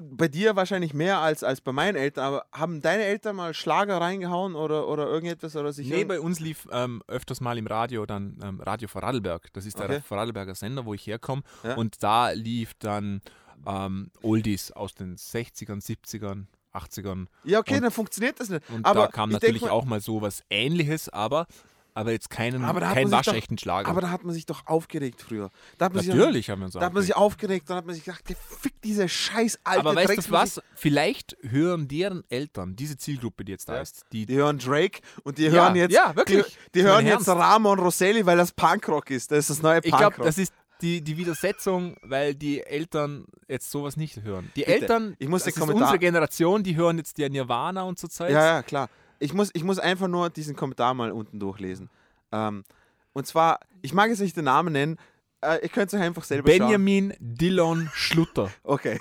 [0.00, 3.54] du, bei dir wahrscheinlich mehr als, als bei meinen Eltern, aber haben deine Eltern mal
[3.54, 7.66] Schlager reingehauen oder, oder irgendetwas oder sich Nee, bei uns lief ähm, öfters mal im
[7.66, 9.52] Radio dann ähm, Radio Vorarlberg.
[9.52, 10.00] Das ist der Okay.
[10.06, 11.42] Vorarlberger Sender, wo ich herkomme.
[11.62, 11.74] Ja.
[11.76, 13.20] Und da lief dann
[13.66, 17.26] ähm, Oldies aus den 60ern, 70ern, 80ern.
[17.44, 18.68] Ja, okay, und- dann funktioniert das nicht.
[18.70, 21.46] Und aber da kam natürlich mal- auch mal so was ähnliches, aber,
[21.94, 23.88] aber jetzt keinen, Aber keinen sich doch- waschechten Schlager.
[23.88, 25.50] Aber da hat man sich doch aufgeregt früher.
[25.78, 27.32] Da hat man sich natürlich haben wir uns Da hat man sich aufgeregt.
[27.32, 28.24] aufgeregt und hat man sich gedacht,
[28.60, 30.60] fick diese scheiß alte Aber weißt du was?
[30.74, 33.80] Vielleicht hören deren Eltern, diese Zielgruppe, die jetzt da Ja.
[33.82, 36.44] ist, die, Die hören Drake und die Ja, hören jetzt, ja, wirklich.
[36.74, 37.28] die, die hören jetzt.
[37.28, 39.30] Ramon Rosselli, weil das Punkrock ist.
[39.30, 40.26] Das ist das neue ich glaube, Punkrock.
[40.26, 44.50] das ist, die, die Widersetzung, weil die Eltern jetzt sowas nicht hören.
[44.56, 47.82] Die Bitte, Eltern, ich muss das ist Kommentar- unsere Generation, die hören jetzt ja Nirvana
[47.82, 48.30] und so Zeug.
[48.32, 48.88] Ja, ja, klar.
[49.22, 51.90] Ich muss, ich muss einfach nur diesen Kommentar mal unten durchlesen.
[52.32, 52.64] Ähm,
[53.12, 54.98] und zwar, ich mag jetzt nicht den Namen nennen,
[55.42, 56.58] äh, ihr könnt es euch einfach selber schauen.
[56.58, 58.50] Benjamin Dillon Schlutter.
[58.64, 58.98] Okay.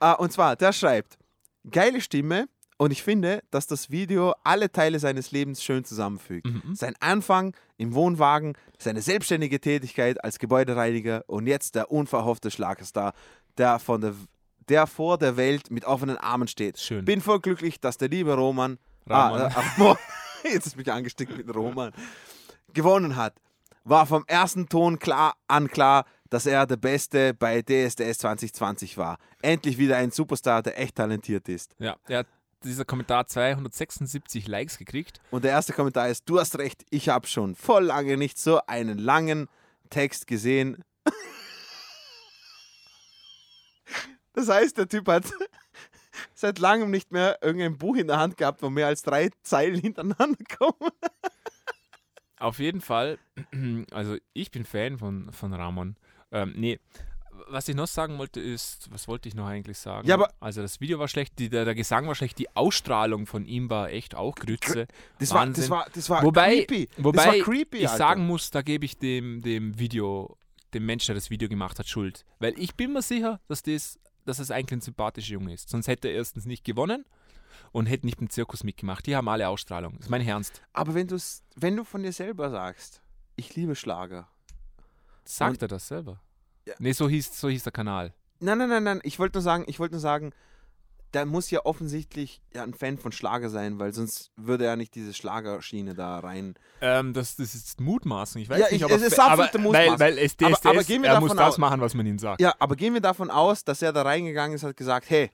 [0.00, 1.18] Ah, und zwar, der schreibt,
[1.70, 6.46] geile Stimme und ich finde, dass das Video alle Teile seines Lebens schön zusammenfügt.
[6.46, 6.74] Mhm.
[6.74, 13.12] Sein Anfang im Wohnwagen, seine selbstständige Tätigkeit als Gebäudereiniger und jetzt der unverhoffte Schlagerstar,
[13.58, 14.14] der, von der,
[14.72, 16.78] der vor der Welt mit offenen Armen steht.
[16.78, 17.04] Schön.
[17.04, 19.52] Bin voll glücklich, dass der liebe Roman, Rahman.
[19.52, 19.96] Ah,
[20.44, 21.92] äh, jetzt ist mich angesteckt mit Roman,
[22.72, 23.34] gewonnen hat.
[23.84, 29.18] War vom ersten Ton klar an klar, dass er der Beste bei DSDS 2020 war.
[29.42, 31.74] Endlich wieder ein Superstar, der echt talentiert ist.
[31.78, 32.28] Ja, er hat
[32.64, 35.20] dieser Kommentar 276 Likes gekriegt.
[35.30, 38.58] Und der erste Kommentar ist: Du hast recht, ich habe schon voll lange nicht so
[38.66, 39.48] einen langen
[39.90, 40.82] Text gesehen.
[44.34, 45.24] Das heißt, der Typ hat
[46.34, 49.80] seit langem nicht mehr irgendein Buch in der Hand gehabt, wo mehr als drei Zeilen
[49.80, 50.90] hintereinander kommen.
[52.38, 53.18] Auf jeden Fall,
[53.92, 55.96] also ich bin Fan von, von Ramon.
[56.32, 56.80] Ähm, nee,
[57.48, 60.06] was ich noch sagen wollte ist, was wollte ich noch eigentlich sagen?
[60.08, 63.26] Ja, aber- also das Video war schlecht, die, der, der Gesang war schlecht, die Ausstrahlung
[63.26, 64.86] von ihm war echt auch Grütze.
[65.18, 66.88] Das war, das war, das war wobei, creepy.
[66.98, 67.98] Wobei das war creepy, ich Alter.
[67.98, 70.36] sagen muss, da gebe ich dem, dem Video,
[70.74, 72.24] dem Mensch, der das Video gemacht hat, Schuld.
[72.38, 75.68] Weil ich bin mir sicher, dass das, dass es eigentlich ein sympathischer Junge ist.
[75.68, 77.04] Sonst hätte er erstens nicht gewonnen
[77.72, 79.06] und hätte nicht im Zirkus mitgemacht.
[79.06, 79.94] Die haben alle Ausstrahlung.
[79.96, 80.62] Das ist mein Ernst.
[80.72, 83.02] Aber wenn, du's, wenn du von dir selber sagst,
[83.36, 84.28] ich liebe Schlager.
[85.24, 86.20] Sagt Und- er das selber?
[86.66, 86.74] Ja.
[86.78, 88.14] Nee, so hieß, so hieß der Kanal.
[88.40, 89.00] Nein, nein, nein, nein.
[89.04, 90.32] Ich wollte nur sagen, ich wollte nur sagen,
[91.14, 94.94] der muss ja offensichtlich ja, ein Fan von Schlager sein, weil sonst würde er nicht
[94.94, 96.54] diese Schlagerschiene da rein.
[96.80, 98.40] Ähm, das, das ist Mutmaßen.
[98.40, 99.72] Ich weiß Ja, nicht, ich- ob es ist aber, Mutmaßen.
[99.72, 102.18] Weil, weil es Aber- DSDS, aber gehen wir er muss das machen, was man ihm
[102.18, 102.40] sagt.
[102.40, 105.30] Ja, aber gehen wir davon aus, dass er da reingegangen ist und hat gesagt, hey,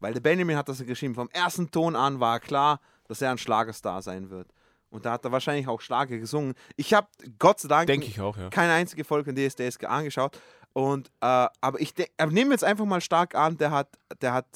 [0.00, 3.38] weil der Benjamin hat das geschrieben, vom ersten Ton an war klar, dass er ein
[3.38, 4.48] Schlagerstar sein wird.
[4.90, 6.54] Und da hat er wahrscheinlich auch Schlager gesungen.
[6.76, 7.06] Ich habe
[7.38, 8.48] Gott sei Dank ich auch, ja.
[8.50, 10.38] keine einzige Folge von DSDS ge- angeschaut.
[10.72, 13.88] Und, äh, aber ich nehmen wir jetzt einfach mal stark an, der hat,
[14.20, 14.46] der hat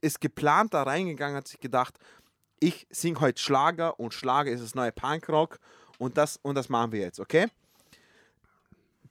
[0.00, 1.98] ist geplant da reingegangen, hat sich gedacht,
[2.60, 5.58] ich singe heute Schlager und Schlager ist das neue Punkrock
[5.98, 7.48] und das, und das machen wir jetzt, okay?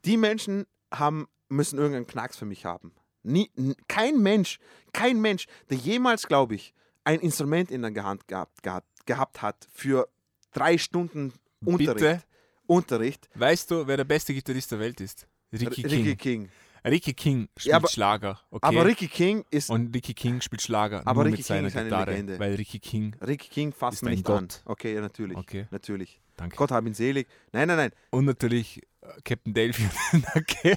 [0.06, 2.94] Die Menschen haben, müssen irgendeinen Knacks für mich haben.
[3.24, 3.52] Nie,
[3.88, 4.60] kein Mensch,
[4.94, 6.74] kein Mensch, der jemals, glaube ich,
[7.04, 10.08] ein Instrument in der Hand gehabt, gehabt, gehabt hat für
[10.52, 11.34] drei Stunden
[11.64, 11.96] Unterricht.
[11.96, 12.24] Bitte?
[12.68, 13.30] Unterricht.
[13.36, 15.28] Weißt du, wer der beste Gitarrist der Welt ist?
[15.52, 15.92] Ricky King.
[15.92, 16.50] Ricky King.
[16.84, 18.40] Ricky King spielt Ja, aber- Schlager.
[18.50, 18.68] Okay?
[18.68, 19.70] Aber Ricky King ist.
[19.70, 22.12] und Ricky King spielt Schlager Aber nur Ricky mit seiner King ist eine Gitarre.
[22.12, 22.40] Legende.
[22.40, 24.38] Weil Ricky King, Ricky King fasst man nicht Gott.
[24.38, 24.48] an.
[24.66, 25.38] Okay, ja, natürlich.
[25.38, 25.68] Okay.
[25.72, 26.20] Natürlich.
[26.38, 26.56] danke.
[26.56, 27.28] Gott hab ihn selig.
[27.52, 27.92] Nein, nein, nein.
[28.10, 29.88] Und natürlich äh, Captain Delphi.
[30.36, 30.76] Okay.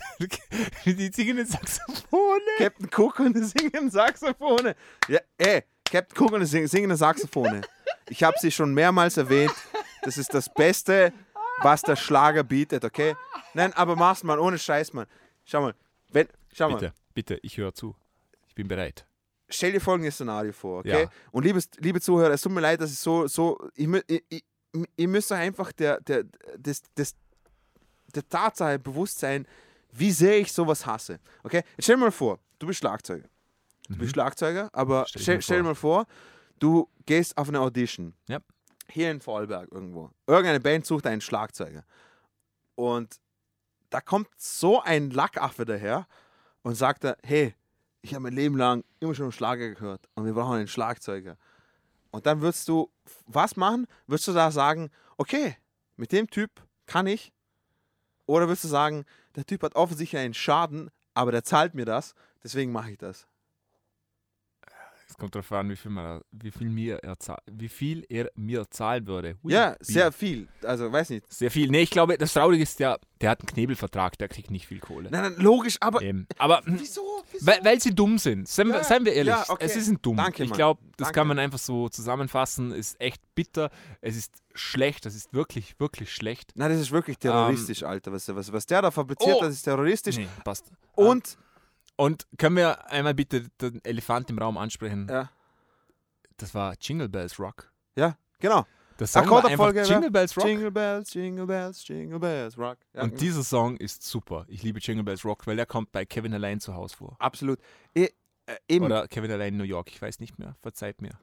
[0.84, 2.40] die singenden Saxophone.
[2.58, 4.74] Captain Cook und die singen Saxophone.
[5.08, 7.62] Ja, ey, Captain Cook und die sing- singende Saxophone.
[8.10, 9.54] Ich habe sie schon mehrmals erwähnt.
[10.02, 11.14] Das ist das Beste,
[11.62, 13.16] was der Schlager bietet, okay?
[13.54, 15.06] Nein, aber mach's mal ohne Scheiß, Mann.
[15.46, 15.74] Schau mal.
[16.14, 16.78] Wenn, schau mal.
[16.78, 17.94] Bitte, bitte, ich höre zu.
[18.48, 19.04] Ich bin bereit.
[19.48, 21.02] stell dir folgendes Szenario vor, okay?
[21.02, 21.10] Ja.
[21.32, 24.44] Und liebes, liebe Zuhörer, es tut mir leid, dass ich so, so, ich, ich,
[24.96, 26.24] ich, müsst euch einfach der, der,
[26.56, 27.14] des, des,
[28.14, 29.46] der Tatsache bewusst sein,
[29.92, 31.62] wie sehr ich sowas hasse, okay?
[31.76, 33.28] Jetzt stell dir mal vor, du bist Schlagzeuger.
[33.88, 35.06] Du bist Schlagzeuger, aber Mhm.
[35.08, 36.06] Stell stell, stell dir mal vor,
[36.58, 38.14] du gehst auf eine Audition.
[38.28, 38.38] Ja.
[38.88, 40.10] Hier in Vorarlberg irgendwo.
[40.26, 41.84] Irgendeine Band sucht einen Schlagzeuger.
[42.76, 43.20] Und
[43.94, 46.08] da kommt so ein Lackaffe daher
[46.62, 47.54] und sagt hey,
[48.02, 51.36] ich habe mein Leben lang immer schon Schlager gehört und wir brauchen einen Schlagzeuger.
[52.10, 52.90] Und dann würdest du
[53.26, 53.86] was machen?
[54.08, 55.56] Würdest du da sagen, okay,
[55.94, 56.50] mit dem Typ
[56.86, 57.32] kann ich?
[58.26, 59.04] Oder würdest du sagen,
[59.36, 63.28] der Typ hat offensichtlich einen Schaden, aber der zahlt mir das, deswegen mache ich das.
[65.14, 67.16] Es kommt darauf an, wie viel, man, wie, viel mir er
[67.46, 69.36] wie viel er mir zahlen würde.
[69.44, 70.48] Hui, Ja, wie- sehr viel.
[70.64, 71.32] Also, weiß nicht.
[71.32, 71.70] Sehr viel.
[71.70, 74.80] Nee, ich glaube, das Traurige ist ja, der hat einen Knebelvertrag, der kriegt nicht viel
[74.80, 75.10] Kohle.
[75.12, 77.00] Nein, nein, logisch, aber Ähm, aber wieso?
[77.30, 77.46] wieso?
[77.46, 78.48] weil, weil sie dumm sind.
[78.48, 79.64] Seien, wir, Ja, seien wir ehrlich, ja, okay.
[79.66, 80.16] es ist dumm.
[80.16, 81.12] Danke, ich glaube, das Danke.
[81.20, 82.72] kann man einfach so zusammenfassen.
[82.72, 83.70] Ist echt bitter.
[84.00, 85.06] Es ist schlecht.
[85.06, 86.50] Das ist wirklich, wirklich schlecht.
[86.56, 88.10] Nein, das ist wirklich terroristisch, Alter.
[88.12, 89.44] Was, was, was der da fabriziert, Ähm, Oh.
[89.44, 90.16] das ist terroristisch.
[90.16, 90.72] Nee, passt.
[90.96, 91.38] Und,
[91.96, 95.06] Und können wir einmal bitte den Elefant im Raum ansprechen?
[95.08, 95.30] ja,
[96.36, 97.70] Das war Jingle Bells Rock.
[97.96, 98.66] ja, genau.
[99.00, 99.72] Der Song war einfach.
[99.74, 100.44] Jingle Bells Rock.
[100.46, 102.78] Jingle Bells, Jingle Bells, Jingle Bells, Rock.
[102.92, 104.44] Ja, Und dieser Song ist super.
[104.46, 107.16] Ich liebe Jingle Bells Rock, weil der kommt bei Kevin allein zu Hause vor.
[107.18, 107.58] absolut.
[107.96, 108.04] E,
[108.46, 109.90] äh, eben, Oder Kevin allein in New York.
[109.90, 110.54] Ich weiß nicht mehr.
[110.62, 111.18] Verzeiht mir.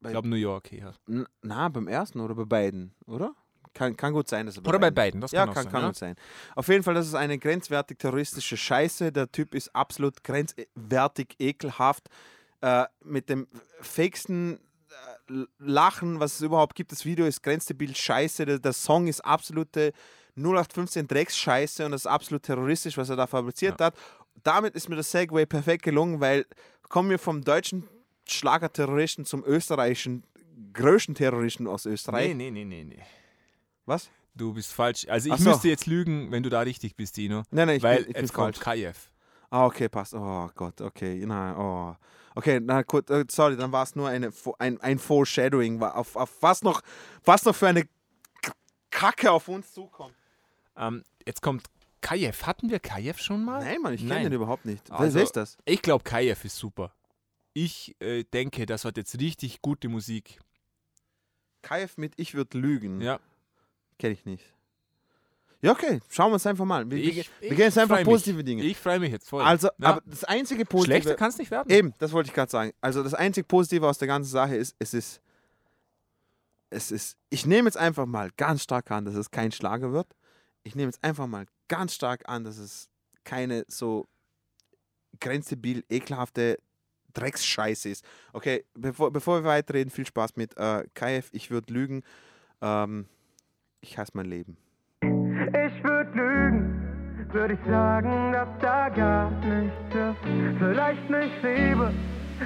[0.00, 0.94] Bei- Ich glaube New York eher.
[1.42, 3.34] Na, beim ersten oder bei beiden, oder?
[3.72, 5.72] Kann, kann gut sein, dass er Oder bei beiden- beiden, das ja, kann kann, sein,
[5.72, 5.86] kann ja.
[5.88, 6.16] gut sein.
[6.56, 9.12] Auf jeden Fall, das ist eine grenzwertig terroristische Scheiße.
[9.12, 12.08] Der Typ ist absolut grenzwertig ekelhaft.
[12.62, 13.46] Äh, mit dem
[13.80, 14.58] fakesten
[15.30, 16.92] äh, Lachen, was es überhaupt gibt.
[16.92, 18.44] Das Video ist grenzdebil scheiße.
[18.44, 19.92] Der, der Song ist absolute
[20.36, 23.94] 0815 Drecksscheiße und das ist absolut terroristisch, was er da fabriziert hat.
[24.42, 26.44] Damit ist mir das Segway perfekt gelungen, weil
[26.88, 27.88] kommen wir vom deutschen
[28.28, 30.24] Schlagerterroristen zum österreichischen
[30.72, 32.34] größten Terroristen aus Österreich.
[32.34, 33.02] Nee, nee, nee, nee, nee.
[33.86, 34.10] Was?
[34.34, 35.06] Du bist falsch.
[35.08, 35.50] Also ich Ach so.
[35.50, 37.42] müsste jetzt lügen, wenn du da richtig bist, Dino.
[37.50, 38.60] Nein, nein, ich weil bin, ich bin kommt falsch.
[38.60, 39.10] Kajev.
[39.50, 40.14] Ah, okay, passt.
[40.14, 41.22] Oh Gott, okay.
[41.26, 41.96] Na, oh.
[42.36, 44.30] Okay, na gut, äh, sorry, dann war es nur eine,
[44.60, 46.80] ein, ein Foreshadowing, auf, auf was, noch,
[47.24, 47.88] was noch für eine
[48.90, 50.14] Kacke auf uns zukommt.
[50.76, 51.66] Ähm, jetzt kommt
[52.00, 52.46] Kajev.
[52.46, 53.64] Hatten wir Kajev schon mal?
[53.64, 54.22] Nein, Mann, ich kenne Nein.
[54.24, 54.88] den überhaupt nicht.
[54.88, 55.58] Wer- Also, ist das?
[55.64, 56.94] Ich glaube, Kajev ist super.
[57.52, 60.38] Ich äh, denke, das hat jetzt richtig gute Musik.
[61.62, 63.00] Kaif mit Ich würde lügen.
[63.00, 63.18] Ja.
[64.00, 64.44] Kenne ich nicht.
[65.62, 66.90] Ja, okay, schauen wir uns einfach mal.
[66.90, 68.08] Wir, Ich- wir gehen jetzt einfach freu mich.
[68.08, 68.62] positive Dinge.
[68.62, 69.42] Ich freue mich jetzt voll.
[69.42, 69.88] also, Ja.
[69.90, 71.02] aber das einzige Positive.
[71.02, 71.70] Schlechter kann es nicht werden.
[71.70, 72.72] Eben, das wollte ich gerade sagen.
[72.80, 75.20] Also das einzig Positive aus der ganzen Sache ist, es ist,
[76.70, 80.06] es ist, ich nehme jetzt einfach mal ganz stark an, dass es kein Schlager wird.
[80.62, 82.88] Ich nehme jetzt einfach mal ganz stark an, dass es
[83.24, 84.08] keine so
[85.20, 86.58] grenzdebil, ekelhafte
[87.12, 88.04] Drecksscheiße ist.
[88.32, 92.02] Okay, bevor, bevor wir weiterreden, viel Spaß mit äh, KF, ich würde lügen.
[92.62, 93.06] Ähm,
[93.80, 94.56] ich hasse mein Leben.
[95.02, 100.58] Ich würd lügen, würde ich sagen, dass da gar nichts ist.
[100.58, 101.92] Vielleicht nicht Liebe,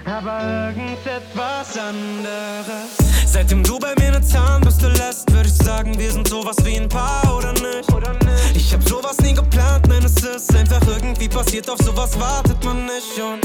[0.04, 2.96] aber irgendetwas anderes.
[3.26, 6.88] Seitdem du bei mir ne Zahnbürste lässt, würde ich sagen, wir sind sowas wie ein
[6.88, 7.88] Paar oder nicht?
[8.54, 12.86] Ich hab sowas nie geplant, nein, es ist einfach irgendwie passiert, auf sowas wartet man
[12.86, 13.20] nicht.
[13.20, 13.44] Und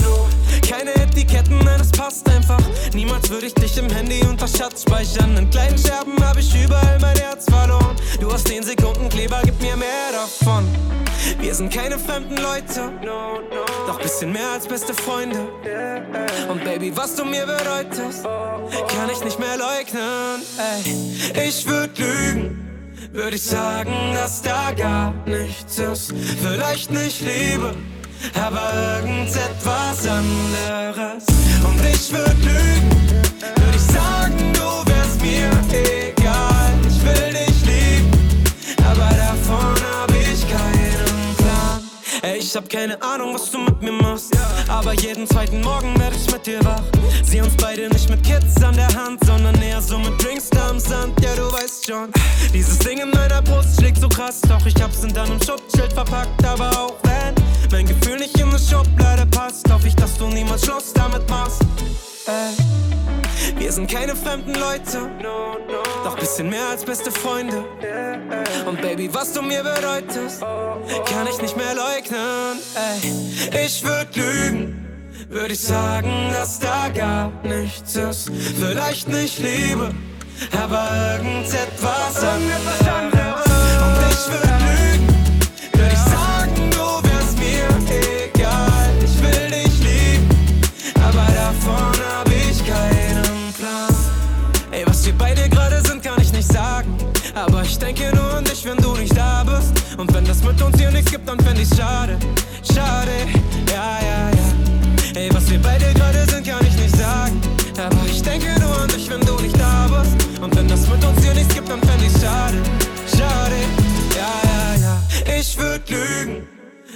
[0.68, 2.62] keine Etiketten, nein, es passt einfach.
[2.94, 5.36] Niemals würde ich dich im Handy unter Schatz speichern.
[5.38, 7.96] In kleinen Scherben hab ich überall mein Herz verloren.
[8.20, 10.68] Du hast den Sekundenkleber, gib mir mehr davon.
[11.40, 12.92] Wir sind keine fremden Leute,
[13.88, 15.48] doch bisschen mehr als beste Freunde.
[16.48, 20.42] Und Baby, was du mir bedeutest, kann ich nicht mehr leugnen.
[20.58, 26.14] Ey, ich würd lügen, würde ich sagen, dass da gar nichts ist.
[26.42, 27.76] Vielleicht nicht Liebe,
[28.36, 31.26] aber irgendetwas anderes.
[31.64, 33.22] Und ich würd lügen,
[33.56, 36.19] würde ich sagen, du wärst mir egal.
[42.50, 44.36] Ich hab keine Ahnung, was du mit mir machst.
[44.68, 46.82] Aber jeden zweiten Morgen werd ich mit dir wach.
[47.24, 50.70] Sieh uns beide nicht mit Kids an der Hand, sondern eher so mit Drinks da
[50.70, 51.14] am Sand.
[51.24, 52.10] Ja, du weißt schon.
[52.52, 54.42] Dieses Ding in meiner Brust schlägt so krass.
[54.42, 56.44] Doch ich hab's in deinem Schutzschild verpackt.
[56.44, 57.36] Aber auch wenn
[57.72, 61.62] mein Gefühl nicht in eine Schublade passt, hoffe ich, dass du niemals Schluss damit machst.
[63.58, 65.10] Wir sind keine fremden Leute,
[66.04, 67.64] doch bisschen mehr als beste Freunde.
[68.66, 72.60] Und Baby, was du mir bedeutest, kann ich nicht mehr leugnen.
[73.66, 74.88] Ich würd lügen,
[75.30, 78.32] würde ich sagen, dass da gar nichts ist.
[78.60, 79.92] Vielleicht nicht Liebe,
[80.62, 82.80] aber irgendetwas anderes.
[83.82, 85.09] Und ich würd lügen,
[97.70, 99.74] ich denke nur an dich, wenn du nicht da bist.
[99.98, 102.18] Und wenn das mit uns hier nichts gibt, dann fänd ich's schade.
[102.64, 103.12] Schade,
[103.72, 105.20] ja, ja, ja.
[105.22, 107.40] Ey, was wir beide gerade sind, kann ich nicht sagen.
[107.78, 110.42] Aber ich denke nur an dich, wenn du nicht da bist.
[110.42, 112.58] Und wenn das mit uns hier nichts gibt, dann fänd ich's schade.
[113.16, 113.60] Schade,
[114.16, 115.38] ja, ja, ja.
[115.40, 116.48] Ich würd lügen.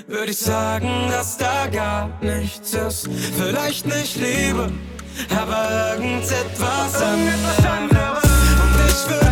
[0.07, 3.07] Würde ich sagen, dass da gar nichts ist.
[3.37, 4.71] Vielleicht nicht Liebe,
[5.29, 8.23] aber irgendetwas anderes.
[8.63, 9.22] Und ich würd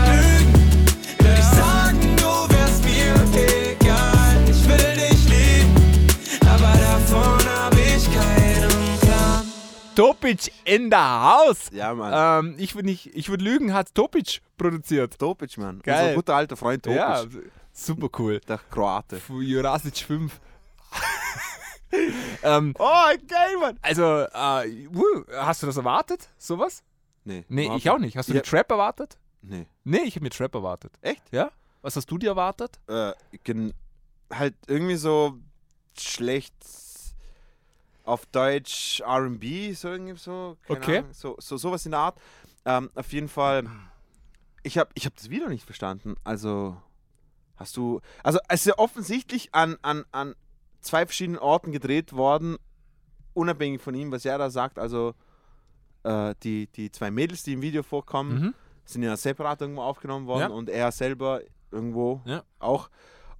[10.02, 11.70] Topic in der Haus.
[11.72, 12.46] Ja, Mann.
[12.46, 15.20] Ähm, ich würde nicht, ich würde lügen, hat Topic produziert.
[15.20, 15.80] Topic, Mann.
[15.84, 16.02] Geil.
[16.06, 16.98] Unser guter alter Freund Topic.
[16.98, 17.24] Ja,
[17.72, 18.40] super cool.
[18.48, 19.18] Der Kroate.
[19.18, 20.40] Für Jurasic 5.
[22.44, 23.78] ähm, Oh, geil, Mann.
[23.82, 24.88] also, äh,
[25.36, 26.30] hast du das erwartet?
[26.38, 26.84] Sowas?
[27.24, 27.46] Nee.
[27.48, 28.18] Nee, ich auch nicht.
[28.18, 28.40] Hast du Ja.
[28.42, 29.18] den Trap erwartet?
[29.44, 29.68] Nee.
[29.84, 30.94] Nee, ich habe mir Trap erwartet.
[31.02, 31.22] Echt?
[31.32, 31.52] Ja?
[31.84, 32.80] Was hast du dir erwartet?
[32.88, 33.12] Äh,
[34.32, 35.38] halt irgendwie so
[35.98, 36.54] schlecht
[38.12, 40.58] auf Deutsch RB, so irgendwie so.
[40.68, 41.00] Okay.
[41.00, 42.20] Ahnung, so, so sowas in der Art.
[42.66, 43.64] Ähm, auf jeden Fall.
[44.64, 46.16] Ich habe ich hab das Video nicht verstanden.
[46.24, 46.76] Also
[47.56, 48.02] hast du.
[48.24, 50.36] Also es ist ja offensichtlich an, an, an
[50.82, 52.58] zwei verschiedenen Orten gedreht worden,
[53.34, 54.78] unabhängig von ihm, was er da sagt.
[54.78, 55.14] Also
[56.04, 58.54] äh, die, die zwei Mädels, die im Video vorkommen, Mhm.
[58.86, 60.48] sind ja separat irgendwo aufgenommen worden Ja.
[60.50, 62.44] und er selber irgendwo Ja.
[62.60, 62.90] auch.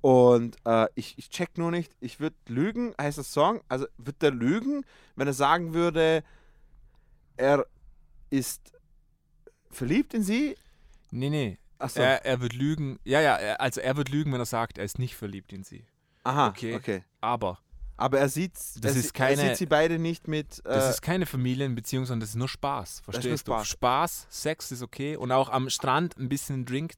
[0.02, 4.22] Und äh, ich, ich check nur nicht, ich würde lügen, heißt das Song, also wird
[4.24, 4.84] der lügen,
[5.16, 6.24] wenn er sagen würde,
[7.38, 7.66] er
[8.32, 8.72] ist
[9.70, 10.56] verliebt in sie?
[11.12, 11.58] Nee, nee.
[11.78, 13.00] Achso, Er, er wird lügen.
[13.04, 15.86] Ja, ja, also er wird lügen, wenn er sagt, er ist nicht verliebt in sie.
[16.24, 16.76] aha, okay.
[16.76, 17.04] okay.
[17.22, 17.60] Aber
[17.98, 20.62] Aber er sieht, Das er, ist sie- er keine- sieht sie beide nicht mit.
[20.66, 22.90] das äh, ist keine Familienbeziehung, sondern das ist nur Spaß.
[22.90, 23.52] ist nur Verstehst du?
[23.54, 23.68] Spaß.
[23.68, 26.94] Spaß, Sex ist okay und auch am Strand ein bisschen Drink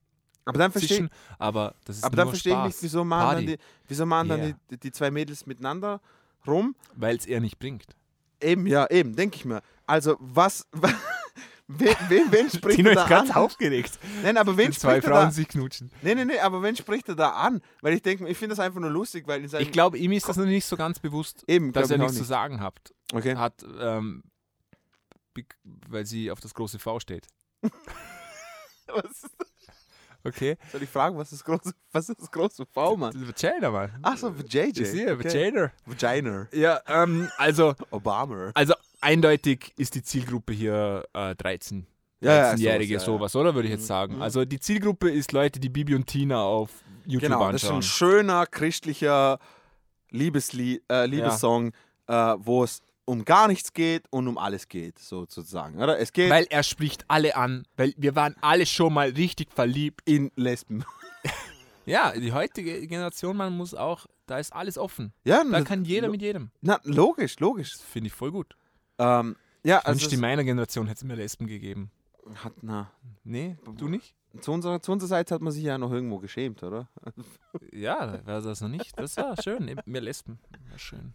[0.45, 1.09] aber dann verstehe
[1.39, 3.57] aber das ist aber dann nur verstehe ich nicht, wieso machen dann, Party, die,
[3.87, 4.55] wieso machen dann Yeah.
[4.71, 6.01] die, die zwei Mädels miteinander
[6.45, 6.75] rum.
[6.95, 7.95] weil es er nicht bringt.
[8.41, 9.61] Eben, ja, eben, denke ich mir.
[9.85, 10.67] Also, was.
[11.67, 13.37] wen, wen, wen spricht Tino er da ist ganz an?
[13.37, 13.97] aufgeregt.
[14.21, 15.31] Nein, aber wen Wenn zwei spricht er Frauen da?
[15.31, 15.91] sich knutschen.
[16.01, 17.61] Nee, nee, nee, aber wen spricht er da an?
[17.81, 19.45] Weil ich denke, ich finde das einfach nur lustig, weil.
[19.45, 22.19] Ich glaube, ihm ist das noch nicht so ganz bewusst, eben, dass er nichts zu
[22.19, 22.27] nicht.
[22.27, 22.93] sagen hat.
[23.13, 23.37] Okay.
[23.37, 24.23] hat ähm,
[25.87, 27.27] weil sie auf das große V steht.
[28.87, 29.25] Was,
[30.25, 30.57] Okay.
[30.71, 33.13] soll ich fragen, was ist das große, was ist das große V, Mann?
[33.13, 33.91] Vagina, Mann.
[34.01, 34.81] Ach so, JJ.
[34.81, 35.25] Ich sehe, okay.
[35.25, 35.71] Vagina.
[35.85, 36.47] Vagina.
[36.53, 38.51] Ja, ähm, also, Obama.
[38.53, 41.85] also eindeutig ist die Zielgruppe hier äh, 13.
[42.21, 43.17] Ja, ja, 13-Jährige, sowas, ja, ja.
[43.17, 43.55] sowas, oder?
[43.55, 44.21] Würde ich jetzt sagen.
[44.21, 46.69] Also die Zielgruppe ist Leute, die Bibi und Tina auf
[47.05, 47.79] YouTube Genau, das ist anschauen.
[47.79, 49.39] ein schöner christlicher
[50.09, 51.73] Liebeslie äh, Liebessong,
[52.07, 55.81] äh, wo es um gar nichts geht und um alles geht, sozusagen.
[55.81, 55.99] Oder?
[55.99, 60.01] Es geht Weil er spricht alle an, weil wir waren alle schon mal richtig verliebt.
[60.05, 60.83] in Lesben.
[61.85, 65.11] Ja, die heutige Generation, man muss auch, da ist alles offen.
[65.25, 66.49] Ja, Da kann jeder mit jedem.
[66.61, 67.75] Na, logisch, logisch.
[67.77, 68.55] Finde ich voll gut.
[68.99, 69.35] Ähm,
[69.65, 71.91] ja, Ich also wünschte, in meiner Generation hätte es mir Lesben gegeben.
[72.35, 72.89] hat, na,
[73.25, 74.15] Nee, du nicht?
[74.39, 76.87] zu, unserer, zu unserer Seite hat man sich ja noch irgendwo geschämt, oder?
[77.73, 78.97] Ja, war das noch nicht.
[78.97, 79.75] Das war schön.
[79.85, 80.39] Mehr Lesben.
[80.69, 81.13] War schön.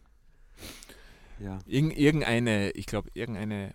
[1.40, 1.59] Ja.
[1.66, 3.74] Irgend, irgendeine, ich glaube, irgendeine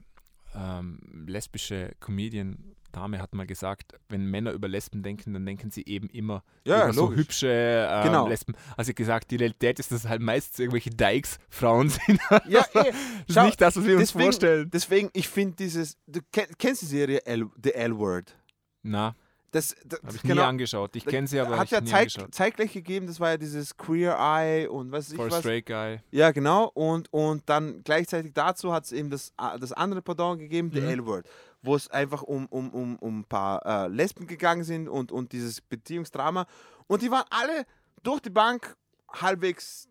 [0.56, 6.10] ähm, lesbische Comedian-Dame hat mal gesagt, wenn Männer über Lesben denken, dann denken sie eben
[6.10, 8.27] immer Ja, über so hübsche ähm, Genau.
[8.27, 8.53] Lesben.
[8.77, 12.19] Also gesagt, die Realität ist, dass halt meistens irgendwelche Dykes-Frauen sind.
[12.48, 12.85] Ja, eh, Das
[13.27, 14.69] ist schau, nicht das, was wir uns deswegen, vorstellen.
[14.72, 18.35] Deswegen, ich finde dieses, du kenn, kennst die Serie L, The L-Word?
[18.84, 19.15] Na,
[19.54, 20.96] Das, das habe ich genau, nie angeschaut.
[20.96, 24.18] Ich kenne sie, aber hat ich ja Zeit, zeitgleich gegeben, das war ja dieses Queer
[24.20, 25.40] Eye und was weiß ich For was.
[25.40, 26.00] straight guy.
[26.12, 26.66] Ja, genau.
[26.74, 30.82] Und, und dann gleichzeitig dazu hat es eben das, äh, das andere Pendant gegeben, The
[30.82, 30.88] Mhm.
[30.90, 31.30] L-Word,
[31.62, 35.32] wo es einfach um, um, um, um ein paar äh, Lesben gegangen sind und, und
[35.32, 36.48] dieses Beziehungsdrama.
[36.88, 37.66] Und die waren alle
[38.02, 38.76] durch die Bank
[39.12, 39.88] halbwegs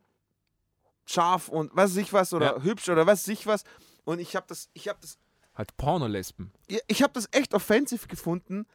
[1.07, 2.63] scharf und was weiß ich was oder Ja.
[2.63, 3.65] hübsch oder was weiß ich was.
[4.05, 5.19] Und ich habe das, ich habe das,
[5.55, 6.51] Halt Pornolesben.
[6.69, 8.67] ja, ich habe das echt offensiv gefunden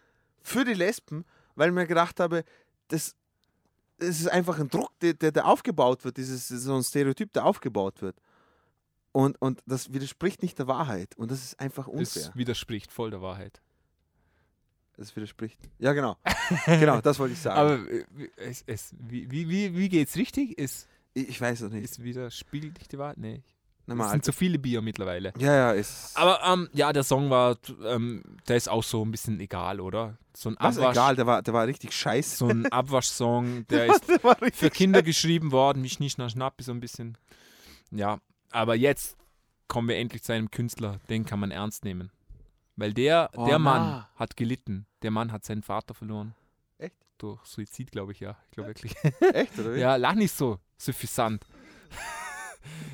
[0.48, 1.26] für die Lesben,
[1.56, 2.44] weil ich mir gedacht habe,
[2.88, 3.16] das,
[4.00, 7.46] das ist einfach ein Druck, der, der, der aufgebaut wird, dieses so ein Stereotyp, der
[7.46, 8.16] aufgebaut wird.
[9.12, 11.16] Und, und das widerspricht nicht der Wahrheit.
[11.18, 12.28] Und das ist einfach unfair.
[12.28, 13.62] Das widerspricht voll der Wahrheit.
[14.96, 15.60] Das widerspricht.
[15.80, 16.18] Ja, genau.
[16.66, 17.60] genau, das wollte ich sagen.
[17.60, 18.06] Aber äh,
[18.38, 20.58] es, es, wie, wie, wie, wie geht's richtig?
[20.58, 21.84] Ist, ich, ich weiß es nicht.
[21.84, 23.18] ist widerspiegelt nicht die Wahrheit?
[23.18, 23.44] Nee.
[23.88, 25.34] Es sind zu viele Bier mittlerweile.
[25.38, 26.12] ja, ja, ist.
[26.18, 30.18] Aber ähm, ja, der Song war, ähm, der ist auch so ein bisschen egal, oder?
[30.36, 32.36] So ein was Abwasch, egal, der war, der war richtig scheiße.
[32.38, 34.20] so ein Abwaschsong, der ist der
[34.54, 37.18] für Kinder geschrieben worden, wie Schnisch, Schnapp, Schnapp, so ein bisschen.
[37.92, 38.20] Ja,
[38.52, 39.16] aber jetzt
[39.68, 42.12] kommen wir endlich zu einem Künstler, den kann man ernst nehmen.
[42.76, 44.10] Weil der, Oh, der Mann na.
[44.16, 44.86] hat gelitten.
[45.02, 46.36] Der Mann hat seinen Vater verloren.
[46.78, 46.96] Echt?
[47.18, 48.38] Durch Suizid, glaube ich, ja.
[48.46, 48.96] Ich glaube wirklich.
[49.34, 49.80] Echt, oder wie?
[49.80, 51.44] Ja, lach nicht so suffisant.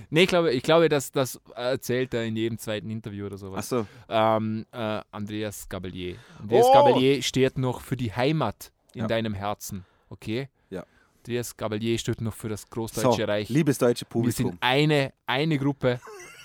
[0.10, 3.72] Nee, ich glaube, ich glaube, dass das erzählt er in jedem zweiten Interview oder sowas.
[3.72, 3.88] Achso.
[4.10, 6.18] Ähm, äh, Andreas Gabalier.
[6.40, 6.74] Andreas Oh!
[6.74, 9.08] Gabalier steht noch für die Heimat in Ja.
[9.08, 9.86] deinem Herzen.
[10.10, 10.50] Okay?
[10.70, 10.86] Ja.
[11.18, 13.50] Andreas Gabalier steht noch für das Großdeutsche So, Reich.
[13.50, 14.58] liebes deutsche Wir sind Publikum.
[14.62, 16.00] eine, eine Gruppe,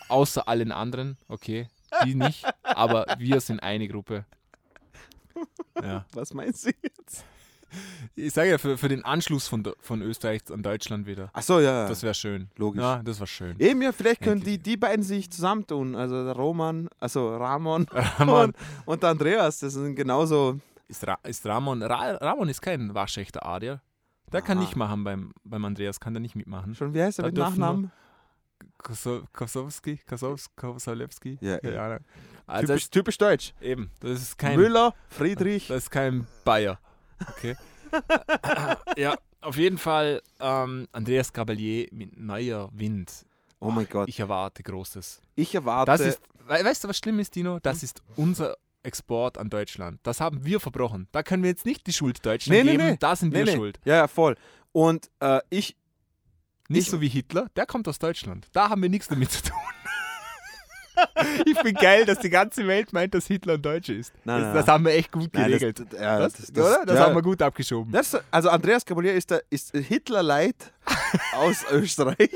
[0.09, 1.17] außer allen anderen.
[1.29, 1.69] Okay?
[2.05, 4.25] Die nicht, aber wir sind eine Gruppe.
[5.81, 6.05] Ja.
[6.13, 7.25] Was meinst du jetzt?
[8.15, 11.31] Ich sage ja, für, für den Anschluss von, von Österreich an Deutschland wieder.
[11.33, 11.83] Achso, ja.
[11.83, 11.89] ja.
[11.89, 12.49] Das wäre schön.
[12.57, 12.83] Logisch.
[12.83, 13.57] Ja, das war schön.
[13.59, 15.95] Eben, ja, vielleicht können die, die beiden sich zusammentun.
[15.95, 17.87] Also der Roman, also Ramon
[18.19, 18.47] Ramon.
[18.51, 20.59] und, und der Andreas, das sind genauso.
[20.89, 23.81] Ist, Ra ist Ramon, Ra Ramon ist kein waschechter Adier.
[24.33, 24.65] Der kann Aha.
[24.65, 26.75] nicht machen beim, beim Andreas, kann der nicht mitmachen.
[26.75, 27.93] Schon, wie heißt er Da mit Nachnamen?
[28.79, 31.39] Koso- Kosowski, Kosowski.
[31.41, 31.99] Ja, ja.
[32.47, 33.53] Also typisch, typisch deutsch.
[33.61, 35.69] eben, das ist kein, Müller, Friedrich.
[35.69, 36.79] das ist kein Bayer.
[37.31, 37.57] Okay.
[38.97, 43.25] ja, auf jeden Fall ähm, Andreas Gabalier mit neuer Wind.
[43.61, 44.09] Oh mein Gott.
[44.09, 45.21] Ich erwarte Großes.
[45.35, 45.91] Ich erwarte.
[45.91, 47.59] Das ist, we weißt du, was schlimm ist, Dino?
[47.61, 49.99] Das ist unser Export an Deutschland.
[50.05, 51.09] Das haben wir verbrochen.
[51.13, 52.91] Da können wir jetzt nicht die Schuld Deutschland Nee, nee, geben.
[52.91, 52.97] nee.
[53.01, 53.55] Da sind nee, wir nee.
[53.57, 53.81] schuld.
[53.85, 54.37] Ja, ja, voll.
[54.73, 55.77] Und äh, ich,
[56.69, 58.47] Nicht Ich- so wie Hitler, der kommt aus Deutschland.
[58.53, 59.59] Da haben wir nichts damit zu tun.
[61.47, 64.13] Ich bin geil, dass die ganze Welt meint, dass Hitler ein Deutscher ist.
[64.25, 64.75] Nein, das, nein, das nein.
[64.75, 65.81] haben wir echt gut geregelt.
[65.91, 66.87] das- ja, das, das- oder?
[66.87, 67.07] Das ja.
[67.07, 67.95] haben wir gut abgeschoben.
[68.31, 70.73] Also Andreas Gabalier ist, der, ist Hitler-Light
[71.35, 72.31] aus Österreich,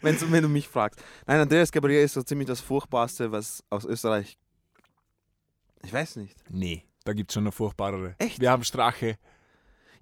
[0.00, 1.00] wenn, du mich fragst.
[1.26, 4.38] Nein, Andreas Gabalier ist so ziemlich das Furchtbarste, was aus Österreich...
[5.84, 6.34] Ich weiß nicht.
[6.48, 8.14] Nee, da gibt es schon noch furchtbarere.
[8.18, 8.40] Echt?
[8.40, 9.18] Wir haben Strache.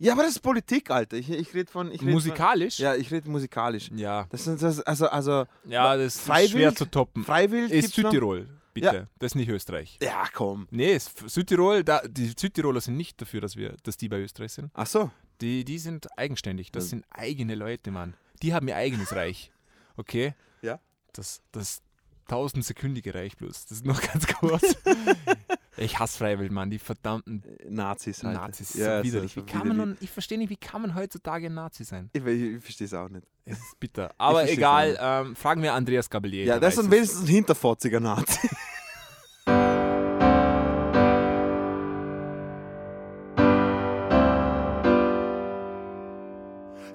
[0.03, 1.17] Ja, aber das ist Politik, Alter.
[1.17, 1.93] Ich, ich rede von...
[1.93, 2.77] Ich red Musikalisch?
[2.77, 3.89] Von, ja, ich rede musikalisch.
[3.95, 4.27] Ja.
[4.31, 7.25] Das sind das, also, also Ja, das ist schwer zu toppen.
[7.25, 8.11] Freiwild Ist gibt's noch?
[8.11, 8.87] Südtirol, bitte.
[8.87, 9.07] Ja.
[9.21, 9.99] Das ist nicht Österreich.
[10.03, 10.67] Ja, komm.
[10.73, 14.53] Nee, ist Südtirol, da, die Südtiroler sind nicht dafür, dass wir, dass die bei Österreich
[14.53, 14.73] sind.
[14.75, 15.11] Ach so.
[15.41, 16.73] Die, die sind eigenständig.
[16.73, 16.91] Das Ja.
[16.91, 18.15] sind eigene Leute, Mann.
[18.43, 19.53] Die haben ihr eigenes Reich.
[19.97, 20.35] Okay?
[20.63, 20.81] Ja.
[21.13, 21.81] Das, das
[22.27, 23.67] tausendsekündige Reich bloß.
[23.67, 24.77] Das ist noch ganz kurz.
[25.77, 26.71] ich hasse Freiwild, Mann.
[26.71, 28.35] Die verdammten Nazis halt.
[28.35, 28.75] Nazis.
[28.75, 29.33] Ja, so widerlich.
[29.33, 32.11] so wie kann man nun, ich verstehe nicht, wie kann man heutzutage ein Nazi sein?
[32.13, 33.27] Ich, ich, ich verstehe es auch nicht.
[33.45, 34.13] Es ist bitter.
[34.19, 36.45] Aber egal, ähm, fragen wir Andreas Gabelier.
[36.45, 38.49] Ja, der das ist wenigstens ein hinterfotziger Nazi.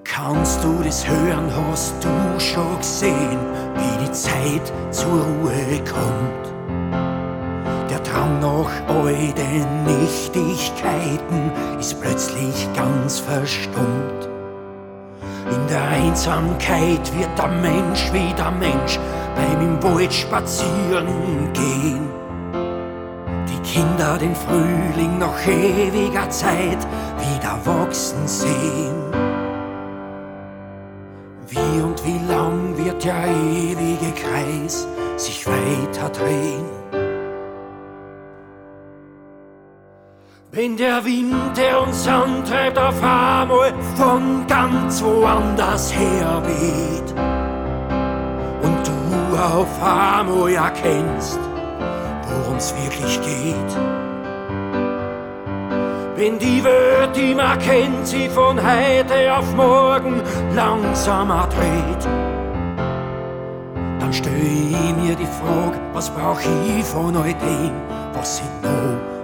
[0.04, 3.38] Kannst du das hören, hast du schon gesehen,
[3.74, 7.07] wie die Zeit zur Ruhe kommt?
[8.40, 14.28] Nach all den Nichtigkeiten ist plötzlich ganz verstummt.
[15.50, 18.98] In der Einsamkeit wird der Mensch wieder Mensch
[19.36, 22.08] beim im Wald spazieren gehen.
[23.48, 26.86] Die Kinder den Frühling nach ewiger Zeit
[27.18, 28.96] wieder wachsen sehen.
[31.48, 34.86] Wie und wie lang wird der ewige Kreis
[35.16, 36.77] sich weiter drehen?
[40.50, 47.10] Wenn der Wind, der uns antreibt, auf einmal von ganz woanders her weht
[48.62, 51.38] und du auf einmal erkennst,
[52.30, 53.76] worum's wirklich geht.
[56.16, 60.22] Wenn die Welt, die man kennt, sie von heute auf morgen
[60.54, 62.04] langsamer dreht,
[64.00, 67.72] dann stell ich mir die Frage, was brauch ich von all dem,
[68.14, 69.17] was ich noch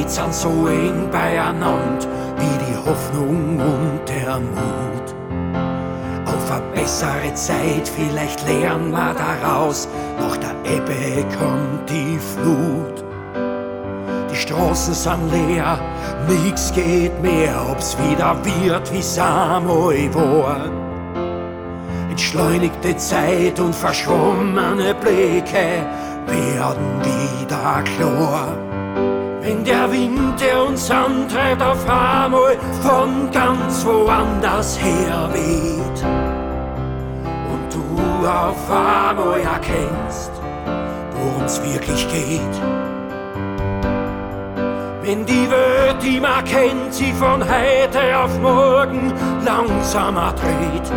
[0.00, 2.06] Leid sind so eng beieinander
[2.38, 5.14] wie die Hoffnung und der Mut.
[6.26, 13.04] Auf eine bessere Zeit, vielleicht lernen wir daraus, nach der Ebbe kommt die Flut.
[14.32, 15.78] Die Straßen sind leer,
[16.28, 20.64] nix geht mehr, ob's wieder wird, wie's einmal war.
[22.08, 25.84] Entschleunigte Zeit und verschwommene Blicke
[26.26, 28.69] werden wieder klar.
[29.42, 36.04] Wenn der Wind, der uns antreibt, auf einmal von ganz woanders her weht
[37.50, 40.30] und du auf einmal erkennst,
[41.14, 42.60] worum's wirklich geht.
[45.02, 49.12] Wenn die Welt, die man kennt, sie von heute auf morgen
[49.42, 50.92] langsamer dreht,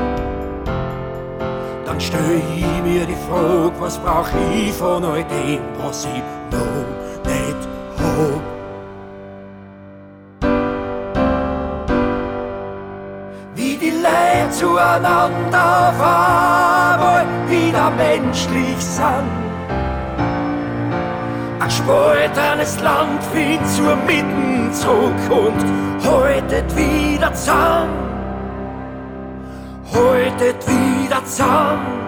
[1.86, 6.22] dann stell ich mir die Frage, was brauch ich von all dem, was ich
[6.52, 7.03] noch
[8.14, 8.42] hab.
[13.56, 19.44] Wie die Leute zueinander einmal wieder menschlich sind.
[21.60, 25.64] Ein gespaltenes Land findet zur Mitten zurück und
[26.06, 27.90] haltet wieder zusammen.
[29.94, 32.03] Haltet wieder zusammen.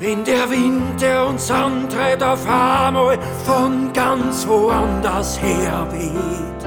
[0.00, 6.64] Wenn der Wind, der uns antreibt, auf einmal von ganz woanders her weht.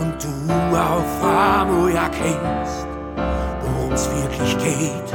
[0.00, 2.86] Und du auf einmal erkennst,
[3.60, 5.12] worum's wirklich geht.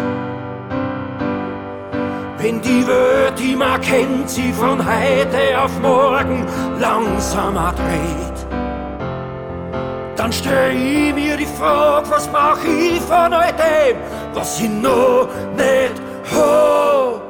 [2.40, 6.46] Wenn die Welt, die man kennt, sie von heute auf morgen
[6.78, 8.48] langsamer dreht,
[10.18, 13.96] dann stell ich mir die Frage, was mach ich von all dem,
[14.34, 17.22] was ich noch nicht hab.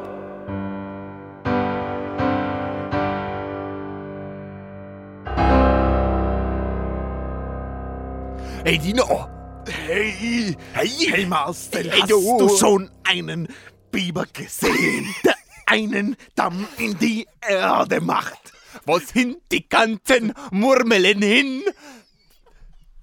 [8.65, 9.29] Hey Dino!
[9.67, 10.55] Hey!
[10.73, 10.87] Hey!
[10.87, 13.47] Hey Marcel, hast du schon einen
[13.91, 15.35] Biber gesehen, der
[15.67, 18.53] einen Damm in die Erde macht?
[18.85, 21.63] Wo sind die ganzen Murmelen hin?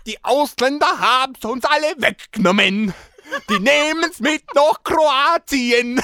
[0.07, 2.93] Die Ausländer haben's uns alle weggenommen.
[3.49, 6.03] Die nehmen's mit nach Kroatien.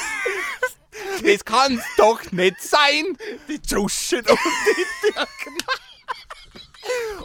[1.23, 3.17] Das kann's doch nicht sein.
[3.49, 5.57] Die Tschuschen und die Türken.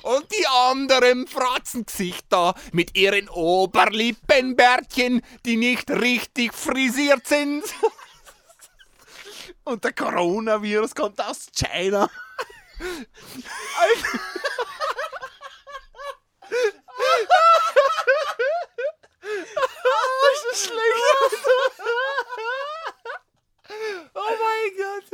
[0.04, 7.64] Und die anderen Fratzengesichter mit ihren Oberlippenbärtchen, die nicht richtig frisiert sind.
[9.64, 12.10] Und der Coronavirus kommt aus China.
[19.56, 21.04] oh, ist das schlecht.
[24.14, 25.06] Oh mein Gott.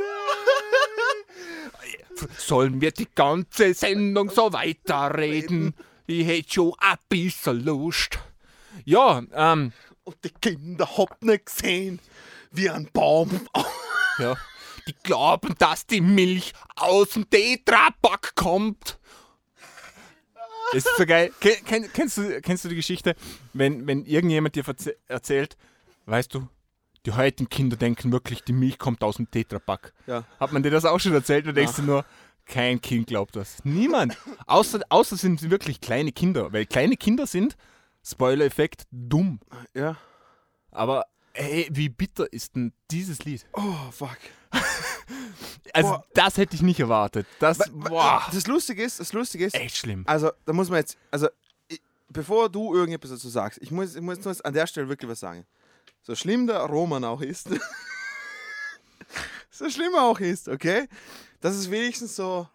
[2.38, 5.74] Sollen wir die ganze Sendung so weiterreden?
[6.06, 8.18] Ich hätte schon ein bisschen Lust.
[8.84, 9.72] Ja, ähm,
[10.04, 12.00] Und die Kinder habt nicht gesehen,
[12.50, 13.46] wie ein Baum.
[14.18, 14.36] ja.
[14.86, 18.98] Die glauben, dass die Milch aus dem Tetrapack kommt.
[20.72, 21.32] Das ist so geil.
[21.40, 23.14] Ken, kenn, kennst, du, kennst du die Geschichte,
[23.52, 24.64] wenn, wenn irgendjemand dir
[25.08, 25.56] erzählt,
[26.06, 26.48] weißt du,
[27.06, 29.92] die heutigen Kinder denken wirklich, die Milch kommt aus dem Tetrapack.
[30.06, 30.24] Ja.
[30.38, 32.04] Hat man dir das auch schon erzählt und denkst du nur,
[32.46, 33.64] kein Kind glaubt das.
[33.64, 34.16] Niemand.
[34.46, 36.52] Außer, außer sind sie wirklich kleine Kinder.
[36.52, 37.56] Weil kleine Kinder sind,
[38.04, 39.40] Spoiler-Effekt, dumm.
[39.74, 39.96] Ja.
[40.70, 43.46] Aber ey, wie bitter ist denn dieses Lied?
[43.52, 44.18] Oh, fuck.
[45.74, 46.04] Also, Boah.
[46.14, 47.26] das hätte ich nicht erwartet.
[47.38, 50.04] Das, boah, Das Lustige ist, das Lustige ist, echt schlimm.
[50.06, 51.28] also da muss man jetzt, also
[51.68, 55.10] ich, bevor du irgendetwas dazu sagst, ich muss, ich muss nur an der Stelle wirklich
[55.10, 55.46] was sagen.
[56.02, 57.48] So schlimm der Roman auch ist,
[59.50, 60.88] so schlimm er auch ist, okay?
[61.40, 62.48] Das ist wenigstens so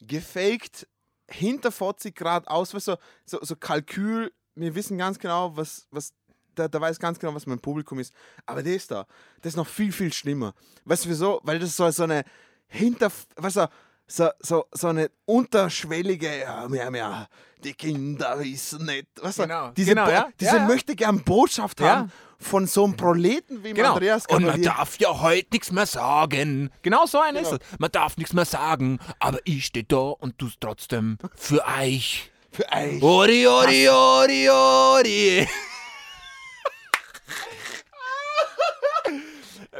[0.00, 0.86] gefaked,
[1.30, 6.12] hinter 40 Grad aus, weißt du, so, so Kalkül, wir wissen ganz genau, was, was
[6.58, 8.12] der, der weiß ganz genau, was mein Publikum ist.
[8.46, 9.06] Aber das da,
[9.42, 10.54] das ist noch viel, viel schlimmer.
[10.84, 11.40] Weißt du wieso?
[11.44, 12.24] Weil das so, so eine
[12.68, 13.68] hinter, weißt du,
[14.06, 17.28] so, so, so eine unterschwellige, ja, mehr, mehr,
[17.62, 19.06] die Kinder wissen nicht.
[19.20, 20.66] Weißt du, Genau, diese, genau, ja, diese ja.
[20.66, 23.94] möchte gern Botschaft haben von so einem Proleten wie Genau.
[23.94, 26.70] Andreas Und man darf ja heute nichts mehr sagen.
[26.82, 27.48] Genau so ein Genau.
[27.48, 27.78] ist es.
[27.78, 32.30] Man darf nichts mehr sagen, aber ich stehe da und tu's trotzdem für euch.
[32.52, 33.02] Für euch.
[33.02, 35.48] Ori, ori, ori, ori.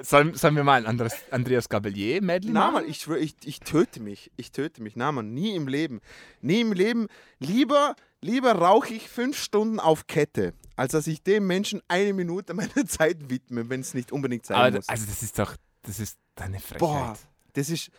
[0.03, 2.71] Sollen, sollen wir mal ein anderes Andreas Gabalier Medley Na?
[2.71, 4.31] Mann, ich schwöre, ich, ich töte mich.
[4.37, 4.97] Ich töte mich.
[4.97, 6.01] Na, Mann, nie im Leben.
[6.41, 7.09] Nie im Leben.
[7.39, 12.55] Lieber, lieber rauche ich fünf Stunden auf Kette, als dass ich dem Menschen eine Minute
[12.55, 14.89] meiner Zeit widme, wenn es nicht unbedingt sein Aber, muss.
[14.89, 16.79] also das ist doch, das ist eine Frechheit.
[16.79, 17.19] Boah,
[17.55, 17.91] das ist.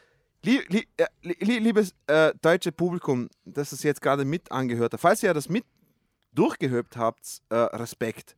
[0.41, 5.01] Lie, lie, äh, li, liebes äh, deutsche Publikum, das es jetzt gerade mit angehört hat,
[5.01, 5.65] falls ihr das mit
[6.33, 8.37] durchgehört habt, äh, Respekt.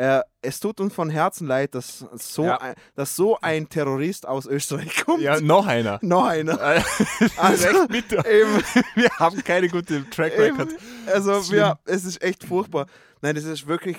[0.00, 2.56] Äh, es tut uns von Herzen leid, dass so, Ja.
[2.58, 5.20] ein, dass so ein Terrorist aus Österreich kommt.
[5.20, 5.98] Ja, noch einer.
[6.00, 6.58] Noch einer.
[7.36, 8.12] also, echt.
[8.12, 8.62] Eben,
[8.94, 10.70] Wir haben keine gute Track Record.
[11.06, 12.86] also wir, es ist echt furchtbar.
[13.20, 13.98] Nein, das ist wirklich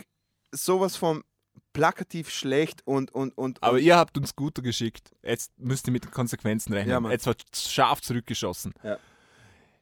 [0.52, 1.24] sowas von
[1.72, 5.12] plakativ schlecht und, und, und, Aber und ihr habt uns guter geschickt.
[5.22, 7.04] Jetzt müsst ihr mit den Konsequenzen rechnen.
[7.04, 7.12] Ja.
[7.12, 8.74] Jetzt wird scharf zurückgeschossen.
[8.82, 8.98] Ja.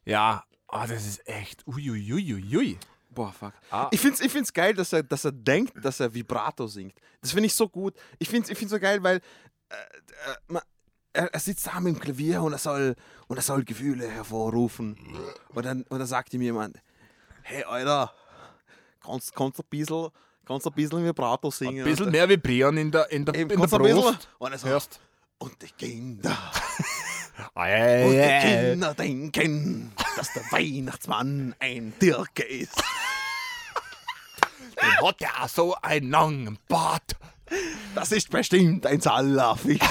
[0.03, 1.65] Ja, oh, das ist echt.
[1.65, 2.77] Uiuiuiui.
[3.19, 3.53] Boah, fuck.
[3.69, 3.89] Ah.
[3.91, 6.93] Ich finde es ich find's geil, dass er, dass er denkt, dass er Vibrato singt.
[7.19, 7.93] Das finde ich so gut.
[8.17, 10.63] Ich finde es ich find's so geil, weil äh, äh, ma-
[11.11, 12.95] er, er sitzt da mit dem Klavier und er soll,
[13.27, 14.95] und er soll Gefühle hervorrufen.
[15.49, 16.77] Und dann, und dann sagt ihm jemand,
[17.41, 18.13] hey, Alter,
[19.03, 20.07] kannst, kannst du ein bisschen,
[20.45, 21.79] kannst ein bisschen Vibrato singen?
[21.79, 24.29] Ein bisschen mehr vibrieren in der, in der, Eben, in der bisschen- Brust.
[24.37, 25.01] Und er Hörst.
[25.39, 26.37] und die Kinder,
[27.55, 32.81] und die ei, Kinder denken, dass der Weihnachtsmann ein Dirke ist.
[34.81, 37.15] Den hat ja so einen langen Bart.
[37.95, 39.85] Das ist bestimmt ein Salafix.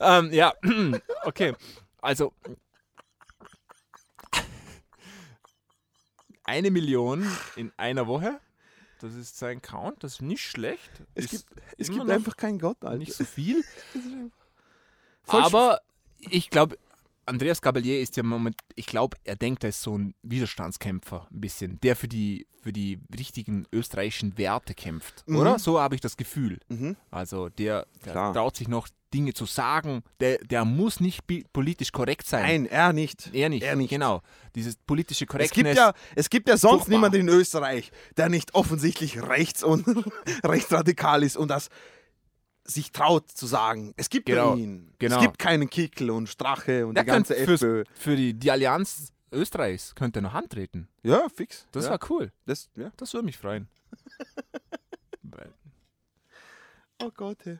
[0.00, 0.54] Ähm, ja,
[1.24, 1.54] okay.
[2.00, 2.32] Also.
[6.48, 7.26] Eine Million
[7.56, 8.40] in einer Woche.
[9.00, 10.02] Das ist sein Count.
[10.02, 10.90] Das ist nicht schlecht.
[11.14, 12.98] Es Ist gibt, es gibt einfach keinen Gott, Alter.
[12.98, 13.62] nicht so viel.
[15.26, 15.80] Aber
[16.18, 16.78] ich glaube,
[17.26, 21.28] Andreas Gabalier ist ja im Moment, ich glaube, er denkt, er ist so ein Widerstandskämpfer,
[21.30, 25.36] ein bisschen, der für die, für die richtigen österreichischen Werte kämpft, Mhm.
[25.36, 25.58] oder?
[25.58, 26.58] So habe ich das Gefühl.
[26.68, 26.96] Mhm.
[27.10, 31.22] Also der, der traut sich noch Dinge zu sagen, der, der muss nicht
[31.52, 32.42] politisch korrekt sein.
[32.42, 33.30] Nein, er nicht.
[33.34, 33.62] Er nicht.
[33.62, 33.90] Er nicht.
[33.90, 34.22] Genau.
[34.54, 35.64] Dieses politische Es Korrektness.
[35.64, 36.90] gibt, ja, es gibt ja sonst Furchtbar.
[36.96, 39.86] niemanden in Österreich, der nicht offensichtlich rechts und
[40.44, 41.68] rechtsradikal ist und das
[42.64, 43.94] sich traut zu sagen.
[43.96, 44.92] Es gibt Genau, ihn.
[44.98, 45.16] genau.
[45.16, 47.84] Es gibt keinen Kickel und Strache und der die ganze FPÖ.
[47.94, 50.88] für die, die Allianz Österreichs könnte er noch antreten.
[51.02, 51.66] Ja, fix.
[51.72, 51.90] Das ja.
[51.92, 52.30] war cool.
[52.44, 52.90] das, ja.
[52.98, 53.68] Das würde mich freuen.
[57.00, 57.58] Oh Gott, hey.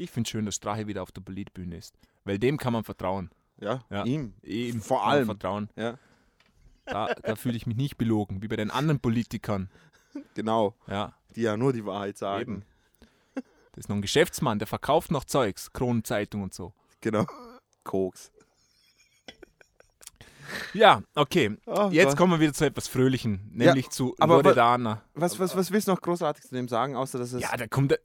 [0.00, 1.94] Ich finde schön, dass Strache wieder auf der Politbühne ist.
[2.24, 3.30] Weil dem kann man vertrauen.
[3.58, 4.04] Ja, Ja.
[4.04, 4.34] ihm.
[4.42, 5.26] Ihm Vor allem.
[5.26, 5.68] vertrauen.
[5.76, 5.98] Ja.
[6.86, 9.70] Da, da fühle ich mich nicht belogen, wie bei den anderen Politikern.
[10.34, 10.74] Genau.
[10.88, 12.40] Ja, Die ja nur die Wahrheit sagen.
[12.40, 12.64] Eben.
[13.34, 13.44] das
[13.84, 16.72] ist noch ein Geschäftsmann, der verkauft noch Zeugs, Kronenzeitung und so.
[17.00, 17.26] Genau.
[17.84, 18.32] Koks.
[20.74, 21.56] Ja, okay.
[21.66, 22.16] Oh Jetzt Gott.
[22.18, 25.02] kommen wir wieder zu etwas Fröhlichen, nämlich zu aber wa- Loredana.
[25.14, 27.42] Was, was, was willst du noch großartig zu dem sagen, außer dass es.
[27.42, 27.98] Ja, da kommt, äh,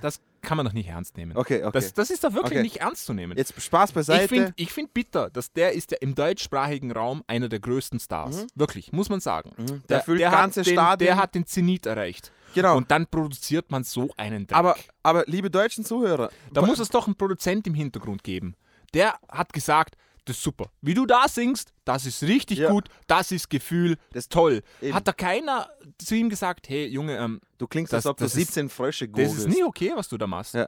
[0.00, 1.36] das kann man doch nicht ernst nehmen.
[1.36, 1.70] okay, okay.
[1.72, 2.62] Das, das ist doch wirklich Okay.
[2.62, 3.36] nicht ernst zu nehmen.
[3.36, 4.28] Jetzt Spaß ich beiseite.
[4.28, 8.46] finde ich find bitter, dass der ist ja im deutschsprachigen Raum einer der größten Stars.
[8.54, 9.52] Wirklich, muss man sagen.
[9.56, 9.82] Mhm.
[9.88, 11.06] Der füllt hat ganze den, Stadien.
[11.06, 12.30] Der hat den Zenit erreicht.
[12.54, 12.76] genau.
[12.76, 14.56] Und dann produziert man so einen Dreck.
[14.58, 18.54] aber, aber liebe deutschen Zuhörer, da muss es doch einen Produzent im Hintergrund geben.
[18.92, 20.70] Der hat gesagt, das ist super.
[20.80, 22.70] Wie du da singst, das ist richtig Ja.
[22.70, 24.62] gut, das ist Gefühl, Das- ist toll.
[24.80, 24.94] eben.
[24.94, 25.68] Hat da keiner
[25.98, 28.68] zu ihm gesagt, hey Junge, ähm, du klingst, das- als ob du das ist- 17
[28.68, 30.54] Frösche das ist nie okay, was du da machst.
[30.54, 30.66] Ja.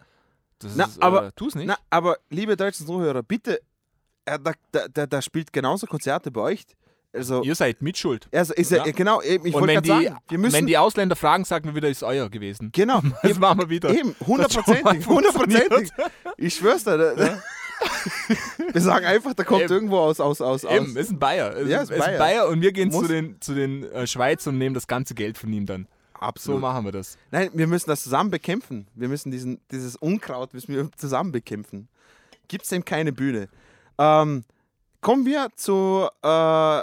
[0.59, 1.67] Das Na, ist, aber- äh, tu's nicht.
[1.67, 3.61] Na, aber liebe deutschen Zuhörer, bitte,
[4.25, 4.53] er, da,
[4.93, 6.65] da, da, spielt genauso Konzerte bei euch.
[7.13, 8.29] Also, Ihr seid mitschuld.
[8.33, 8.93] also ist er, Ja.
[8.93, 11.45] genau, eben, ich Und wollte wenn gerade die, sagen, wir müssen, wenn die Ausländer fragen,
[11.47, 12.71] sagen wir wieder, ist euer gewesen.
[12.73, 13.89] genau, Das machen wir wieder.
[13.91, 15.91] eben, hundertprozentig, hundertprozentig.
[16.37, 16.99] Ich schwör's dir.
[16.99, 17.43] Da,
[18.73, 19.73] wir sagen einfach, der kommt Eben.
[19.73, 20.73] irgendwo aus, aus, aus, aus.
[20.75, 21.53] Eben, ist ein Bayer.
[21.55, 22.13] Ist, Ja, ist ist, Bayer.
[22.13, 24.87] ein Bayer und wir gehen Muss- zu den, zu den äh, Schweiz und nehmen das
[24.87, 25.87] ganze Geld von ihm dann.
[26.15, 26.61] So Absolut.
[26.63, 27.19] machen wir das.
[27.31, 28.87] Nein, wir müssen das zusammen bekämpfen.
[28.95, 31.89] Wir müssen diesen, dieses Unkraut müssen wir zusammen bekämpfen.
[32.49, 33.49] Gibt es dem keine Bühne.
[33.99, 34.45] Ähm,
[35.03, 36.83] kommen wir zu äh,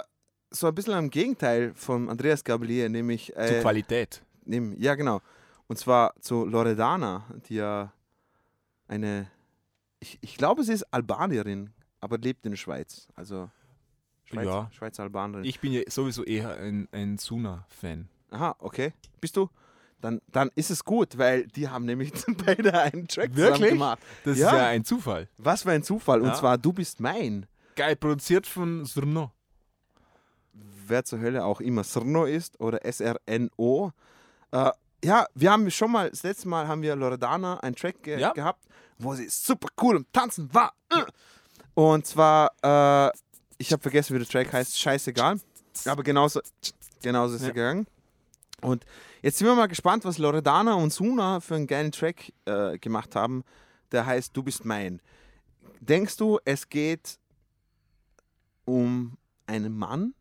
[0.50, 4.22] so ein bisschen am Gegenteil von Andreas Gabalier, nämlich Zur äh, Qualität.
[4.44, 5.20] nehm, ja genau.
[5.66, 7.92] Und zwar zu Loredana, die ja
[8.86, 9.26] eine,
[10.04, 11.70] ich, ich glaube, sie ist Albanierin,
[12.00, 13.08] aber lebt in der Schweiz.
[13.14, 13.50] Also
[14.24, 14.68] Schweiz, Ja.
[14.70, 15.44] Schweizer Albanerin.
[15.46, 18.08] Ich bin ja sowieso eher ein, ein Suna-Fan.
[18.30, 18.92] Aha, okay.
[19.20, 19.48] Bist du?
[20.02, 22.12] Dann, dann ist es gut, weil die haben nämlich
[22.44, 23.70] beide einen Track Wirklich?
[23.70, 23.98] gemacht.
[24.24, 24.48] Das Ja.
[24.48, 25.28] ist ja ein Zufall.
[25.38, 26.20] Was für ein Zufall.
[26.20, 26.34] Und Ja.
[26.34, 27.46] zwar, du bist mein.
[27.74, 29.32] Geil, produziert von Srno.
[30.86, 33.92] Wer zur Hölle auch immer Srno ist oder SRNO.
[34.50, 34.70] Äh,
[35.04, 38.32] ja, wir haben schon mal, das letzte Mal haben wir Loredana einen Track ge Ja.
[38.32, 38.64] gehabt,
[38.98, 40.72] wo sie super cool am Tanzen war.
[41.74, 43.10] Und zwar, äh,
[43.58, 45.40] ich habe vergessen, wie der Track heißt, scheißegal.
[45.86, 46.40] Aber genauso,
[47.02, 47.52] genauso ist er Ja.
[47.54, 47.86] gegangen.
[48.62, 48.84] Und
[49.22, 53.14] jetzt sind wir mal gespannt, was Loredana und Suna für einen geilen Track äh, gemacht
[53.16, 53.44] haben.
[53.92, 55.00] Der heißt Du bist mein.
[55.80, 57.18] Denkst du, es geht
[58.64, 59.16] um
[59.46, 60.14] einen Mann?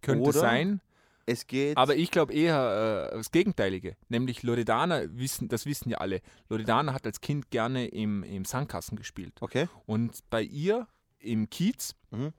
[0.00, 0.40] Könnte Oder?
[0.40, 0.80] sein.
[1.26, 1.76] Es geht.
[1.76, 3.96] Aber ich glaube eher äh, das Gegenteilige.
[4.08, 6.20] Nämlich Loredana, wissen, das wissen ja alle.
[6.48, 9.34] Loredana hat als Kind gerne im, im Sandkasten gespielt.
[9.40, 9.68] okay.
[9.86, 10.86] Und bei ihr
[11.20, 12.32] im Kiez Mhm.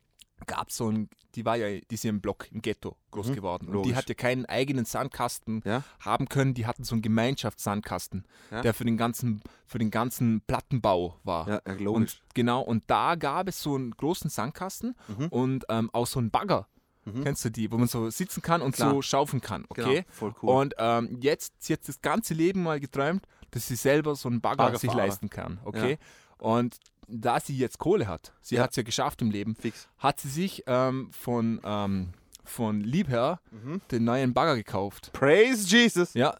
[0.46, 3.30] gab es so ein, die war ja, die ist ja im Block, im Ghetto groß
[3.30, 3.68] Mhm, geworden.
[3.68, 3.92] Und logisch.
[3.92, 5.84] die hat ja keinen eigenen Sandkasten Ja.
[6.02, 6.54] haben können.
[6.54, 8.62] Die hatten so einen Gemeinschaftssandkasten, Ja.
[8.62, 11.48] der für den ganzen, für den ganzen Plattenbau war.
[11.48, 12.22] Ja, ja, Und logisch.
[12.34, 15.28] genau, und da gab es so einen großen Sandkasten Mhm.
[15.30, 16.68] und ähm, auch so einen Bagger.
[17.06, 17.24] Mhm.
[17.24, 18.92] Kennst du die, wo man so sitzen kann und Klar.
[18.92, 20.02] so schaufeln kann, okay?
[20.02, 20.50] Genau, voll cool.
[20.50, 24.40] Und ähm, jetzt, sie hat das ganze Leben mal geträumt, dass sie selber so einen
[24.42, 25.98] Bagger sich leisten kann, okay?
[26.38, 26.78] Und
[27.08, 28.64] da sie jetzt Kohle hat, sie Ja.
[28.64, 29.88] hat es ja geschafft im Leben, Fix.
[29.98, 32.10] hat sie sich ähm, von, ähm,
[32.46, 33.82] von Liebherr Mhm.
[33.92, 35.12] den neuen Bagger gekauft.
[35.14, 36.14] Praise Jesus.
[36.14, 36.38] Ja,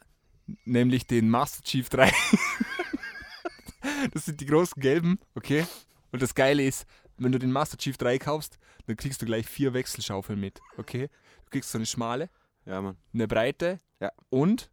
[0.66, 2.12] nämlich den Master Chief 3.
[4.14, 5.66] das sind die großen gelben, okay?
[6.12, 6.86] Und das Geile ist,
[7.18, 8.58] wenn du den Master Chief 3 kaufst,
[8.88, 11.10] dann kriegst du gleich vier Wechselschaufeln mit, okay?
[11.46, 12.30] Du kriegst so eine schmale,
[12.66, 14.12] Ja, eine breite Ja.
[14.30, 14.70] und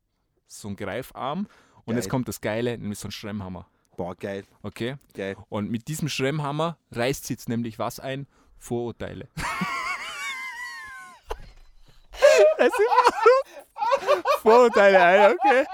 [0.46, 1.46] so ein Greifarm.
[1.84, 1.96] Und Geil.
[1.96, 4.44] jetzt kommt das Geile, nämlich so ein Schremmhammer, Boah, geil.
[4.62, 4.96] okay?
[5.14, 5.36] Geil.
[5.48, 8.26] Und mit diesem Schremmhammer reißt sie jetzt nämlich was ein?
[8.58, 9.28] Vorurteile.
[12.58, 15.66] Das sind Vorurteile ein, okay?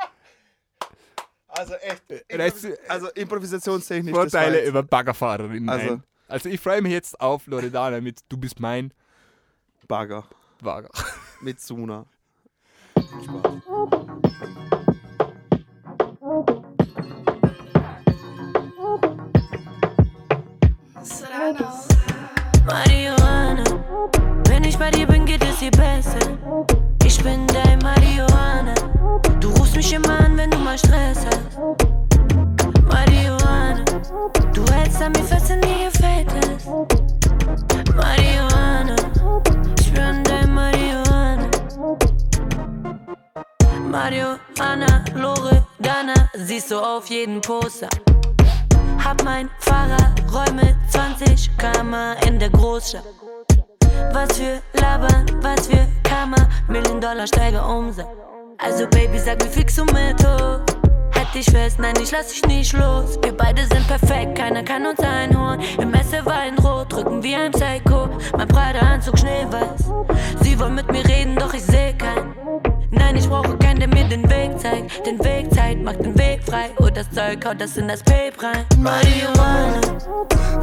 [1.48, 2.56] Also echt.
[2.58, 4.14] Sie- Also improvisationstechnisch.
[4.14, 5.68] Vorteile über Baggerfahrerinnen.
[5.68, 8.92] Also- Also, ich freue mich jetzt auf Loredana mit Du bist mein
[9.86, 10.24] Bagger
[10.62, 10.90] Bagger.
[11.40, 12.06] mit Suna.
[22.66, 23.64] Marihuana.
[24.48, 26.18] Wenn ich bei dir bin, geht es dir besser.
[27.04, 28.74] Ich bin dein Marihuana.
[29.38, 31.58] Du rufst mich immer an, wenn du mal Stress hast.
[32.88, 33.45] Marihuana.
[34.52, 36.66] Du hältst an mir fest, wenn dir gefällt es.
[37.94, 38.96] Marihuana.
[39.80, 41.48] Ich bin dein Marihuana.
[43.90, 47.88] Marihuana, Loredana, siehst du auf jeden Poster.
[49.02, 51.94] Hab mein Fahrrad, räume 20 km
[52.26, 53.04] in der Großstadt.
[54.12, 58.08] Was für Labern, was für Kammer, Million Dollar steige Umsatz.
[58.58, 60.60] Also Baby, sag mir fix und mit hoch.
[61.14, 63.18] Halt dich fest, nein, ich lass dich nicht los.
[63.22, 65.60] Wir beide sind perfekt, keiner kann uns einholen.
[65.80, 68.08] Im Messer Weinrot, drücken wie ein Psycho.
[68.36, 69.90] Mein Prada-Anzug schneeweiß.
[70.42, 72.34] Sie wollen mit mir reden, doch ich seh keinen.
[72.98, 73.56] Nein, ich brauche
[74.16, 75.06] den Weg zeigt.
[75.06, 76.70] Den Weg zeigt, macht den Weg frei.
[76.78, 78.64] Und das Zeug haut das in das Pape rein.
[78.78, 79.80] Marihuana.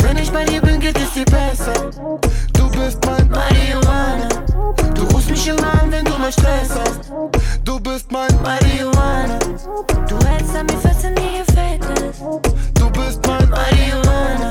[0.02, 1.92] Wenn ich bei dir bin, geht es dir besser.
[2.54, 4.28] Du bist mein Marihuana.
[4.94, 7.12] Du rufst mich immer an, wenn du mal Stress hast.
[7.64, 9.40] Du bist mein Marihuana.
[10.08, 12.20] Du hältst an mir fest, wenn dir gefällt es.
[12.74, 14.50] Du bist mein Marihuana.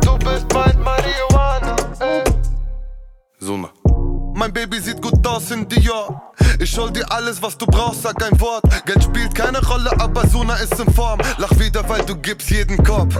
[0.00, 1.76] Du bist mein Marihuana.
[2.00, 2.24] Ey.
[3.38, 3.83] Suna.
[4.36, 6.32] Mein Baby sieht gut aus in Dior.
[6.58, 8.64] Ich hol dir alles, was du brauchst, sag ein Wort.
[8.84, 11.20] Geld spielt keine Rolle, aber Suna ist in Form.
[11.38, 13.14] Lach wieder, weil du gibst jeden Kopf.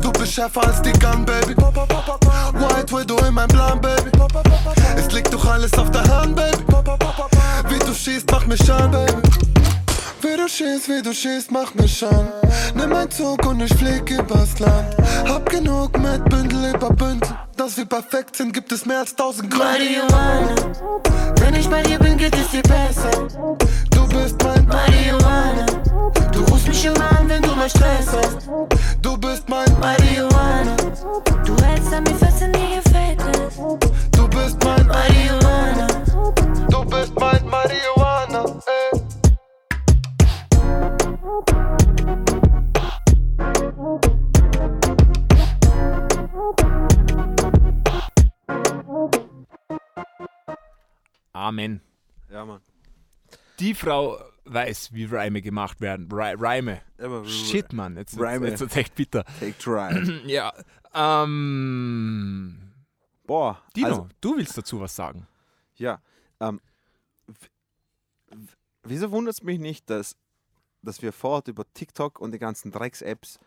[0.00, 1.56] Du bist schärfer als die Gun, Baby.
[1.56, 4.10] White Widow in mein Plan, Baby.
[4.96, 6.64] Es liegt doch alles auf der Hand, Baby.
[7.68, 9.22] Wie du schießt, mach mich an, Baby.
[10.24, 12.32] Wie du schießt, wie du schießt, mach mich an.
[12.74, 14.96] Nimm ein Zug und ich flieg übers Land.
[15.28, 17.28] Hab genug mit Bündel über Bündel.
[17.58, 19.66] Dass wir perfekt sind, gibt es mehr als tausend Gründe.
[19.66, 20.54] Marihuana.
[21.40, 23.28] Wenn ich bei dir bin, geht es dir besser.
[23.90, 25.66] Du bist mein Marihuana.
[26.32, 28.48] Du rufst mich immer an, wenn du mal Stress hast.
[29.02, 30.74] Du bist mein Marihuana.
[31.44, 33.56] Du hältst an mir fest, wenn dir gefällt es.
[34.10, 35.86] Du bist mein Marihuana.
[36.70, 37.93] Du bist mein Marihuana.
[51.44, 51.80] Amen.
[52.30, 52.60] Ja, Mann.
[53.58, 56.08] Die Frau weiß, wie Reime gemacht werden.
[56.10, 56.80] Reime.
[56.98, 57.96] Aber Shit, Mann.
[57.96, 58.48] Jetzt, Reime.
[58.48, 59.24] jetzt, jetzt ist echt bitter.
[59.40, 60.22] Take try.
[60.26, 60.52] ja.
[60.94, 62.72] Ähm,
[63.26, 63.62] Boah.
[63.76, 65.26] Dino, Also, du willst dazu was sagen.
[65.76, 66.00] ja.
[66.40, 66.60] Ähm,
[68.82, 70.16] wieso wundert es mich nicht, dass,
[70.82, 73.38] dass wir vorher über TikTok und die ganzen Drecks-Apps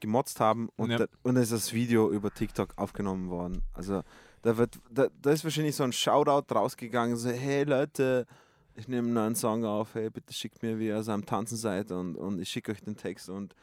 [0.00, 0.98] gemotzt haben und, Ja.
[0.98, 3.62] da, und ist das Video über TikTok aufgenommen worden.
[3.72, 4.02] Also
[4.42, 8.26] da wird, da, da ist wahrscheinlich so ein Shoutout rausgegangen, so hey Leute,
[8.74, 11.56] ich nehme einen neuen Song auf, hey bitte schickt mir, wie ihr so am Tanzen
[11.56, 13.54] seid und, und ich schicke euch den Text und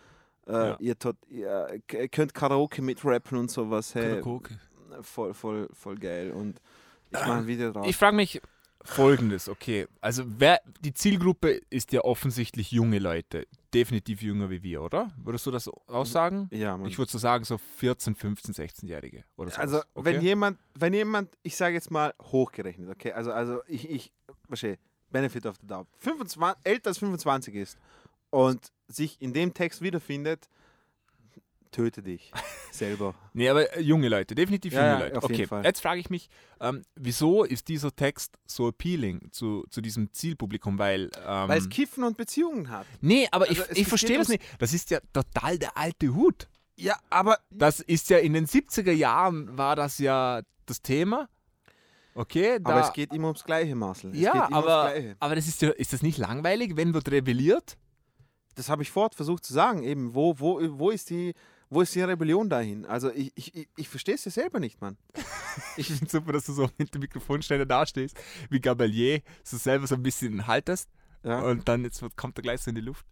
[0.48, 0.78] äh, Ja.
[0.80, 1.80] ihr, tot, ihr
[2.12, 4.60] könnt Karaoke mitrappen und sowas, hey, Karaoke.
[5.02, 6.62] voll, voll, voll geil und
[7.12, 7.88] ich mache ein Video draus.
[7.88, 8.42] Ich frage mich
[8.84, 9.88] folgendes, okay.
[10.00, 13.46] Also wer die Zielgruppe ist ja offensichtlich junge Leute.
[13.74, 15.12] Definitiv jünger wie wir, oder?
[15.18, 16.50] Würdest du das aussagen?
[16.52, 16.88] ja, Mann.
[16.88, 19.24] Ich würde so sagen, so 14, 15, 16-Jährige.
[19.36, 19.58] Oder so.
[19.58, 20.06] Also, okay?
[20.06, 24.12] wenn jemand, wenn jemand, ich sage jetzt mal hochgerechnet, okay, also, also ich, ich,
[24.48, 24.80] wahrscheinlich,
[25.12, 27.78] Benefit of the Doubt, 25, älter als 25 ist
[28.30, 30.50] und sich in dem Text wiederfindet,
[31.72, 32.32] töte dich
[32.72, 33.16] selber.
[33.34, 35.18] Nee, aber äh, junge Leute, definitiv Ja, junge ja, Leute.
[35.24, 36.30] auf jeden Okay, jetzt frage ich mich,
[36.60, 40.78] ähm, wieso ist dieser Text so appealing zu, zu diesem Zielpublikum?
[40.80, 41.10] Weil.
[41.26, 42.86] Ähm, es Kiffen und Beziehungen hat.
[43.02, 44.44] nee, aber Also, ich, ich verstehe das nicht.
[44.60, 46.48] Das ist ja total der alte Hut.
[46.76, 51.28] Ja, aber Das ist ja in den 70er Jahren war das ja das Thema.
[52.16, 54.12] Okay, da, Aber es geht immer ums Gleiche, Marcel.
[54.12, 57.78] Es ja, aber, aber das ist, ja, ist das nicht langweilig, wenn wird rebelliert?
[58.56, 59.84] Das habe ich fort versucht zu sagen.
[59.84, 61.34] Eben, wo, wo, wo, ist, die,
[61.70, 62.86] wo ist die Rebellion dahin?
[62.86, 64.98] Also, ich, ich, ich, ich verstehe es ja selber nicht, Mann.
[65.78, 68.18] Ich finde super, dass du so mit dem Mikrofonständer dastehst,
[68.50, 70.90] wie Gabalier, so selber so ein bisschen haltest
[71.24, 71.42] Ja.
[71.42, 73.06] und dann jetzt kommt er gleich so in die Luft.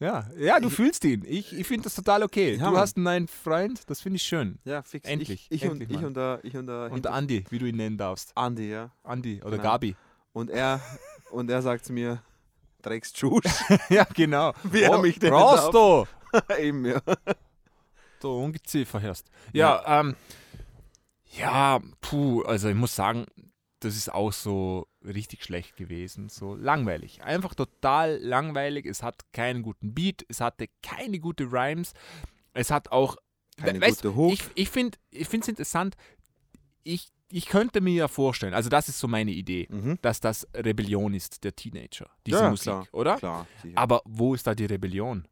[0.00, 1.24] Ja, ja, du fühlst ihn.
[1.26, 2.52] Ich, ich finde das total okay.
[2.52, 2.76] Ja, du Mann.
[2.76, 4.60] hast einen neuen Freund, das finde ich schön.
[4.64, 5.08] Ja, fix.
[5.08, 6.04] Endlich, Ich, ich, endlich, und, ich Mann.
[6.06, 8.30] und der, ich und der, Und der Andi, wie du ihn nennen darfst.
[8.36, 8.92] Andi, ja.
[9.02, 9.62] Andi oder Genau.
[9.64, 9.96] Gabi.
[10.32, 10.80] Und er,
[11.32, 12.22] und er sagt zu mir,
[12.82, 13.44] Drecks Tschusch.
[13.90, 14.52] ja, genau.
[14.64, 16.06] Wie Oh, mich denn du?
[16.58, 17.00] Eben, ja.
[18.20, 19.30] Du Ungeziefer hörst.
[19.52, 20.16] Ja, ähm,
[21.36, 23.26] ja, puh, also ich muss sagen,
[23.80, 27.22] das ist auch so richtig schlecht gewesen, so langweilig.
[27.22, 28.86] Einfach total langweilig.
[28.86, 31.92] Es hat keinen guten Beat, es hatte keine gute Rhymes.
[32.54, 33.16] Es hat auch
[33.56, 34.32] Keine weißt, gute Hook.
[34.32, 35.96] Ich, ich finde es interessant.
[36.82, 39.98] Ich, ich könnte mir ja vorstellen, also das ist so meine Idee, Mhm.
[40.02, 43.16] dass das Rebellion ist der Teenager, diese Ja, Musik, klar, oder?
[43.16, 43.78] Klar, sicher.
[43.78, 45.26] Aber wo ist da die Rebellion?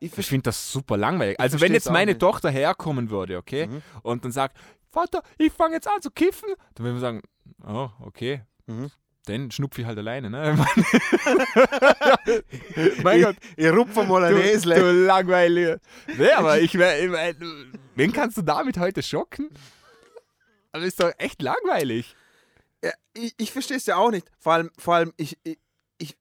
[0.00, 1.38] ich Ich finde das super langweilig.
[1.40, 2.16] Also wenn jetzt meine.
[2.18, 3.82] Tochter herkommen würde, okay, Mhm.
[4.02, 4.56] und dann sagt,
[4.90, 7.22] Vater, ich fange jetzt an zu kiffen, dann würden wir sagen,
[7.66, 8.90] oh, okay, Mhm.
[9.26, 10.56] dann schnupfe ich halt alleine, ne?
[13.02, 14.74] mein Gott, Ich rupfe mal ein Esel.
[14.80, 15.80] du langweilige.
[16.16, 16.80] Nee, aber ich, ich
[17.94, 19.50] wen kannst du damit heute schocken?
[20.78, 22.14] Das ist doch echt langweilig.
[22.84, 24.30] Ja, ich ich verstehe es ja auch nicht.
[24.38, 25.58] Vor allem, vor allem ich, ich,
[25.98, 26.16] ich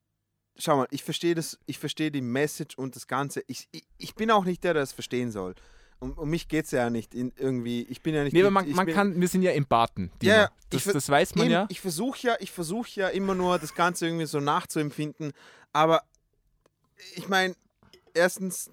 [0.58, 3.44] schau mal, ich verstehe das, ich verstehe die Message und das Ganze.
[3.48, 5.56] Ich, ich, ich bin auch nicht der, der das verstehen soll.
[6.00, 7.82] Um, um mich geht es ja nicht in irgendwie.
[7.90, 8.34] Ich bin ja nicht.
[8.34, 10.12] Nee, aber man, man kann, wir sind ja im Baten.
[10.22, 10.36] Dina.
[10.36, 11.66] Ja, das, ich das weiß man Eben, ja.
[11.70, 15.32] Ich versuche ja, ich versuche ja immer nur das Ganze irgendwie so nachzuempfinden.
[15.74, 16.04] Aber
[17.16, 17.56] ich meine,
[18.14, 18.70] erstens,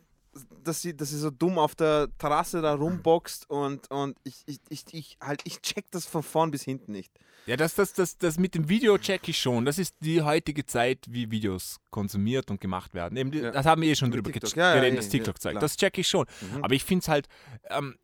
[0.62, 4.60] dass sie, dass sie so dumm auf der Terrasse da rumboxt und, und ich, ich,
[4.68, 7.12] ich, ich, halt, ich check das von vorn bis hinten nicht.
[7.46, 9.64] Ja, das, das, das, das mit dem Video check ich schon.
[9.64, 13.16] Das ist die heutige Zeit, wie Videos konsumiert und gemacht werden.
[13.16, 13.50] Eben, Ja.
[13.50, 14.56] Das haben wir eh schon Mit drüber TikTok.
[14.56, 15.62] Ja, ja, geredet, das TikTok zeigt.
[15.62, 16.26] Das check ich schon.
[16.40, 16.64] Mhm.
[16.64, 17.28] Aber ich finde es halt,
[17.68, 17.96] ähm,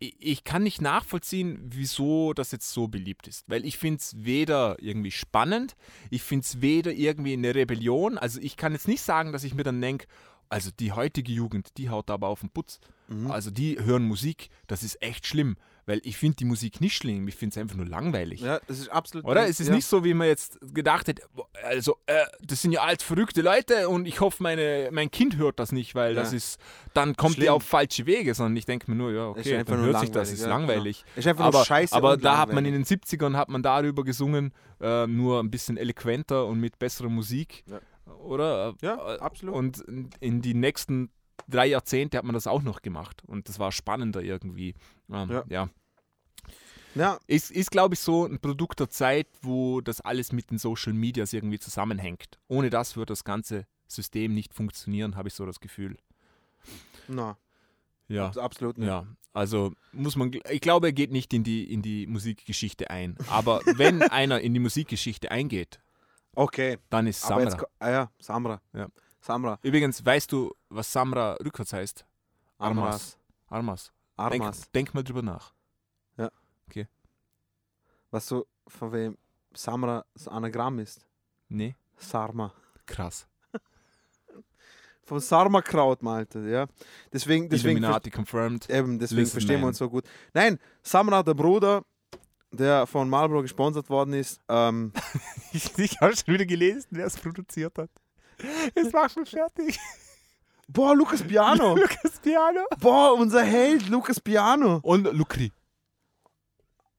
[0.00, 3.44] ich kann nicht nachvollziehen, wieso das jetzt so beliebt ist.
[3.48, 5.76] Weil ich finde es weder irgendwie spannend,
[6.08, 8.16] ich finde es weder irgendwie eine Rebellion.
[8.16, 10.06] Also ich kann jetzt nicht sagen, dass ich mir dann denke,
[10.50, 12.80] also die heutige Jugend, die haut aber auf den Putz.
[13.08, 13.30] Mhm.
[13.30, 15.56] Also die hören Musik, das ist echt schlimm.
[15.86, 18.42] Weil ich finde die Musik nicht schlimm, ich finde es einfach nur langweilig.
[18.42, 19.24] Ja, das ist absolut.
[19.26, 19.48] Oder?
[19.48, 19.74] Es ist ja.
[19.74, 21.22] nicht so, wie man jetzt gedacht hätte,
[21.64, 25.58] also, äh, das sind ja alt verrückte Leute und ich hoffe, meine, mein Kind hört
[25.58, 26.36] das nicht, weil das Ja.
[26.36, 26.60] ist,
[26.94, 27.54] dann kommt die Schlimm.
[27.54, 30.30] auf falsche Wege, sondern ich denke mir nur, ja, okay, einfach dann hört sich das,
[30.30, 31.02] ist ja, langweilig.
[31.02, 31.18] genau.
[31.18, 34.04] Ist einfach aber nur scheiße aber da hat man in den 70ern hat man darüber
[34.04, 37.64] gesungen, äh, nur ein bisschen eloquenter und mit besserer Musik.
[38.18, 38.74] Oder?
[38.82, 39.54] Ja, Äh, absolut.
[39.54, 39.80] Und
[40.20, 41.10] in- die nächsten
[41.48, 44.74] drei Jahrzehnte hat man das auch noch gemacht und das war spannender irgendwie.
[45.10, 45.44] Ähm, Ja.
[45.48, 45.68] ja.
[46.96, 50.58] Ja, Ist, ist glaube ich, so ein Produkt der Zeit, wo das alles mit den
[50.58, 52.40] Social Medias irgendwie zusammenhängt.
[52.48, 55.96] Ohne das würde das ganze System nicht funktionieren, habe ich so das Gefühl.
[57.08, 57.36] na,
[58.08, 58.26] Ja.
[58.26, 58.88] abs- absolut nicht.
[58.88, 63.16] Ja, also muss man, ich glaube, er geht nicht in die, in die Musikgeschichte ein.
[63.28, 65.80] Aber wenn einer in die Musikgeschichte eingeht,
[66.34, 66.78] Okay.
[66.88, 67.66] dann ist jetzt, Samra.
[67.78, 68.60] ah ja, Samra.
[68.72, 68.88] Ja.
[69.20, 69.58] Samra.
[69.62, 72.06] Übrigens, weißt du, was Samra rückwärts heißt?
[72.58, 73.18] Armas.
[73.48, 73.92] Armas.
[74.16, 74.60] Armas.
[74.60, 75.52] Denk, denk mal drüber nach.
[78.10, 79.16] Was so, von wem
[79.54, 81.06] Samra das Anagramm ist.
[81.48, 82.52] Nee, Sarma.
[82.86, 83.26] krass.
[85.04, 86.66] Vom Sarma-Kraut, Malte, ja.
[87.12, 88.68] Deswegen, deswegen, Illuminati confirmed.
[88.68, 89.68] Eben, deswegen Listen, verstehen wir man.
[89.68, 90.04] uns so gut.
[90.34, 91.84] Nein, Samra, der Bruder,
[92.50, 94.92] der von Marlboro gesponsert worden ist, ähm,
[95.52, 97.90] Ich, ich habe schon wieder gelesen, wer es produziert hat.
[98.74, 99.78] Es macht mich fertig.
[100.68, 101.74] boah, Lucas Piano.
[101.76, 102.60] Lucas Piano.
[102.78, 104.78] boah, unser Held, Lucas Piano.
[104.82, 105.52] Und Lucri.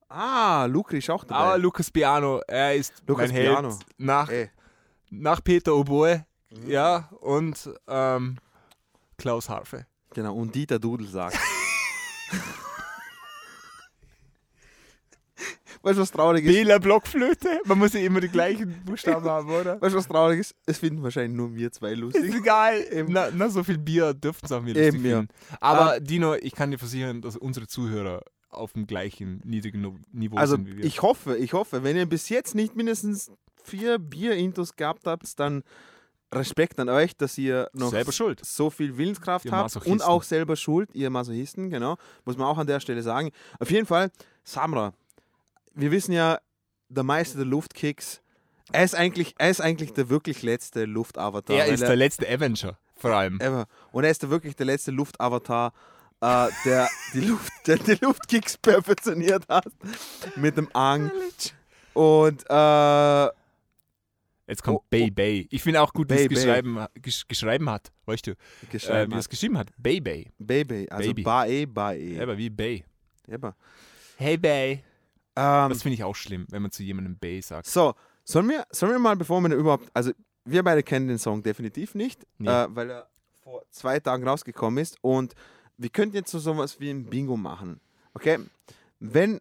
[0.09, 1.39] Ah, Lucri ist auch dabei.
[1.39, 3.79] Aber Lucas Piano, er ist Lucas mein Held Piano.
[3.97, 4.49] nach, Ey.
[5.09, 6.25] nach Peter Oboe.
[6.67, 8.37] Ja, und ähm,
[9.17, 9.85] Klaus Harfe.
[10.13, 11.37] Genau, und Dieter Dudel sagt.
[15.83, 16.53] Weißt du, was traurig ist?
[16.53, 17.49] Bela Blockflöte.
[17.65, 19.81] Man muss ja immer die gleichen Buchstaben haben, oder?
[19.81, 20.55] Weißt du, was traurig ist?
[20.65, 22.33] Es finden wahrscheinlich nur wir zwei Ist lustig.
[22.35, 23.05] egal.
[23.07, 25.17] Na, na, so viel Bier dürften es auch mir lustig Eben, ja.
[25.19, 25.33] finden.
[25.59, 30.55] Aber Dino, ich kann dir versichern, dass unsere Zuhörer auf dem gleichen niedrigen Niveau Also,
[30.55, 30.85] sind wie wir.
[30.85, 33.31] ich hoffe, ich hoffe, wenn ihr bis jetzt nicht mindestens
[33.63, 35.63] vier Bier-Intos gehabt habt, dann
[36.33, 37.93] Respekt an euch, dass ihr noch
[38.41, 41.97] so viel Willenskraft Ihr habt und auch selber schuld, ihr Masochisten, genau.
[42.25, 43.31] Muss man auch an der Stelle sagen.
[43.59, 44.11] Auf jeden Fall,
[44.43, 44.93] Samra.
[45.73, 46.39] Wir wissen ja,
[46.89, 48.21] der Meister der Luftkicks,
[48.71, 51.57] er ist eigentlich, er ist eigentlich der wirklich letzte Luftavatar.
[51.57, 53.39] er ist der letzte Avenger, vor allem.
[53.39, 53.65] Ever.
[53.91, 55.73] Und er ist der wirklich der letzte Luftavatar,
[56.21, 59.65] äh, der, die Luft, der die Luftkicks perfektioniert hat.
[60.35, 61.11] Mit dem Ang.
[61.93, 63.29] Und äh,
[64.47, 65.13] Jetzt kommt Oh, Bay oh.
[65.13, 65.47] Bay.
[65.49, 66.35] Ich finde auch gut, wie Bay es Bay.
[66.61, 67.91] geschrieben, gesch geschrieben hat.
[68.05, 69.69] Weißt du, äh, wie es geschrieben hat.
[69.77, 70.29] Bay Bay.
[70.39, 71.23] Baby, also Baby.
[71.23, 72.19] Bae, Bae.
[72.21, 72.83] Aber wie Bay.
[73.27, 73.55] Eber.
[74.17, 74.83] Hey Bay.
[75.35, 77.65] Ähm, Das finde ich auch schlimm, wenn man zu jemandem Bay sagt.
[77.67, 77.93] so,
[78.23, 80.11] sollen wir, sollen wir mal, bevor wir überhaupt, also
[80.45, 82.49] wir beide kennen den Song definitiv nicht, Nee.
[82.49, 83.09] äh, weil er
[83.43, 85.33] vor zwei Tagen rausgekommen ist und
[85.77, 87.79] wir könnten jetzt so sowas wie ein Bingo machen.
[88.13, 88.39] Okay?
[88.99, 89.39] Wenn,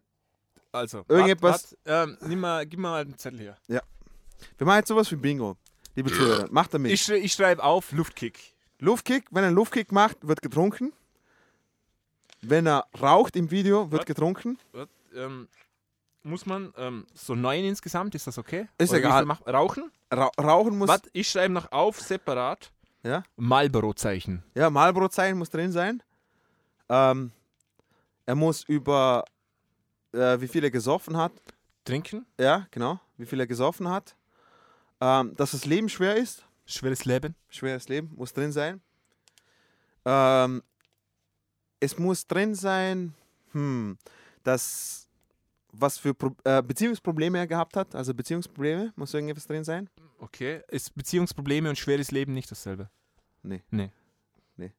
[0.71, 3.57] Also, Irgendetwas- wart, wart, ähm, nimm mal, gib mir mal einen Zettel hier.
[3.67, 5.57] wir machen jetzt sowas wie Bingo.
[5.95, 6.91] Liebe Zuhörer, macht damit.
[6.93, 8.53] Ich, ich schreibe auf Luftkick.
[8.79, 10.93] Luftkick, wenn er einen Luftkick macht, wird getrunken.
[12.41, 14.05] Wenn er raucht im Video, wird Was?
[14.07, 14.57] getrunken.
[14.71, 15.47] Wat, ähm,
[16.23, 18.67] muss man ähm, so neun insgesamt, ist das okay?
[18.77, 19.25] Ist Oder egal.
[19.25, 19.91] mach- Rauchen?
[20.11, 20.89] Ra rauchen muss.
[20.89, 21.01] Was?
[21.13, 22.71] Ich schreibe noch auf, separat.
[23.03, 23.23] Ja?
[23.37, 24.43] Marlboro-Zeichen.
[24.55, 26.03] Ja, Marlboro-Zeichen muss drin sein.
[26.89, 27.31] Ähm,
[28.25, 29.25] er muss über
[30.13, 31.31] äh, wie viel er gesoffen hat.
[31.85, 32.25] Trinken?
[32.39, 32.99] Ja, genau.
[33.17, 34.15] Wie viel er gesoffen hat.
[34.99, 36.45] Ähm, dass das Leben schwer ist.
[36.65, 37.35] Schweres Leben.
[37.49, 38.81] Schweres Leben muss drin sein.
[40.05, 40.61] Ähm,
[41.79, 43.15] es muss drin sein,
[43.53, 43.97] hm,
[44.43, 45.07] dass
[45.73, 47.95] was für Pro äh, Beziehungsprobleme er gehabt hat.
[47.95, 49.89] Also Beziehungsprobleme, muss irgendetwas drin sein.
[50.19, 50.61] Okay.
[50.69, 52.89] Ist Beziehungsprobleme und schweres Leben nicht dasselbe?
[53.43, 53.61] Nee.
[53.71, 53.91] Nee.
[54.57, 54.71] Nee.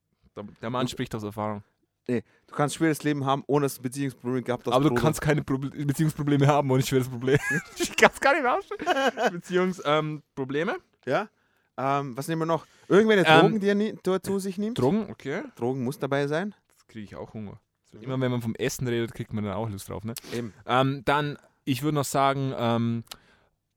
[0.60, 1.62] Der, Mann spricht aus Erfahrung.
[2.08, 4.72] Nee, du kannst schweres Leben haben, ohne dass du Beziehungsprobleme gehabt hast.
[4.74, 5.02] Aber du Bruder.
[5.02, 7.38] kannst keine Proble Beziehungsprobleme haben ohne schweres Problem.
[7.78, 9.32] ich kann es gar nicht aussprechen.
[9.32, 10.72] Beziehungsprobleme?
[10.72, 10.78] Ähm?
[11.06, 11.28] Ja.
[11.76, 12.66] Ähm, was nehmen wir noch?
[12.88, 14.78] Irgendwelche Ähm, Drogen, die er nie, die er zu sich nimmt?
[14.78, 15.42] Drogen, okay.
[15.54, 16.54] Drogen muss dabei sein.
[16.70, 17.60] Jetzt kriege ich auch Hunger.
[18.00, 20.14] Immer wenn man vom Essen redet, kriegt man dann auch Lust drauf, ne?
[20.32, 20.52] Eben.
[20.66, 23.04] Ähm, dann, ich würde noch sagen, ähm,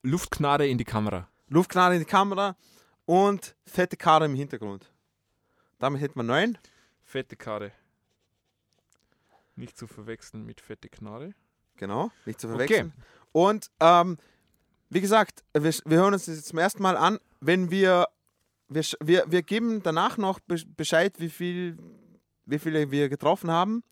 [0.04, 1.28] Luftknarre in die Kamera.
[1.50, 2.56] Luftknarre in die Kamera
[3.06, 4.92] und fette Karre im Hintergrund.
[5.80, 6.58] Damit hätten wir neun.
[7.04, 7.72] Fette Karre.
[9.56, 11.34] Nicht zu verwechseln mit fette Knarre.
[11.78, 12.58] Genau, nicht zu Okay.
[12.58, 12.94] verwechseln.
[13.32, 14.18] Und ähm,
[14.90, 17.20] wie gesagt, wir, wir hören uns das jetzt zum ersten Mal an.
[17.42, 18.08] Wenn wir,
[18.70, 21.78] wir, wir, wir geben danach noch be- Bescheid, wie, viel,
[22.46, 23.84] wie viele wir getroffen haben.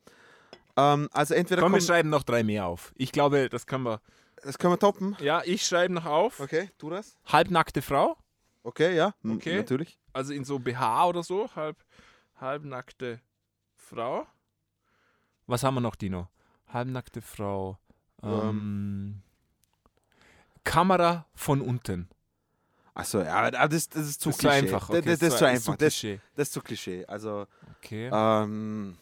[0.77, 2.93] Ähm, also entweder Komm, wir schreiben noch drei mehr auf.
[2.95, 4.01] Ich glaube, das können wir.
[4.43, 5.15] das können wir toppen.
[5.19, 6.39] Ja, ich schreibe noch auf.
[6.39, 7.15] Okay, tu das.
[7.25, 8.17] Halbnackte Frau.
[8.63, 9.57] Okay, ja, Okay.
[9.57, 9.99] natürlich.
[10.13, 11.49] Also in so BH oder so.
[11.55, 11.83] Halb,
[12.39, 13.19] halbnackte
[13.75, 14.25] Frau.
[15.47, 16.29] Was haben wir noch, Dino?
[16.67, 17.77] Halbnackte Frau.
[18.23, 19.21] Ähm,
[20.63, 22.07] Kamera von unten.
[22.95, 24.55] Achso, ja, das, das ist zu Das ist Klischee.
[24.55, 25.75] einfach, Das- okay, das, das ist zu- einfach.
[25.75, 26.19] Das, Klischee.
[26.35, 27.05] das ist zu Klischee.
[27.07, 27.47] Also,
[27.83, 28.09] Okay.
[28.13, 28.95] ähm,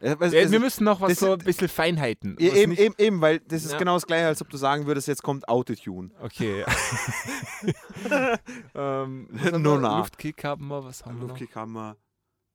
[0.00, 2.36] Ja, es- wir müssen noch was so ein bisschen Feinheiten.
[2.38, 3.78] Eben, eben, eben, weil das ist Ja.
[3.78, 6.10] genau das gleiche, als ob du sagen würdest, jetzt kommt Autotune.
[6.20, 6.64] Okay.
[8.74, 9.58] ähm, wir?
[9.80, 9.98] nach.
[9.98, 11.28] Luftkick haben wir, was haben wir noch?
[11.30, 11.96] Luftkick haben wir.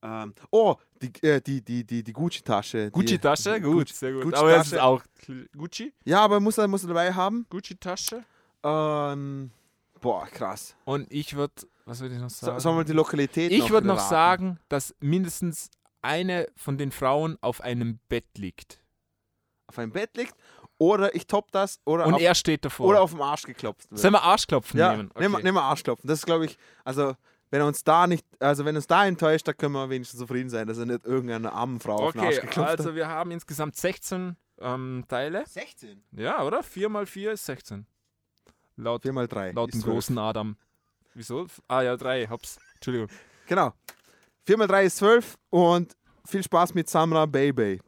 [0.06, 2.92] Ähm, oh, die, äh, die, die, die, die Gucci-Tasche.
[2.92, 3.62] Gucci-Tasche?
[3.62, 4.24] Gut, Gucci- sehr gut.
[4.24, 5.02] Gucci Aber das ist auch
[5.58, 5.94] Gucci?
[6.04, 7.46] Ja, aber muss er, muss er dabei haben.
[7.50, 8.24] Gucci-Tasche?
[8.64, 9.52] Ähm,
[10.02, 10.76] boah, krass.
[10.84, 11.54] Und ich würde,
[11.86, 12.60] was würde ich noch So, sagen?
[12.60, 15.70] sollen wir die Lokalität ich würde noch sagen, dass mindestens
[16.02, 18.80] eine von den Frauen auf einem Bett liegt.
[19.68, 20.36] Auf einem Bett liegt
[20.78, 22.88] oder ich top das oder, Und auf, er steht davor.
[22.88, 24.00] oder auf dem Arsch geklopft wird.
[24.00, 25.12] Sollen wir Arschklopfen ja, nehmen?
[25.18, 26.08] nehmen wir nehmen wir Arschklopfen.
[26.08, 27.16] Das ist, glaube ich, also
[27.52, 30.50] wenn er uns da nicht, also wenn uns da enttäuscht, da können wir wenigstens zufrieden
[30.50, 33.32] sein, dass er nicht irgendeine armen Frau auf den Arsch Okay, geklopft also wir haben
[33.32, 35.40] insgesamt 16 ähm, Teile.
[35.42, 35.50] hat.
[35.50, 36.04] 16?
[36.12, 36.64] Ja, oder?
[36.64, 37.86] 4 mal 4 ist 16.
[38.76, 39.52] Laut, 4 mal 3.
[39.52, 40.58] laut dem großen Adam.
[41.16, 41.46] Wieso?
[41.68, 42.58] Ah ja, 3, hops.
[42.76, 43.08] Entschuldigung.
[43.48, 43.72] Genau.
[44.46, 45.96] 4 mal 3 ist 12 und
[46.28, 47.80] viel Spaß mit Samra Baby.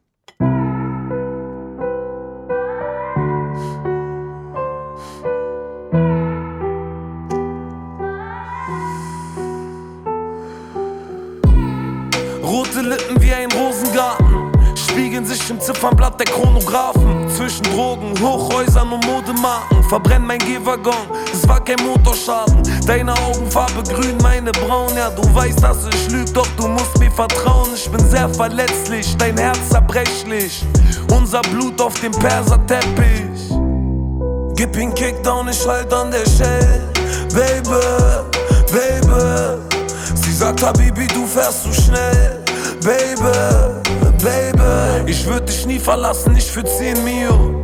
[12.42, 17.15] Rote Lippen wie ein Rosengarten spiegeln sich im Ziffernblatt der Chronographen.
[17.28, 20.94] Zwischen Drogen, Hochhäusern und Modemarken verbrennt mein Gehwaggon.
[21.32, 22.62] Es war kein Motorschaden.
[22.86, 24.92] Deine Augenfarbe grün, meine braun.
[24.96, 27.68] Ja, du weißt, dass ich lüg, doch du musst mir vertrauen.
[27.74, 30.64] Ich bin sehr verletzlich, dein Herz zerbrechlich.
[31.10, 33.50] Unser Blut auf dem Perserteppich.
[34.54, 36.92] Gib ihn Kickdown, ich halt an der Shell.
[37.34, 37.82] Baby,
[38.72, 39.60] Baby.
[40.14, 42.45] Sie sagt, Habibi, du fährst zu schnell.
[42.82, 43.82] Baby,
[44.22, 45.10] Baby.
[45.10, 47.62] Ich würd dich nie verlassen, nicht für 10 Mio.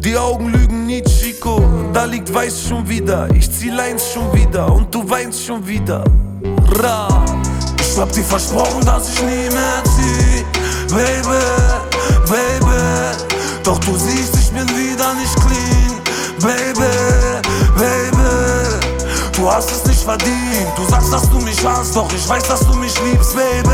[0.00, 1.62] Die Augen lügen nie, Chico.
[1.92, 3.28] Da liegt Weiß schon wieder.
[3.34, 6.04] Ich zieh Lines schon wieder und du weinst schon wieder.
[6.80, 7.24] Ra.
[7.80, 10.44] Ich hab dir versprochen, dass ich nie mehr zieh.
[10.94, 11.42] Baby,
[12.26, 12.78] Baby.
[13.64, 16.00] Doch du siehst, ich bin wieder nicht clean.
[16.40, 16.88] Baby,
[17.76, 18.18] Baby.
[19.36, 20.72] Du hast es verdient.
[20.74, 23.68] Du sagst, dass du mich hast, doch ich weiß, dass du mich liebst, Baby.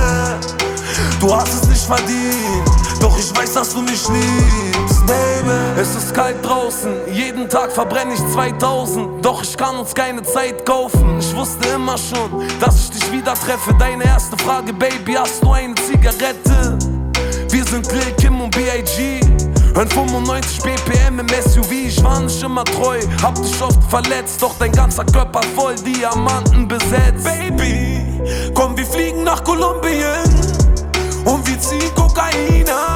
[1.20, 2.64] Du hast es nicht verdient,
[3.00, 5.80] doch ich weiß, dass du mich liebst, Baby.
[5.80, 9.24] Es ist kalt draußen, jeden Tag verbrenne ich 2000.
[9.24, 11.18] Doch ich kann uns keine Zeit kaufen.
[11.20, 13.72] Ich wusste immer schon, dass ich dich wieder treffe.
[13.78, 16.76] Deine erste Frage, Baby, hast du eine Zigarette?
[17.48, 19.20] Wir sind Lil Kim und B.I.G.
[19.74, 23.00] Hören 95 BPM im SUV, ich war nicht immer treu.
[23.20, 27.24] Hab dich oft verletzt, doch dein ganzer Körper voll Diamanten besetzt.
[27.24, 28.22] Baby,
[28.54, 30.22] komm, wir fliegen nach Kolumbien
[31.24, 32.93] und wir ziehen Kokain ab.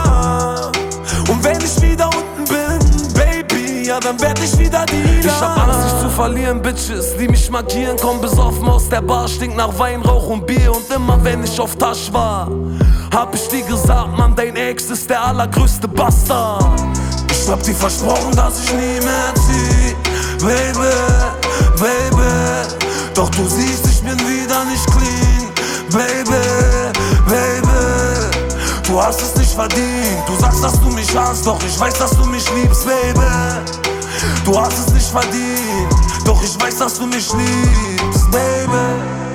[3.88, 5.26] Ja, dann werd ich wieder die.
[5.26, 7.96] Ich hab Angst, dich zu verlieren, Bitches, die mich markieren.
[8.00, 10.72] Komm besoffen aus der Bar, stinkt nach Weinrauch und Bier.
[10.72, 12.50] Und immer wenn ich auf Tasch war,
[13.14, 16.80] hab ich dir gesagt, Mann, dein Ex ist der allergrößte Bastard.
[17.30, 19.96] Ich hab dir versprochen, dass ich nie mehr zieh,
[20.44, 20.94] Baby,
[21.80, 22.76] Baby.
[23.14, 25.48] Doch du siehst, ich bin wieder nicht clean,
[25.90, 26.57] Baby.
[28.88, 30.26] Du hast es nicht verdient.
[30.26, 33.20] Du sagst, dass du mich hast, doch ich weiß, dass du mich liebst, Baby.
[34.46, 35.94] Du hast es nicht verdient,
[36.24, 39.27] doch ich weiß, dass du mich liebst, Baby.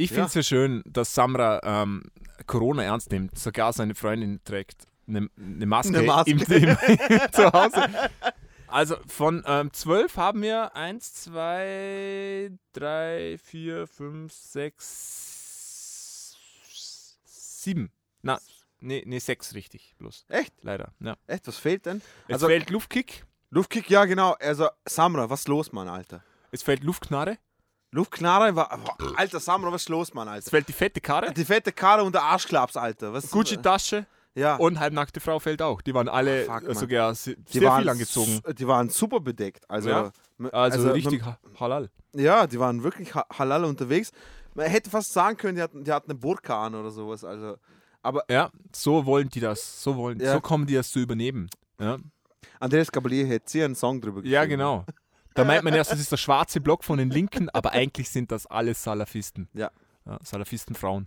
[0.00, 2.04] Ich finde es ja schön, dass Samra ähm,
[2.46, 6.30] Corona ernst nimmt, sogar seine Freundin trägt eine, eine Maske, Eine Maske.
[6.30, 6.76] Im, im,
[7.32, 7.88] zu Hause.
[8.66, 16.36] Also von ähm, 12 haben wir 1, 2, 3, 4, 5, 6,
[17.24, 17.90] 7.
[18.22, 18.38] Na,
[18.80, 20.26] nee, nee, 6 richtig bloß.
[20.28, 20.52] Echt?
[20.62, 21.16] Leider, ja.
[21.26, 22.02] Echt, was fehlt denn?
[22.28, 23.24] Jetzt Also- fehlt Luftkick.
[23.50, 24.32] Luftkick, ja genau.
[24.40, 26.22] Also Samra, was ist los, Mann, Alter?
[26.50, 27.38] Es fällt Luftknarre,
[27.90, 28.68] Luftknarre war.
[28.78, 30.50] Boah, Alter, Samra, was ist los, Mann, es Alter?
[30.50, 33.12] fällt die fette Karre, Die fette Karre und der Arschklaps, Alter.
[33.12, 34.56] Was Gucci-Tasche Ja.
[34.56, 35.80] und halbnackte Frau fällt auch.
[35.80, 36.74] Die waren alle Fuck, Mann.
[36.74, 38.40] sogar se- die sehr waren viel angezogen.
[38.56, 39.68] Die waren super bedeckt.
[39.70, 40.10] Also, Ja.
[40.38, 41.22] m- Also, richtig
[41.58, 41.88] halal.
[42.14, 44.12] Ja, die waren wirklich ha halal unterwegs.
[44.54, 47.24] Man hätte fast sagen können, die hatten, die hatten eine Burka an oder sowas.
[47.24, 47.56] Also,
[48.02, 49.82] aber Ja, so wollen die das.
[49.82, 50.32] So wollen, Ja.
[50.34, 51.48] so kommen die das zu übernehmen.
[51.80, 51.96] Ja,
[52.60, 54.50] Andreas Gabalier hätte hier einen Song drüber ja geschrieben.
[54.60, 54.84] genau.
[55.38, 58.30] Da meint man erst, das ist der schwarze Block von den Linken, aber eigentlich sind
[58.32, 59.48] das alles Salafisten.
[59.54, 59.70] Ja.
[60.06, 61.06] ja Salafistenfrauen.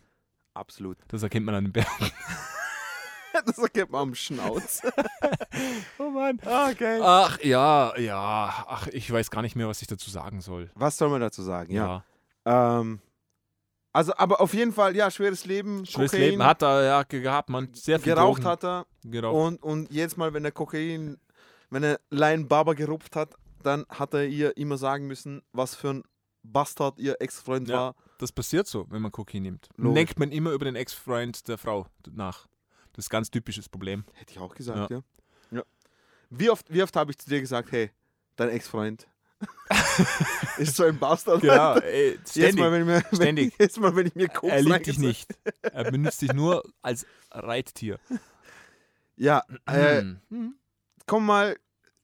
[0.53, 0.97] Absolut.
[1.09, 1.89] Das erkennt man an den Bergen.
[3.45, 4.81] das erkennt man am Schnauz.
[5.99, 6.39] Oh Mann.
[6.43, 6.99] Okay.
[7.03, 8.65] Ach ja, ja.
[8.67, 10.71] Ach, ich weiß gar nicht mehr, was ich dazu sagen soll.
[10.73, 11.71] Was soll man dazu sagen?
[11.71, 12.03] Ja.
[12.45, 12.79] Ja.
[12.79, 12.99] Ähm,
[13.93, 15.85] also, aber auf jeden Fall, ja, schweres Leben.
[15.85, 17.71] Schönes Kokain, Leben hat er ja ge- gehabt, man.
[17.73, 18.49] Sehr viel geraucht Drogen.
[18.49, 18.85] hat er.
[19.03, 19.35] Geraucht.
[19.35, 21.19] Und, und jedes Mal, wenn er Kokain,
[21.69, 25.89] wenn er Lion Barber gerupft hat, dann hat er ihr immer sagen müssen, was für
[25.91, 26.03] ein
[26.43, 27.75] Bastard ihr Ex-Freund Ja.
[27.77, 27.95] war.
[28.17, 29.69] Das passiert so, wenn man Kokain nimmt.
[29.77, 29.95] Logisch.
[29.95, 32.47] Denkt man immer über den Ex-Freund der Frau nach.
[32.93, 34.03] Das ist ein ganz typisches Problem.
[34.13, 34.97] Hätte ich auch gesagt, ja.
[35.51, 35.57] Ja.
[35.59, 35.63] ja.
[36.29, 37.91] Wie oft, wie oft habe ich zu dir gesagt, hey,
[38.35, 39.07] dein Ex-Freund
[40.57, 41.41] ist so ein Bastard.
[41.43, 42.59] Ja, ey, ständig.
[42.59, 43.53] Mal, wenn, mir, wenn, Ständig.
[43.59, 45.31] jedes Mal, wenn ich mir Koks Er liebt dich nicht.
[45.61, 47.99] Er benutzt dich nur als Reittier.
[49.15, 50.55] Ja, äh, Hm.
[51.07, 51.57] komm mal.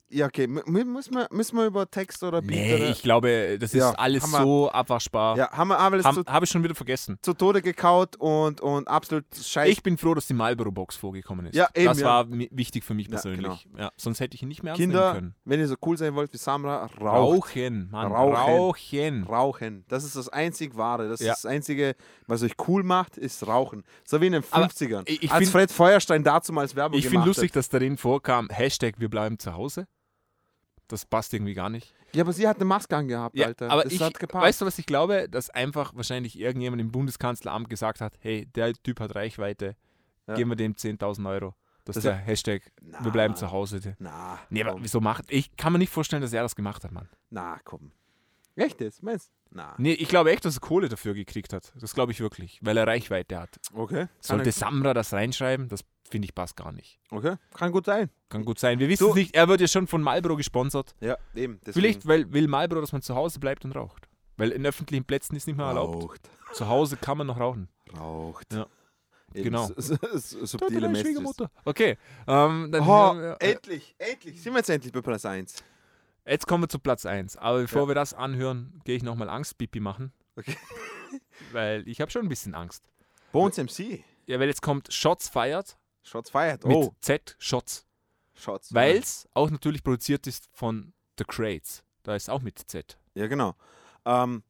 [0.09, 0.45] Ja, okay.
[0.45, 0.61] M
[0.93, 2.89] müssen, wir, müssen wir über Text oder Beat Nee, oder?
[2.91, 5.35] ich glaube, das ist Ja, alles wir- so abwaschbar.
[5.37, 7.17] Ja, haben wir alles Habe hab ich schon wieder vergessen.
[7.21, 9.69] zu Tode gekaut und, und absolut scheiße.
[9.69, 11.55] Ich bin froh, dass die Marlboro-Box vorgekommen ist.
[11.55, 12.07] Ja, eben, das ja.
[12.07, 13.21] war wichtig für mich Ja, genau.
[13.49, 13.67] persönlich.
[13.77, 15.35] Ja, sonst hätte ich ihn nicht mehr ernst Kinder, können.
[15.43, 17.01] wenn ihr so cool sein wollt wie Samra, raucht.
[17.55, 18.11] Rauchen, Mann.
[18.11, 19.23] Rauchen.
[19.23, 19.83] Rauchen.
[19.89, 21.09] Das ist das einzig Wahre.
[21.09, 21.95] Das ist das Einzige,
[22.27, 23.83] was euch cool macht, ist Rauchen.
[24.05, 25.03] So wie in den Aber 50ern.
[25.05, 27.57] ich- ich als find- Fred Feuerstein dazu mal als Werbung Ich finde lustig, hat.
[27.57, 29.85] dass darin vorkam, Hashtag wir bleiben zu Hause.
[30.87, 31.93] Das passt irgendwie gar nicht.
[32.13, 33.69] Ja, aber sie hat eine Maske angehabt, Ja, Alter.
[33.69, 34.43] aber das ich, hat gepasst.
[34.45, 35.27] weißt du, was ich glaube?
[35.29, 39.75] Dass einfach wahrscheinlich irgendjemand im Bundeskanzleramt gesagt hat, hey, der Typ hat Reichweite,
[40.27, 40.35] Ja.
[40.35, 41.55] geben wir dem 10.000 Euro.
[41.83, 43.95] Das, Das ist der hat- Hashtag, Na, wir bleiben zu Hause.
[43.99, 44.83] Na, Nee, aber komm.
[44.83, 47.09] wieso macht, ich kann mir nicht vorstellen, dass er das gemacht hat, Mann.
[47.29, 47.91] Na, komm.
[48.57, 49.03] Echt jetzt?
[49.03, 49.31] Meinst du?
[49.51, 49.75] Na.
[49.77, 51.71] Nee, ich glaube echt, dass er Kohle dafür gekriegt hat.
[51.79, 53.57] Das glaube ich wirklich, weil er Reichweite hat.
[53.73, 54.07] Okay.
[54.19, 56.99] Sollte Samra das reinschreiben, das finde ich passt gar nicht.
[57.11, 57.35] okay.
[57.53, 58.09] Kann gut sein.
[58.29, 58.79] Kann gut sein.
[58.79, 60.95] Wir wissen es nicht, er wird ja schon von Marlboro gesponsert.
[60.99, 61.59] Ja, eben.
[61.65, 61.73] Deswegen.
[61.73, 64.07] Vielleicht weil, will Marlboro, dass man zu Hause bleibt und raucht.
[64.37, 66.03] Weil in öffentlichen Plätzen ist nicht mehr erlaubt.
[66.03, 66.29] Raucht.
[66.53, 67.69] Zu Hause kann man noch rauchen.
[67.97, 68.53] Raucht.
[68.53, 68.65] Ja.
[69.33, 69.69] Eben, Genau.
[69.77, 70.95] Subtile.
[70.95, 71.51] Schwiegermutter.
[71.65, 71.97] Okay,
[72.27, 74.41] ähm, dann Oh, äh, endlich, endlich.
[74.41, 75.55] Sind wir jetzt endlich bei Platz 1?
[76.27, 77.37] Jetzt kommen wir zu Platz 1.
[77.37, 77.87] Aber bevor Ja.
[77.89, 80.11] wir das anhören, gehe ich nochmal Angstpipi machen.
[80.35, 80.55] Okay.
[81.51, 82.83] weil ich habe schon ein bisschen Angst.
[83.31, 84.03] Bones MC.
[84.25, 86.63] Ja, weil jetzt kommt Shots feiert Shots fired.
[86.65, 87.85] mit Oh, Z, Shots.
[88.33, 88.73] Shots.
[88.73, 91.83] Weil es auch natürlich produziert ist von The Crates.
[92.03, 92.97] Da ist auch mit Z.
[93.15, 93.55] Ja, genau.
[94.05, 94.43] Ähm,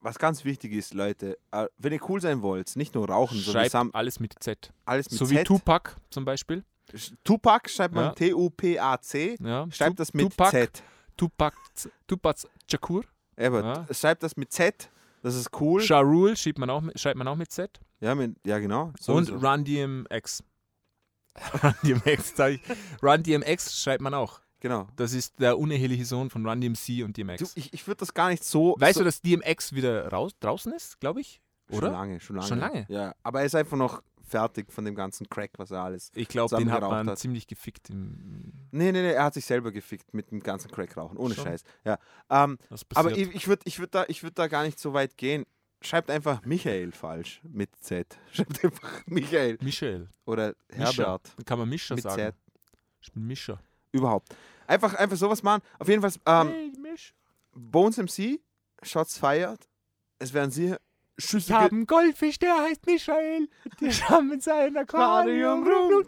[0.00, 3.62] was ganz wichtig ist, Leute, äh, wenn ihr cool sein wollt, nicht nur rauchen, sondern
[3.62, 4.72] Schreibt sam- alles mit Z.
[4.84, 5.38] alles mit so Z.
[5.38, 6.64] wie Tupac zum Beispiel.
[7.24, 8.10] Tupac schreibt man Ja.
[8.12, 9.36] T-U-P-A-C.
[9.40, 9.66] Ja.
[9.70, 10.82] Schreibt das mit Tupac, Z.
[11.16, 11.56] Tupac,
[12.06, 12.38] Tupac
[12.70, 13.04] Shakur.
[13.38, 13.86] Ja.
[13.90, 14.90] schreibt das mit Z.
[15.22, 15.82] Das ist cool.
[15.84, 17.80] Ja Rule schreibt man auch, mit- schreibt man auch mit Z.
[18.00, 18.86] ja, mit, ja, genau.
[18.86, 19.36] Und sowieso.
[19.36, 20.42] Run DMX.
[21.62, 22.60] Run DMX, sag ich.
[23.02, 24.40] Run DMX schreibt man auch.
[24.60, 24.86] Genau.
[24.96, 27.52] Das ist der uneheliche Sohn von Run DMC und Du, DMX.
[27.56, 28.76] ich ich würde das gar nicht so.
[28.78, 31.40] weißt so, du, dass DMX wieder raus, draußen ist, glaube ich?
[31.70, 31.86] Oder?
[31.88, 32.48] Schon lange, schon lange.
[32.48, 32.86] Schon lange?
[32.88, 34.02] Ja, aber er ist einfach noch
[34.32, 36.10] fertig von dem ganzen Crack, was er alles.
[36.14, 37.18] Ich glaube, den hat man hat.
[37.18, 37.90] ziemlich gefickt.
[37.90, 41.34] Im, Nee, nee, nee, er hat sich selber gefickt mit dem ganzen Crack rauchen, ohne
[41.34, 41.44] Schon?
[41.44, 41.62] Scheiß.
[41.84, 41.98] Ja.
[42.30, 42.58] Ähm,
[42.94, 45.44] aber ich, ich würde ich würd da, ich würd da gar nicht so weit gehen.
[45.82, 48.18] Schreibt einfach Michael falsch mit Z.
[48.32, 50.08] Schreibt einfach Michael Michel.
[50.24, 50.54] oder.
[50.70, 52.16] Herbert Dann kann man Mischer mit sagen.
[52.16, 52.34] Z.
[53.02, 53.60] Ich bin Mischer.
[53.90, 54.34] Überhaupt.
[54.66, 55.60] Einfach, einfach sowas machen.
[55.78, 56.96] Auf jeden Fall, ähm, hey.
[57.54, 58.40] Bones MC,
[58.82, 59.68] Shots feiert.
[60.18, 60.74] Es werden sie
[61.22, 63.48] Schüsse Ich habe einen Goldfisch, der heißt Michael.
[63.80, 66.04] Der schwammt in seinem Aquarium rum.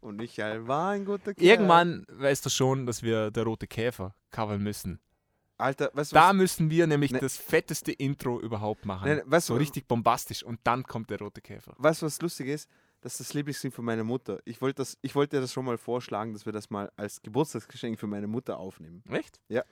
[0.00, 1.46] Und Michael war ein guter Kerl.
[1.46, 5.00] Irgendwann weißt du schon, dass wir der rote Käfer covern müssen.
[5.56, 6.34] Alter, weißt du Da was?
[6.36, 7.18] müssen wir nämlich Ne.
[7.18, 9.08] das fetteste Intro überhaupt machen.
[9.08, 11.74] Nee, nee, weißt so du- richtig bombastisch und dann kommt der rote Käfer.
[11.78, 12.68] Weißt du, was lustig ist?
[13.00, 14.38] Das ist das Lieblingsding von meiner Mutter.
[14.44, 17.98] Ich wollte das, ich wollte das schon mal vorschlagen, dass wir das mal als Geburtstagsgeschenk
[17.98, 19.02] für meine Mutter aufnehmen.
[19.10, 19.40] Echt?
[19.48, 19.62] Ja.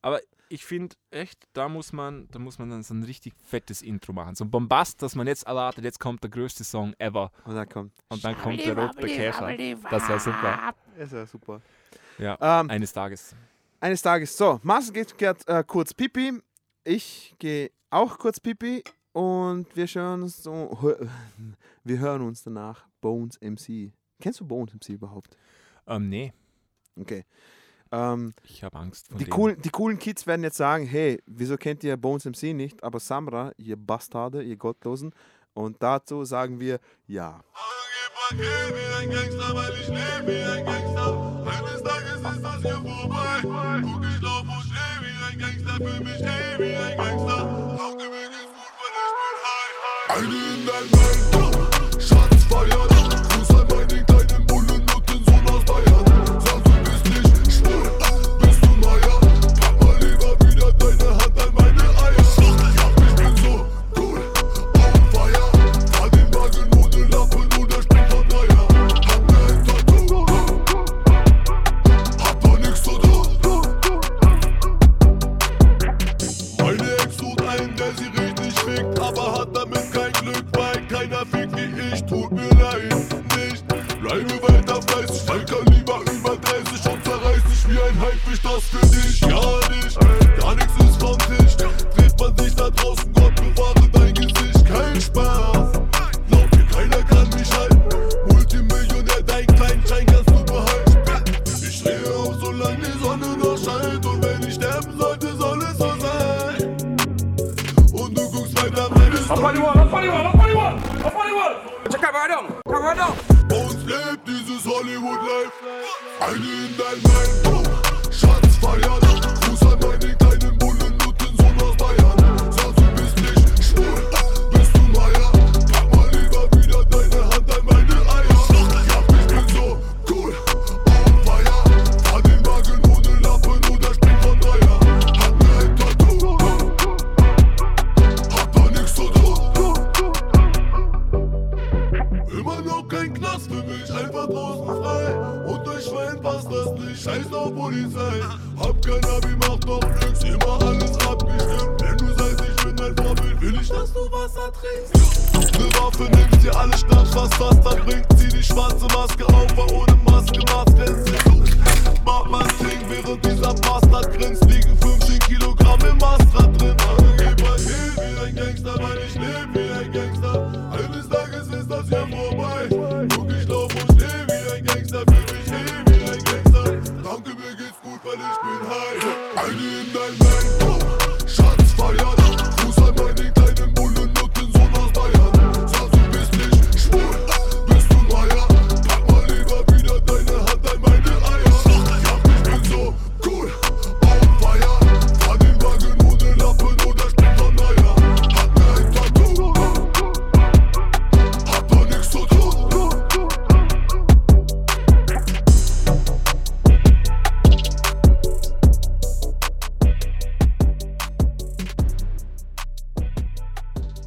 [0.00, 3.82] Aber ich finde echt, da muss man, da muss man dann so ein richtig fettes
[3.82, 4.34] Intro machen.
[4.34, 7.68] So ein Bombast, dass man jetzt erwartet, jetzt kommt der größte Song ever Und dann
[7.68, 7.92] kommt.
[8.08, 9.56] und dann kommt der rote Käfer.
[9.90, 10.74] Das wäre super.
[10.98, 11.60] Ist ja super.
[12.18, 13.34] Ja, Ähm, eines Tages.
[13.80, 14.36] eines Tages.
[14.36, 16.40] So, Marcel geht, geht äh, kurz Pipi.
[16.84, 18.82] Ich gehe auch kurz Pipi.
[19.12, 20.96] Und wir hören uns so.
[21.84, 23.92] Wir hören uns danach Bones MC.
[24.20, 25.36] Kennst du Bones MC überhaupt?
[25.86, 26.32] Ähm, nee,
[26.98, 27.24] Okay.
[27.92, 29.30] Ähm, ich habe Angst vor die, dem.
[29.30, 32.82] coolen, die coolen Kids werden jetzt sagen, hey, wieso kennt ihr Bones MC nicht?
[32.82, 35.14] Aber Samra, ihr Bastarde, ihr Gottlosen.
[35.52, 37.44] Und dazu sagen wir, ja.
[38.30, 38.44] wie
[39.04, 39.52] ein Gangster,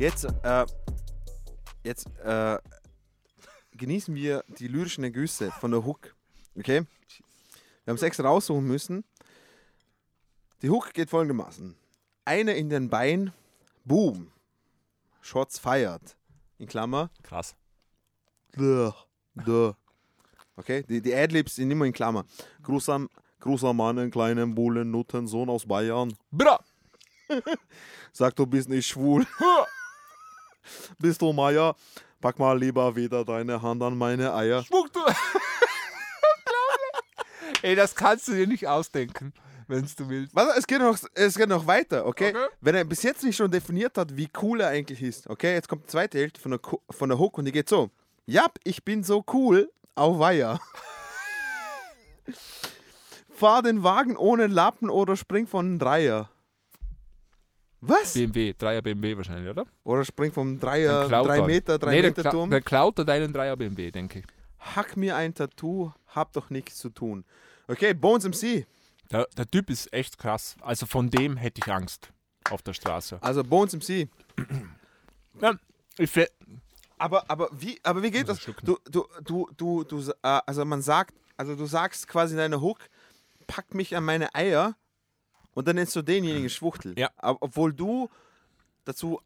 [0.06, 0.68] Jetzt, äh,
[1.84, 2.60] jetzt äh,
[3.72, 6.16] genießen wir die lyrischen Ergüsse von der Hook.
[6.56, 6.86] Okay?
[7.84, 9.04] Wir haben es extra raussuchen müssen.
[10.62, 11.76] Die Hook geht folgendermaßen.
[12.24, 13.34] Eine in den Bein,
[13.84, 14.32] boom.
[15.22, 16.16] Shots feiert.
[16.60, 17.10] In Klammer.
[17.24, 17.56] Krass.
[18.52, 18.92] Duh,
[19.34, 19.74] duh.
[20.56, 22.26] Okay, die, die Adlibs sind immer in Klammer.
[22.62, 23.10] Gruß an,
[23.40, 26.16] Gruß an meinen kleinen Bullen, Nuttensohn aus Bayern.
[26.30, 26.64] Bra!
[28.14, 29.26] Sag, du bist nicht schwul.
[31.00, 31.76] bist du Meier?
[32.22, 34.64] Pack mal lieber wieder deine Hand an meine Eier.
[34.64, 35.00] Spuck du!
[37.62, 39.34] Ey, das kannst du dir nicht ausdenken,
[39.68, 40.36] wenn du willst.
[40.36, 42.30] Warte, es geht noch, es geht noch weiter, okay?
[42.30, 42.48] Okay.
[42.62, 45.54] Wenn er bis jetzt nicht schon definiert hat, wie cool er eigentlich ist, okay?
[45.54, 46.60] Jetzt kommt die zweite Hälfte von der,
[46.90, 47.90] von der Hook und die geht so.
[48.26, 50.60] Jap, ich bin so cool, auf Weiher.
[53.30, 56.30] Fahr den Wagen ohne Lappen oder spring von Dreier.
[57.88, 58.14] Was?
[58.14, 59.66] BMW, Dreier BMW wahrscheinlich, oder?
[59.84, 61.46] Oder spring vom Dreier, Dann klaut drei er.
[61.46, 62.50] Meter, drei nee, der, Meter kla Turm.
[62.50, 64.26] der klaut er deinen Dreier BMW, denke ich.
[64.60, 67.24] Hack mir ein Tattoo, hab doch nichts zu tun.
[67.68, 68.66] Okay, Bones MC.
[69.12, 70.56] Der, der Typ ist echt krass.
[70.62, 72.12] Also von dem hätte ich Angst
[72.50, 73.20] auf der Straße.
[73.22, 74.10] Also Bones MC.
[75.42, 75.54] Ja,
[75.98, 76.10] ich
[76.98, 78.40] Aber, aber, wie, aber wie geht das?
[78.64, 80.14] Du, du, du, du, du, äh,
[80.46, 82.80] also man sagt, also du sagst quasi in deiner Hook,
[83.46, 84.78] pack mich an meine Eier
[85.56, 86.94] und dann nennst du denjenigen Schwuchtel.
[87.00, 87.10] Ja.
[87.18, 88.10] Aber, obwohl du
[88.84, 89.20] dazu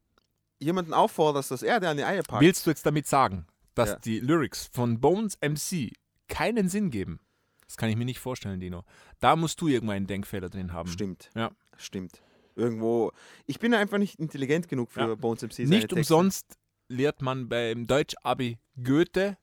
[0.59, 2.41] jemanden aufforderst, dass er dir an die Eier packt.
[2.41, 3.45] Willst du jetzt damit sagen,
[3.75, 3.95] dass Ja.
[3.99, 5.91] die Lyrics von Bones MC
[6.29, 7.19] keinen Sinn geben?
[7.67, 8.83] Das kann ich mir nicht vorstellen, Dino.
[9.19, 10.89] Da musst du irgendwo einen Denkfehler drin haben.
[10.89, 11.29] Stimmt.
[11.35, 11.51] Ja.
[11.77, 12.21] Stimmt.
[12.55, 13.11] Irgendwo.
[13.45, 15.15] Ich bin einfach nicht intelligent genug für Ja.
[15.15, 15.59] Bones MC.
[15.59, 15.95] Nicht Texte.
[15.95, 16.57] umsonst
[16.89, 19.37] lehrt man beim Deutsch-Abi Goethe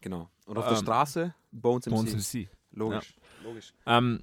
[0.00, 0.30] Genau.
[0.46, 1.90] Und auf der Ähm, Straße Bones MC.
[1.94, 2.48] Bones MC.
[2.70, 3.14] Logisch.
[3.48, 3.72] Logisch.
[3.86, 4.22] Ähm,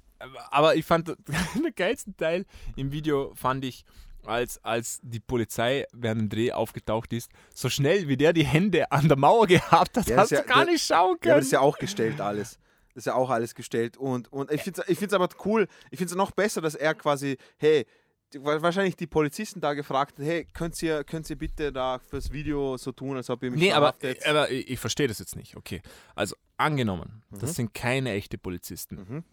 [0.50, 1.08] aber ich fand
[1.54, 2.44] den geilsten Teil
[2.76, 3.84] im Video fand ich,
[4.24, 8.90] als, als die Polizei während dem Dreh aufgetaucht ist, so schnell wie der die Hände
[8.90, 11.04] an der Mauer gehabt hat, Ja, hast das du ja- gar das- nicht schauen Ja,
[11.10, 11.36] aber können.
[11.36, 12.58] das ist ja auch gestellt alles.
[12.94, 13.96] Das ist ja auch alles gestellt.
[13.98, 16.74] Und, und ich finde es ich find's aber cool, ich finde es noch besser, dass
[16.74, 17.86] er quasi, hey,
[18.34, 22.92] wahrscheinlich die Polizisten da gefragt hey, könnt ihr, könnt ihr bitte da fürs Video so
[22.92, 24.26] tun, als ob ihr mich Nee, aber, verhaftet?
[24.26, 25.56] aber ich, ich verstehe das jetzt nicht.
[25.56, 25.80] Okay.
[26.14, 27.38] Also angenommen, Mhm.
[27.38, 29.24] das sind keine echte Polizisten.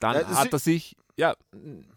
[0.00, 1.34] Dann Ja, hat er sich, ja,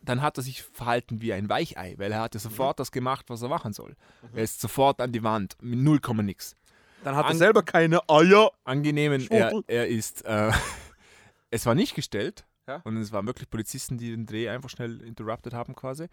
[0.01, 2.23] dann hat er sich verhalten wie ein Weichei, weil er Mhm.
[2.23, 3.95] hat ja sofort das gemacht, was er machen soll.
[4.33, 6.55] Er ist sofort an die Wand, mit 0, nix.
[7.03, 8.51] Dann hat er An- selber keine Eier.
[8.65, 10.51] Angenehmen, er, er ist, äh,
[11.51, 12.81] es war nicht gestellt Ja.
[12.85, 16.07] und es waren wirklich Polizisten, die den Dreh einfach schnell interrupted haben quasi.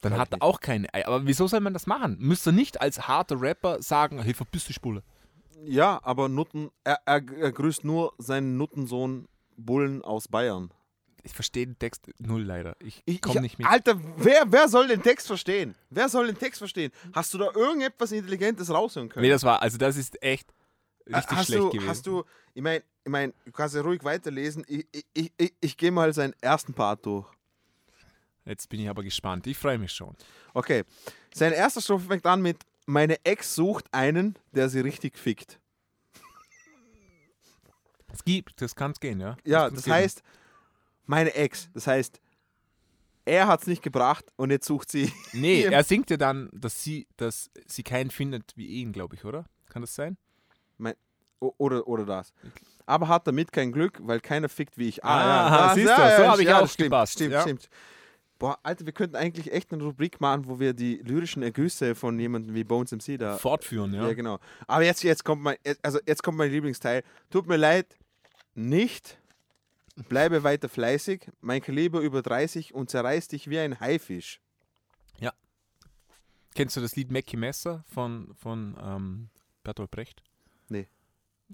[0.00, 0.88] Dann hat er auch keine.
[1.06, 2.16] Aber wieso soll man das machen?
[2.20, 5.02] Müsste nicht als harter Rapper sagen, hey, verpiss dich, Spule.
[5.64, 9.26] Ja, aber Nutten, er, er, er grüßt nur seinen Nuttensohn
[9.56, 10.70] Bullen aus Bayern.
[11.24, 12.76] Ich verstehe den Text null leider.
[12.78, 13.66] Ich, komme ich, nicht mit.
[13.66, 15.74] Alter, wer, wer soll den Text verstehen?
[15.90, 16.92] Wer soll den Text verstehen?
[17.12, 19.24] Hast du da irgendetwas Intelligentes raushören können?
[19.24, 20.48] Nee, das war, also das ist echt
[21.16, 21.88] richtig hast schlecht du, gewesen.
[21.88, 22.24] Hast du,
[22.54, 24.64] ich meine, ich mein, du kannst ja ruhig weiterlesen.
[24.66, 27.26] Ich, ich, ich, ich, gehe mal seinen ersten Part durch.
[28.44, 29.46] Jetzt bin ich aber gespannt.
[29.46, 30.16] Ich freue mich schon.
[30.54, 30.84] Okay.
[31.34, 35.60] Sein erster Strophe fängt an mit Meine Ex sucht einen, der sie richtig fickt.
[38.12, 39.36] Es gibt, das kann es gehen, ja?
[39.44, 39.96] Ja, das geben.
[39.96, 40.22] heißt,
[41.04, 41.68] meine Ex.
[41.74, 42.20] Das heißt,
[43.24, 45.12] er hat es nicht gebracht und jetzt sucht sie.
[45.32, 49.24] Nee, er singt ja dann, dass sie, dass sie keinen findet wie ihn, glaube ich,
[49.24, 49.44] oder?
[49.68, 50.16] Kann das sein?
[50.78, 50.94] Mein,
[51.40, 52.32] oder, oder das.
[52.86, 55.04] Aber hat damit kein Glück, weil keiner fickt wie ich.
[55.04, 57.42] Ah, das- siehst du, so hab ich ja, auch stimmt, gepasst, Stimmt, ja.
[57.42, 57.68] stimmt.
[58.38, 62.18] Boah, Alter, wir könnten eigentlich echt eine Rubrik machen, wo wir die lyrischen Ergüsse von
[62.20, 64.06] jemandem wie Bones MC da Fortführen, ja.
[64.06, 64.38] Ja, genau.
[64.68, 67.02] Aber jetzt, jetzt kommt mein, also jetzt kommt mein Lieblingsteil.
[67.30, 67.96] Tut mir leid,
[68.54, 69.18] nicht.
[70.08, 71.28] Bleibe weiter fleißig.
[71.40, 74.40] Mein Kaliber über 30 und zerreiß dich wie ein Haifisch.
[76.54, 79.28] Kennst du das Lied Mackie Messer von, von ähm,
[79.62, 80.22] Bertolt Brecht?
[80.70, 80.88] Nee.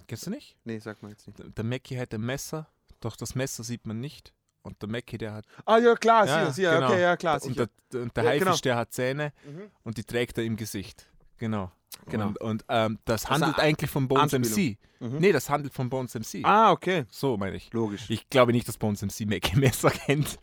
[0.07, 0.57] Kennst du nicht?
[0.65, 1.39] Nee, sag mal jetzt nicht.
[1.39, 2.69] Der, der Mackie hat ein Messer,
[3.01, 4.33] doch das Messer sieht man nicht.
[4.63, 5.45] Und der Mackie, der hat.
[5.67, 6.89] Ah, ja, klar, Ja, sicher, genau.
[6.89, 7.69] okay, ja, klar, Und sicher.
[7.93, 8.57] der, und der Ja, Haifisch, genau.
[8.63, 9.71] der hat Zähne Mhm.
[9.83, 11.07] und die trägt er im Gesicht.
[11.37, 11.71] Genau.
[12.07, 12.29] Genau.
[12.29, 14.73] Und, und ähm, das handelt eine eigentlich von Bones Anspielung.
[14.73, 14.79] MC.
[15.01, 15.19] Mhm.
[15.19, 16.45] Nee, das handelt von Bones MC.
[16.45, 17.05] Ah, okay.
[17.11, 17.73] So meine ich.
[17.73, 18.09] Logisch.
[18.09, 20.39] Ich glaube nicht, dass Bones MC Mackie Messer kennt,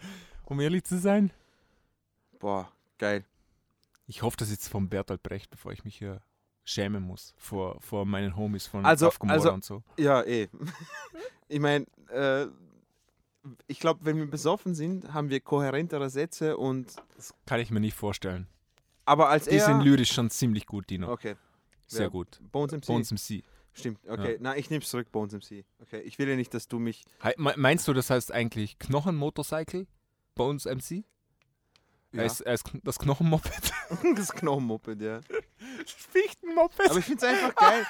[0.45, 1.31] um ehrlich zu sein.
[2.39, 3.25] Boah, geil.
[4.07, 6.21] Ich hoffe, das ist von Bertolt Brecht, bevor ich mich hier
[6.63, 9.83] schämen muss vor, vor meinen Homies von Also, also und so.
[9.97, 10.47] ja, eh.
[11.47, 12.47] ich meine, äh,
[13.67, 16.95] ich glaube, wenn wir besoffen sind, haben wir kohärentere Sätze und.
[17.15, 18.47] Das kann ich mir nicht vorstellen.
[19.05, 19.65] Aber als Die er.
[19.65, 21.11] sind lyrisch schon ziemlich gut, Dino.
[21.11, 21.35] Okay.
[21.87, 22.09] Sehr Wer?
[22.11, 22.39] gut.
[22.51, 22.85] Bones MC.
[22.85, 23.43] Bones MC.
[23.73, 24.33] Stimmt, okay.
[24.33, 24.37] Ja.
[24.41, 25.65] Na, ich nehme zurück, Bones MC.
[25.81, 27.03] Okay, ich will ja nicht, dass du mich.
[27.37, 29.87] Meinst du, das heißt eigentlich Knochenmotorcycle?
[30.35, 31.03] Bones MC?
[32.13, 32.19] Ja.
[32.19, 33.73] Er, ist, er ist das Knochenmoped.
[34.15, 35.21] das Knochenmoped, ja.
[35.89, 36.89] Fichtenmoped.
[36.89, 37.85] Aber ich finde es einfach geil.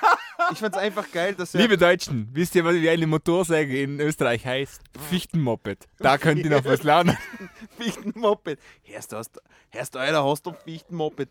[0.51, 1.61] Ich finde es einfach geil, dass er.
[1.61, 4.81] Liebe Deutschen, wisst ihr, was wie eine Motorsäge in Österreich heißt?
[5.09, 5.87] Fichtenmoped.
[5.99, 7.17] Da könnt ihr noch was lernen.
[7.77, 8.59] Fichtenmoped.
[8.83, 9.21] Hörst du,
[9.69, 11.29] hörst du, Alter, hast du Fichtenmoped?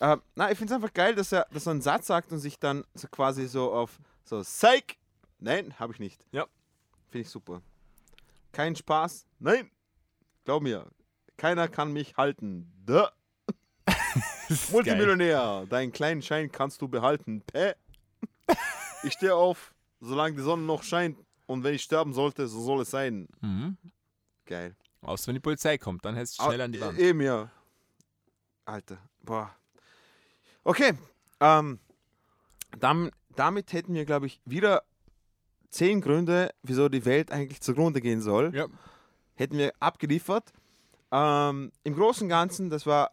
[0.00, 2.38] Äh, na, ich finde es einfach geil, dass er, dass er einen Satz sagt und
[2.38, 4.98] sich dann so quasi so auf so Psych.
[5.38, 6.24] Nein, habe ich nicht.
[6.32, 6.46] Ja.
[7.08, 7.62] Finde ich super.
[8.52, 9.26] Kein Spaß.
[9.38, 9.70] Nein.
[10.44, 10.86] Glaub mir.
[11.36, 12.72] Keiner kann mich halten.
[12.84, 13.12] Da.
[14.72, 15.66] Multimillionär.
[15.68, 17.42] Deinen kleinen Schein kannst du behalten.
[17.42, 17.74] Päh.
[19.04, 21.18] Ich stehe auf, solange die Sonne noch scheint.
[21.46, 23.26] Und wenn ich sterben sollte, so soll es sein.
[23.40, 23.76] Mhm.
[24.46, 24.76] Geil.
[25.00, 26.96] Außer wenn die Polizei kommt, dann hältst du schnell Ah, an die Wand.
[27.00, 27.50] Eben, ja.
[28.64, 29.50] Alter, boah.
[30.62, 30.92] Okay,
[31.40, 31.80] ähm,
[32.78, 34.84] dann, damit hätten wir, glaube ich, wieder
[35.70, 38.54] zehn Gründe, wieso die Welt eigentlich zugrunde gehen soll.
[38.54, 38.66] Ja.
[39.34, 40.52] Hätten wir abgeliefert.
[41.10, 43.10] Ähm, Im Großen und Ganzen, das war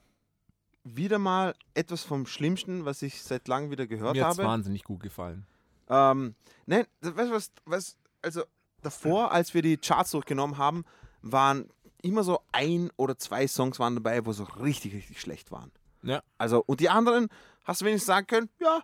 [0.84, 4.48] wieder mal etwas vom Schlimmsten, was ich seit langem wieder gehört Mir hat es habe.
[4.48, 5.46] wahnsinnig gut gefallen.
[5.90, 6.36] Ähm,
[6.66, 8.44] nein, weißt du was, was, also
[8.82, 10.86] davor, als wir die Charts durchgenommen haben,
[11.22, 11.70] waren
[12.02, 15.72] immer so ein oder zwei Songs waren dabei, wo so richtig, richtig schlecht waren.
[16.02, 16.22] Ja.
[16.38, 17.28] Also, und die anderen
[17.66, 18.82] hast du wenigstens sagen können, ja,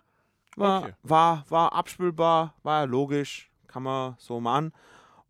[0.56, 0.92] war, Okay.
[1.02, 4.72] war, war abspülbar, war logisch, kann man so machen.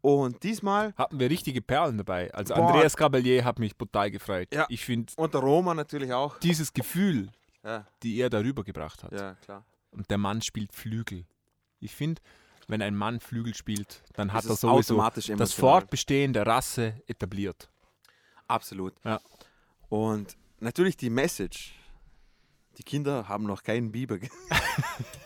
[0.07, 2.33] Und diesmal, Hatten wir richtige Perlen dabei.
[2.33, 2.69] Also Boah.
[2.69, 4.47] Andreas Gabalier hat mich brutal gefreut.
[4.55, 4.65] Ja.
[4.69, 6.39] Ich finde und der Roma natürlich auch.
[6.39, 7.29] dieses Gefühl,
[7.65, 9.11] Ja, die er darüber gebracht hat.
[9.13, 9.65] ja klar.
[9.91, 11.25] Und der Mann spielt Flügel.
[11.81, 12.23] Ich finde,
[12.69, 15.53] wenn ein Mann Flügel spielt, dann hat er es sowieso automatisch das.
[15.53, 17.69] Fortbestehen der Rasse etabliert.
[18.47, 18.95] Absolut.
[19.05, 19.21] Ja.
[19.89, 21.75] Und natürlich die Message.
[22.79, 24.19] Die Kinder haben noch keinen Biber.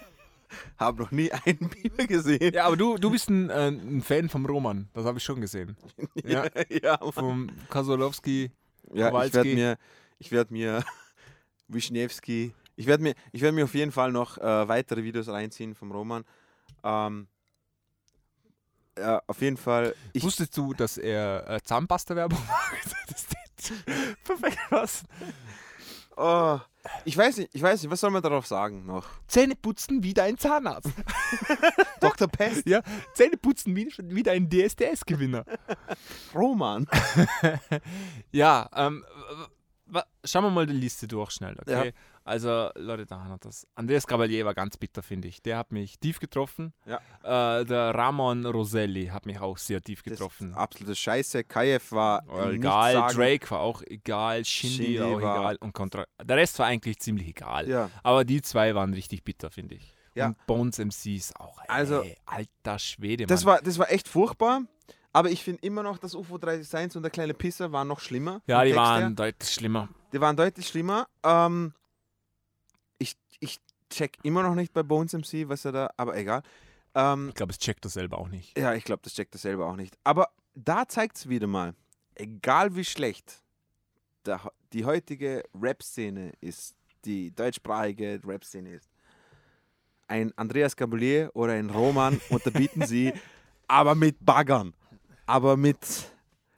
[0.80, 2.54] habe noch nie einen Biber gesehen.
[2.54, 4.88] Ja, aber du, du bist ein, äh, ein Fan vom Roman.
[4.94, 5.76] Das habe ich schon gesehen.
[6.24, 8.50] Ja, ja, vom Kasolowski.
[8.92, 9.78] ja ich werde mir,
[10.18, 10.84] ich werde mir
[11.68, 15.74] Wischniewski, ich werde mir, ich werde mir auf jeden Fall noch äh, weitere Videos reinziehen
[15.74, 16.24] vom Roman.
[16.82, 17.28] Ähm,
[18.98, 19.94] ja, auf jeden Fall.
[20.12, 22.96] Ich, Wusstest du, dass er äh, Zahnpasta-Werbung macht?
[24.24, 25.04] Perfekt was.
[26.16, 26.58] oh,
[27.04, 29.06] ich weiß nicht, ich weiß nicht, was soll man darauf sagen noch?
[29.26, 30.90] Zähne putzen wie dein Zahnarzt.
[32.00, 32.28] Dr.
[32.28, 32.82] Pest, Ja,
[33.14, 35.44] Zähne putzen wie, wie dein DSDS-Gewinner.
[36.34, 36.86] Roman.
[38.32, 39.04] Ja, ähm,
[40.24, 41.86] schauen wir mal die Liste durch schnell, okay?
[41.88, 41.92] Ja.
[42.30, 43.66] Also, Leute, da hat das.
[43.74, 45.42] Andreas Cavalier war ganz bitter, finde ich.
[45.42, 46.72] Der hat mich tief getroffen.
[46.86, 47.00] Ja.
[47.58, 50.54] Äh, der Ramon Roselli hat mich auch sehr tief getroffen.
[50.54, 51.42] absolute Scheiße.
[51.42, 53.16] Kayev war egal, sagen.
[53.16, 56.04] Drake war auch egal, Shindy, Shindy auch egal und Contra.
[56.22, 57.68] Der Rest war eigentlich ziemlich egal.
[57.68, 57.90] Ja.
[58.04, 59.96] Aber die zwei waren richtig bitter, finde ich.
[60.14, 60.26] Ja.
[60.26, 63.28] Und Bones MC ist auch, ey, Also, alter Schwede, Mann.
[63.28, 64.62] Das war, das war echt furchtbar.
[65.12, 68.40] Aber ich finde immer noch, dass UFO 361 und der kleine Pisser waren noch schlimmer.
[68.46, 69.10] ja, die Text waren her.
[69.10, 69.88] deutlich schlimmer.
[70.12, 71.08] Die waren deutlich schlimmer.
[71.24, 71.74] Ähm,
[73.40, 73.58] ich,
[73.90, 76.42] check immer noch nicht bei Bones MC, was er da, aber egal.
[76.94, 78.56] Ähm, Ich glaube, es checkt er selber auch nicht.
[78.58, 79.96] ja, ich glaube, das checkt er selber auch nicht.
[80.04, 81.74] Aber da zeigt es wieder mal,
[82.14, 83.42] egal wie schlecht
[84.26, 84.40] der,
[84.72, 88.88] die heutige Rap-Szene ist, die deutschsprachige Rap-Szene ist,
[90.08, 93.12] ein Andreas Gaboulier oder ein Roman unterbieten sie,
[93.68, 94.74] aber mit Baggern.
[95.26, 95.78] Aber mit,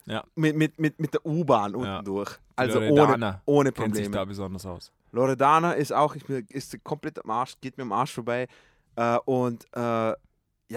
[0.07, 0.25] Ja.
[0.35, 2.03] mit, mit, mit, mit der U-Bahn unten Ja.
[2.03, 2.39] durch.
[2.57, 4.17] Also ohne, ohne Kennt sich Probleme.
[4.17, 4.91] da besonders aus.
[5.13, 8.49] Loredana ist auch, ich, ist komplett am Arsch, geht mir am Arsch vorbei.
[8.97, 10.17] Äh, und äh, ja,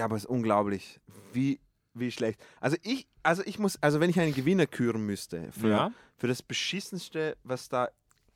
[0.04, 1.00] aber es ist unglaublich,
[1.32, 1.58] wie,
[1.94, 2.40] wie schlecht.
[2.60, 5.90] Also ich, also ich muss, also wenn ich einen Gewinner küren müsste für, Ja.
[6.16, 7.88] für das beschissenste, was da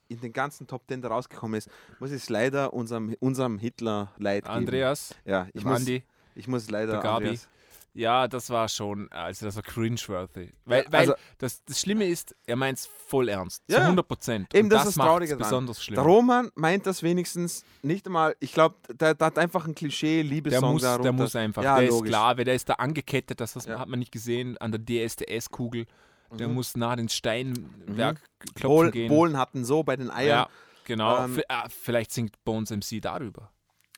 [0.09, 1.69] in den ganzen Top Ten da rausgekommen ist,
[2.01, 4.55] muss ich es leider unserem, unserem Hitler leid geben.
[4.57, 6.03] Andreas, Ja, ich muss, Andi,
[6.35, 7.05] ich muss leider.
[7.05, 7.49] Andreas.
[7.93, 10.53] Ja, das war schon, also das war cringeworthy.
[10.65, 13.65] Weil, weil also- das, das Schlimme ist, er meint es voll ernst.
[13.69, 13.79] Ja.
[13.79, 14.55] Zu 100 Prozent.
[14.55, 14.97] Eben, das das ist
[15.33, 15.39] dran.
[15.39, 15.97] besonders schlimm.
[15.97, 20.23] Der Roman meint das wenigstens nicht einmal, ich glaube, der, der hat einfach ein klischee
[20.23, 21.03] Der muss, darunter.
[21.03, 22.11] der muss einfach, Ja, der ist logisch.
[22.11, 23.81] klar, weil der ist da angekettet, das, das Ja.
[23.81, 25.87] hat man nicht gesehen, an der DSDS-Kugel.
[26.33, 26.55] Der Mhm.
[26.55, 28.21] muss nah ins Steinwerk
[28.55, 29.09] klopfen Bohlen, gehen.
[29.09, 30.29] Bohlen hatten so bei den Eiern.
[30.29, 30.49] ja,
[30.85, 31.25] genau.
[31.25, 33.51] Ähm, ah, vielleicht singt Bones MC darüber.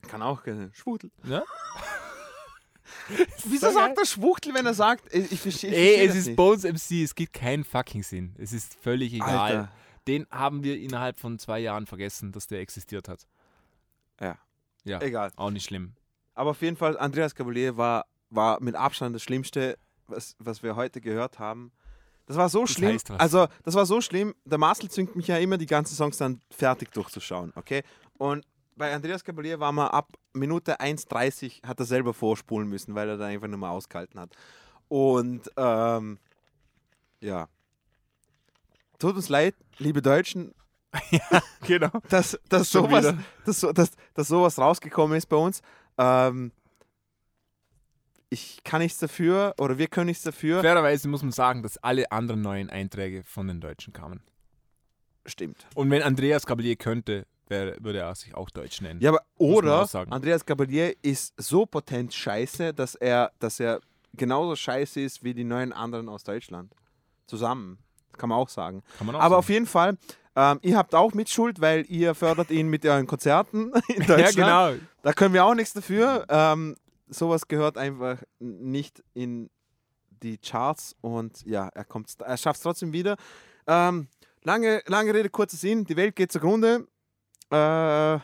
[0.08, 0.70] Kann auch gerne.
[0.72, 1.10] Schwuchtel.
[1.24, 1.42] Ja?
[3.44, 6.36] Wieso So sagt er Schwuchtel, wenn er sagt, ich, verstehe Ey, es das ist nicht.
[6.36, 8.34] Bones MC, es gibt keinen fucking Sinn.
[8.38, 9.38] Es ist völlig egal.
[9.38, 9.72] Alter.
[10.06, 13.26] Den haben wir innerhalb von zwei Jahren vergessen, dass der existiert hat.
[14.20, 14.38] Ja.
[14.84, 15.30] Ja, Egal.
[15.36, 15.92] auch nicht schlimm.
[16.34, 19.78] Aber auf jeden Fall, Andreas Cavalier war, war mit Abstand das Schlimmste,
[20.08, 21.70] was, was wir heute gehört haben.
[22.26, 22.94] Das war so schlimm.
[22.94, 23.20] heißt was.
[23.20, 24.34] Also, das war so schlimm.
[24.44, 27.52] Der Marcel zwingt mich ja immer, die ganzen Songs dann fertig durchzuschauen.
[27.54, 27.82] Okay?
[28.18, 28.44] Und
[28.76, 33.16] bei Andreas Cavalier war man ab Minute 1,30 hat er selber vorspulen müssen, weil er
[33.18, 34.34] da einfach nur mal ausgehalten hat.
[34.88, 36.18] Und ähm,
[37.20, 37.48] ja.
[38.98, 40.54] Tut uns leid, liebe Deutschen,
[41.66, 41.90] Genau.
[42.08, 43.18] dass, dass, Schon sowas, wieder.
[43.44, 45.60] dass, so- dass, dass sowas rausgekommen ist bei uns.
[45.98, 46.52] Ähm,
[48.30, 50.60] ich kann nichts dafür oder wir können nichts dafür.
[50.62, 54.22] Fairerweise muss man sagen, dass alle anderen neuen Einträge von den Deutschen kamen.
[55.26, 55.66] Stimmt.
[55.74, 59.00] Und wenn Andreas Gabalier könnte, wäre, würde er sich auch Deutsch nennen.
[59.00, 59.86] Ja, aber oder.
[60.10, 63.80] Andreas Gabalier ist so potent scheiße, dass er, dass er
[64.14, 66.72] genauso scheiße ist wie die neuen anderen aus Deutschland.
[67.26, 67.78] Zusammen.
[68.18, 68.82] Kann man auch sagen.
[68.98, 69.38] Kann man auch Aber sagen.
[69.38, 69.96] auf jeden Fall,
[70.36, 74.34] ähm, ihr habt auch Mitschuld, weil ihr fördert ihn mit euren Konzerten in Ja, Deutschland.
[74.36, 74.72] genau.
[75.02, 76.26] Da können wir auch nichts dafür.
[76.28, 76.76] Ähm,
[77.08, 79.50] sowas gehört einfach nicht in
[80.22, 83.16] die Charts und ja, er, kommt, er schafft es trotzdem wieder.
[83.66, 84.06] Ähm,
[84.44, 85.84] lange, lange Rede, kurzer Sinn.
[85.84, 86.86] Die Welt geht zugrunde.
[87.52, 88.18] Äh,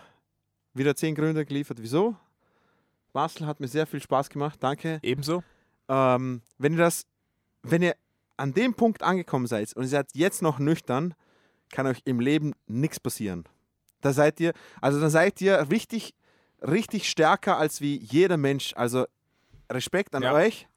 [0.74, 1.78] wieder zehn Gründe geliefert.
[1.80, 2.16] Wieso?
[3.12, 4.58] Marcel hat mir sehr viel Spaß gemacht.
[4.62, 4.98] Danke.
[5.02, 5.42] Ebenso.
[5.88, 7.06] Ähm, wenn ihr das,
[7.62, 7.94] wenn ihr
[8.36, 11.14] an dem Punkt angekommen seid und ihr seid jetzt noch nüchtern,
[11.72, 13.44] kann euch im Leben nichts passieren.
[14.00, 16.14] Da seid ihr, also da seid ihr richtig,
[16.62, 18.72] richtig stärker als wie jeder Mensch.
[18.76, 19.06] Also
[19.70, 20.32] Respekt an Ja.
[20.32, 20.68] euch.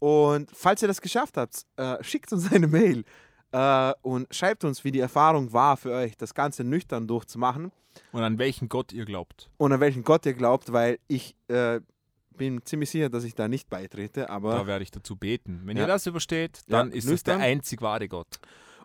[0.00, 3.04] Und falls ihr das geschafft habt, äh, schickt uns eine Mail
[3.52, 7.72] äh, und schreibt uns, wie die Erfahrung war für euch, das Ganze nüchtern durchzumachen
[8.12, 9.50] Und an welchen Gott ihr glaubt.
[9.56, 11.80] und an welchen Gott ihr glaubt, weil ich äh,
[12.36, 14.30] bin ziemlich sicher, dass ich da nicht beitrete.
[14.30, 15.62] Aber Da werde ich dazu beten.
[15.64, 15.84] Wenn Ja.
[15.84, 18.38] ihr das übersteht, dann Ja, ist es der einzig wahre Gott.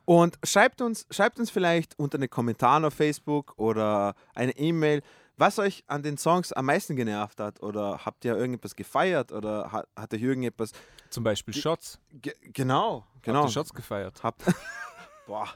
[0.05, 5.01] Und schreibt uns, schreibt uns vielleicht unter den Kommentaren auf Facebook oder eine E-Mail,
[5.37, 7.61] was euch an den Songs am meisten genervt hat.
[7.63, 10.71] Oder habt ihr irgendetwas gefeiert oder hat, hat euch irgendetwas.
[11.13, 11.99] Zum Beispiel Shots.
[12.11, 13.41] Ge genau, genau.
[13.41, 14.23] Habt ihr Shots gefeiert?
[14.23, 14.41] Habt.
[15.27, 15.47] Boah.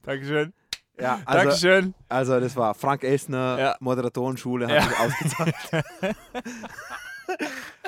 [0.00, 0.54] Dankeschön.
[0.98, 1.94] Ja, also, Dankeschön.
[2.08, 3.76] Also das war Frank Elsner, Ja.
[3.80, 4.88] Moderatorenschule, hat Ja.
[4.88, 5.54] sich ausgezahlt.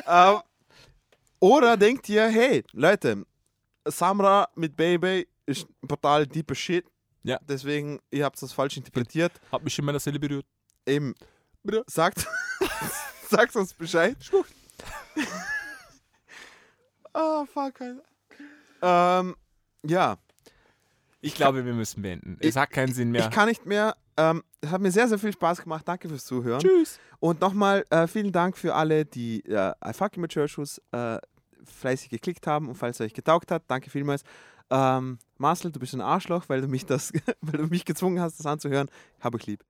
[0.07, 0.41] ähm,
[1.39, 3.25] oder denkt ihr, hey, Leute,
[3.87, 6.85] Samra mit Baby ist total deeper Shit.
[7.23, 7.39] Ja.
[7.49, 9.33] Deswegen, ihr habt das falsch interpretiert.
[9.51, 10.45] Hat mich in meiner Seele berührt.
[10.85, 11.15] Eben,
[11.87, 12.29] sagt,
[13.31, 14.19] sagt uns Bescheid.
[17.15, 18.03] Oh, fuck, Alter.
[18.83, 19.37] Ähm,
[19.85, 20.17] ja.
[21.21, 22.39] Ich glaube, wir müssen beenden.
[22.41, 23.25] Es hat keinen Sinn mehr.
[23.25, 23.95] Ich kann nicht mehr.
[24.17, 25.87] Ähm, es hat mir sehr, sehr viel Spaß gemacht.
[25.87, 26.61] Danke fürs Zuhören.
[26.61, 26.99] Tschüss.
[27.19, 31.19] Und nochmal äh, vielen Dank für alle, die äh, I Fuck You mit Churchus äh,
[31.65, 34.23] fleißig geklickt haben und falls es euch getaugt hat, danke vielmals.
[34.71, 38.39] Ähm, Marcel, du bist ein Arschloch, weil du mich das, weil du mich gezwungen hast,
[38.39, 38.89] das anzuhören.
[39.21, 39.65] Hab ich lieb.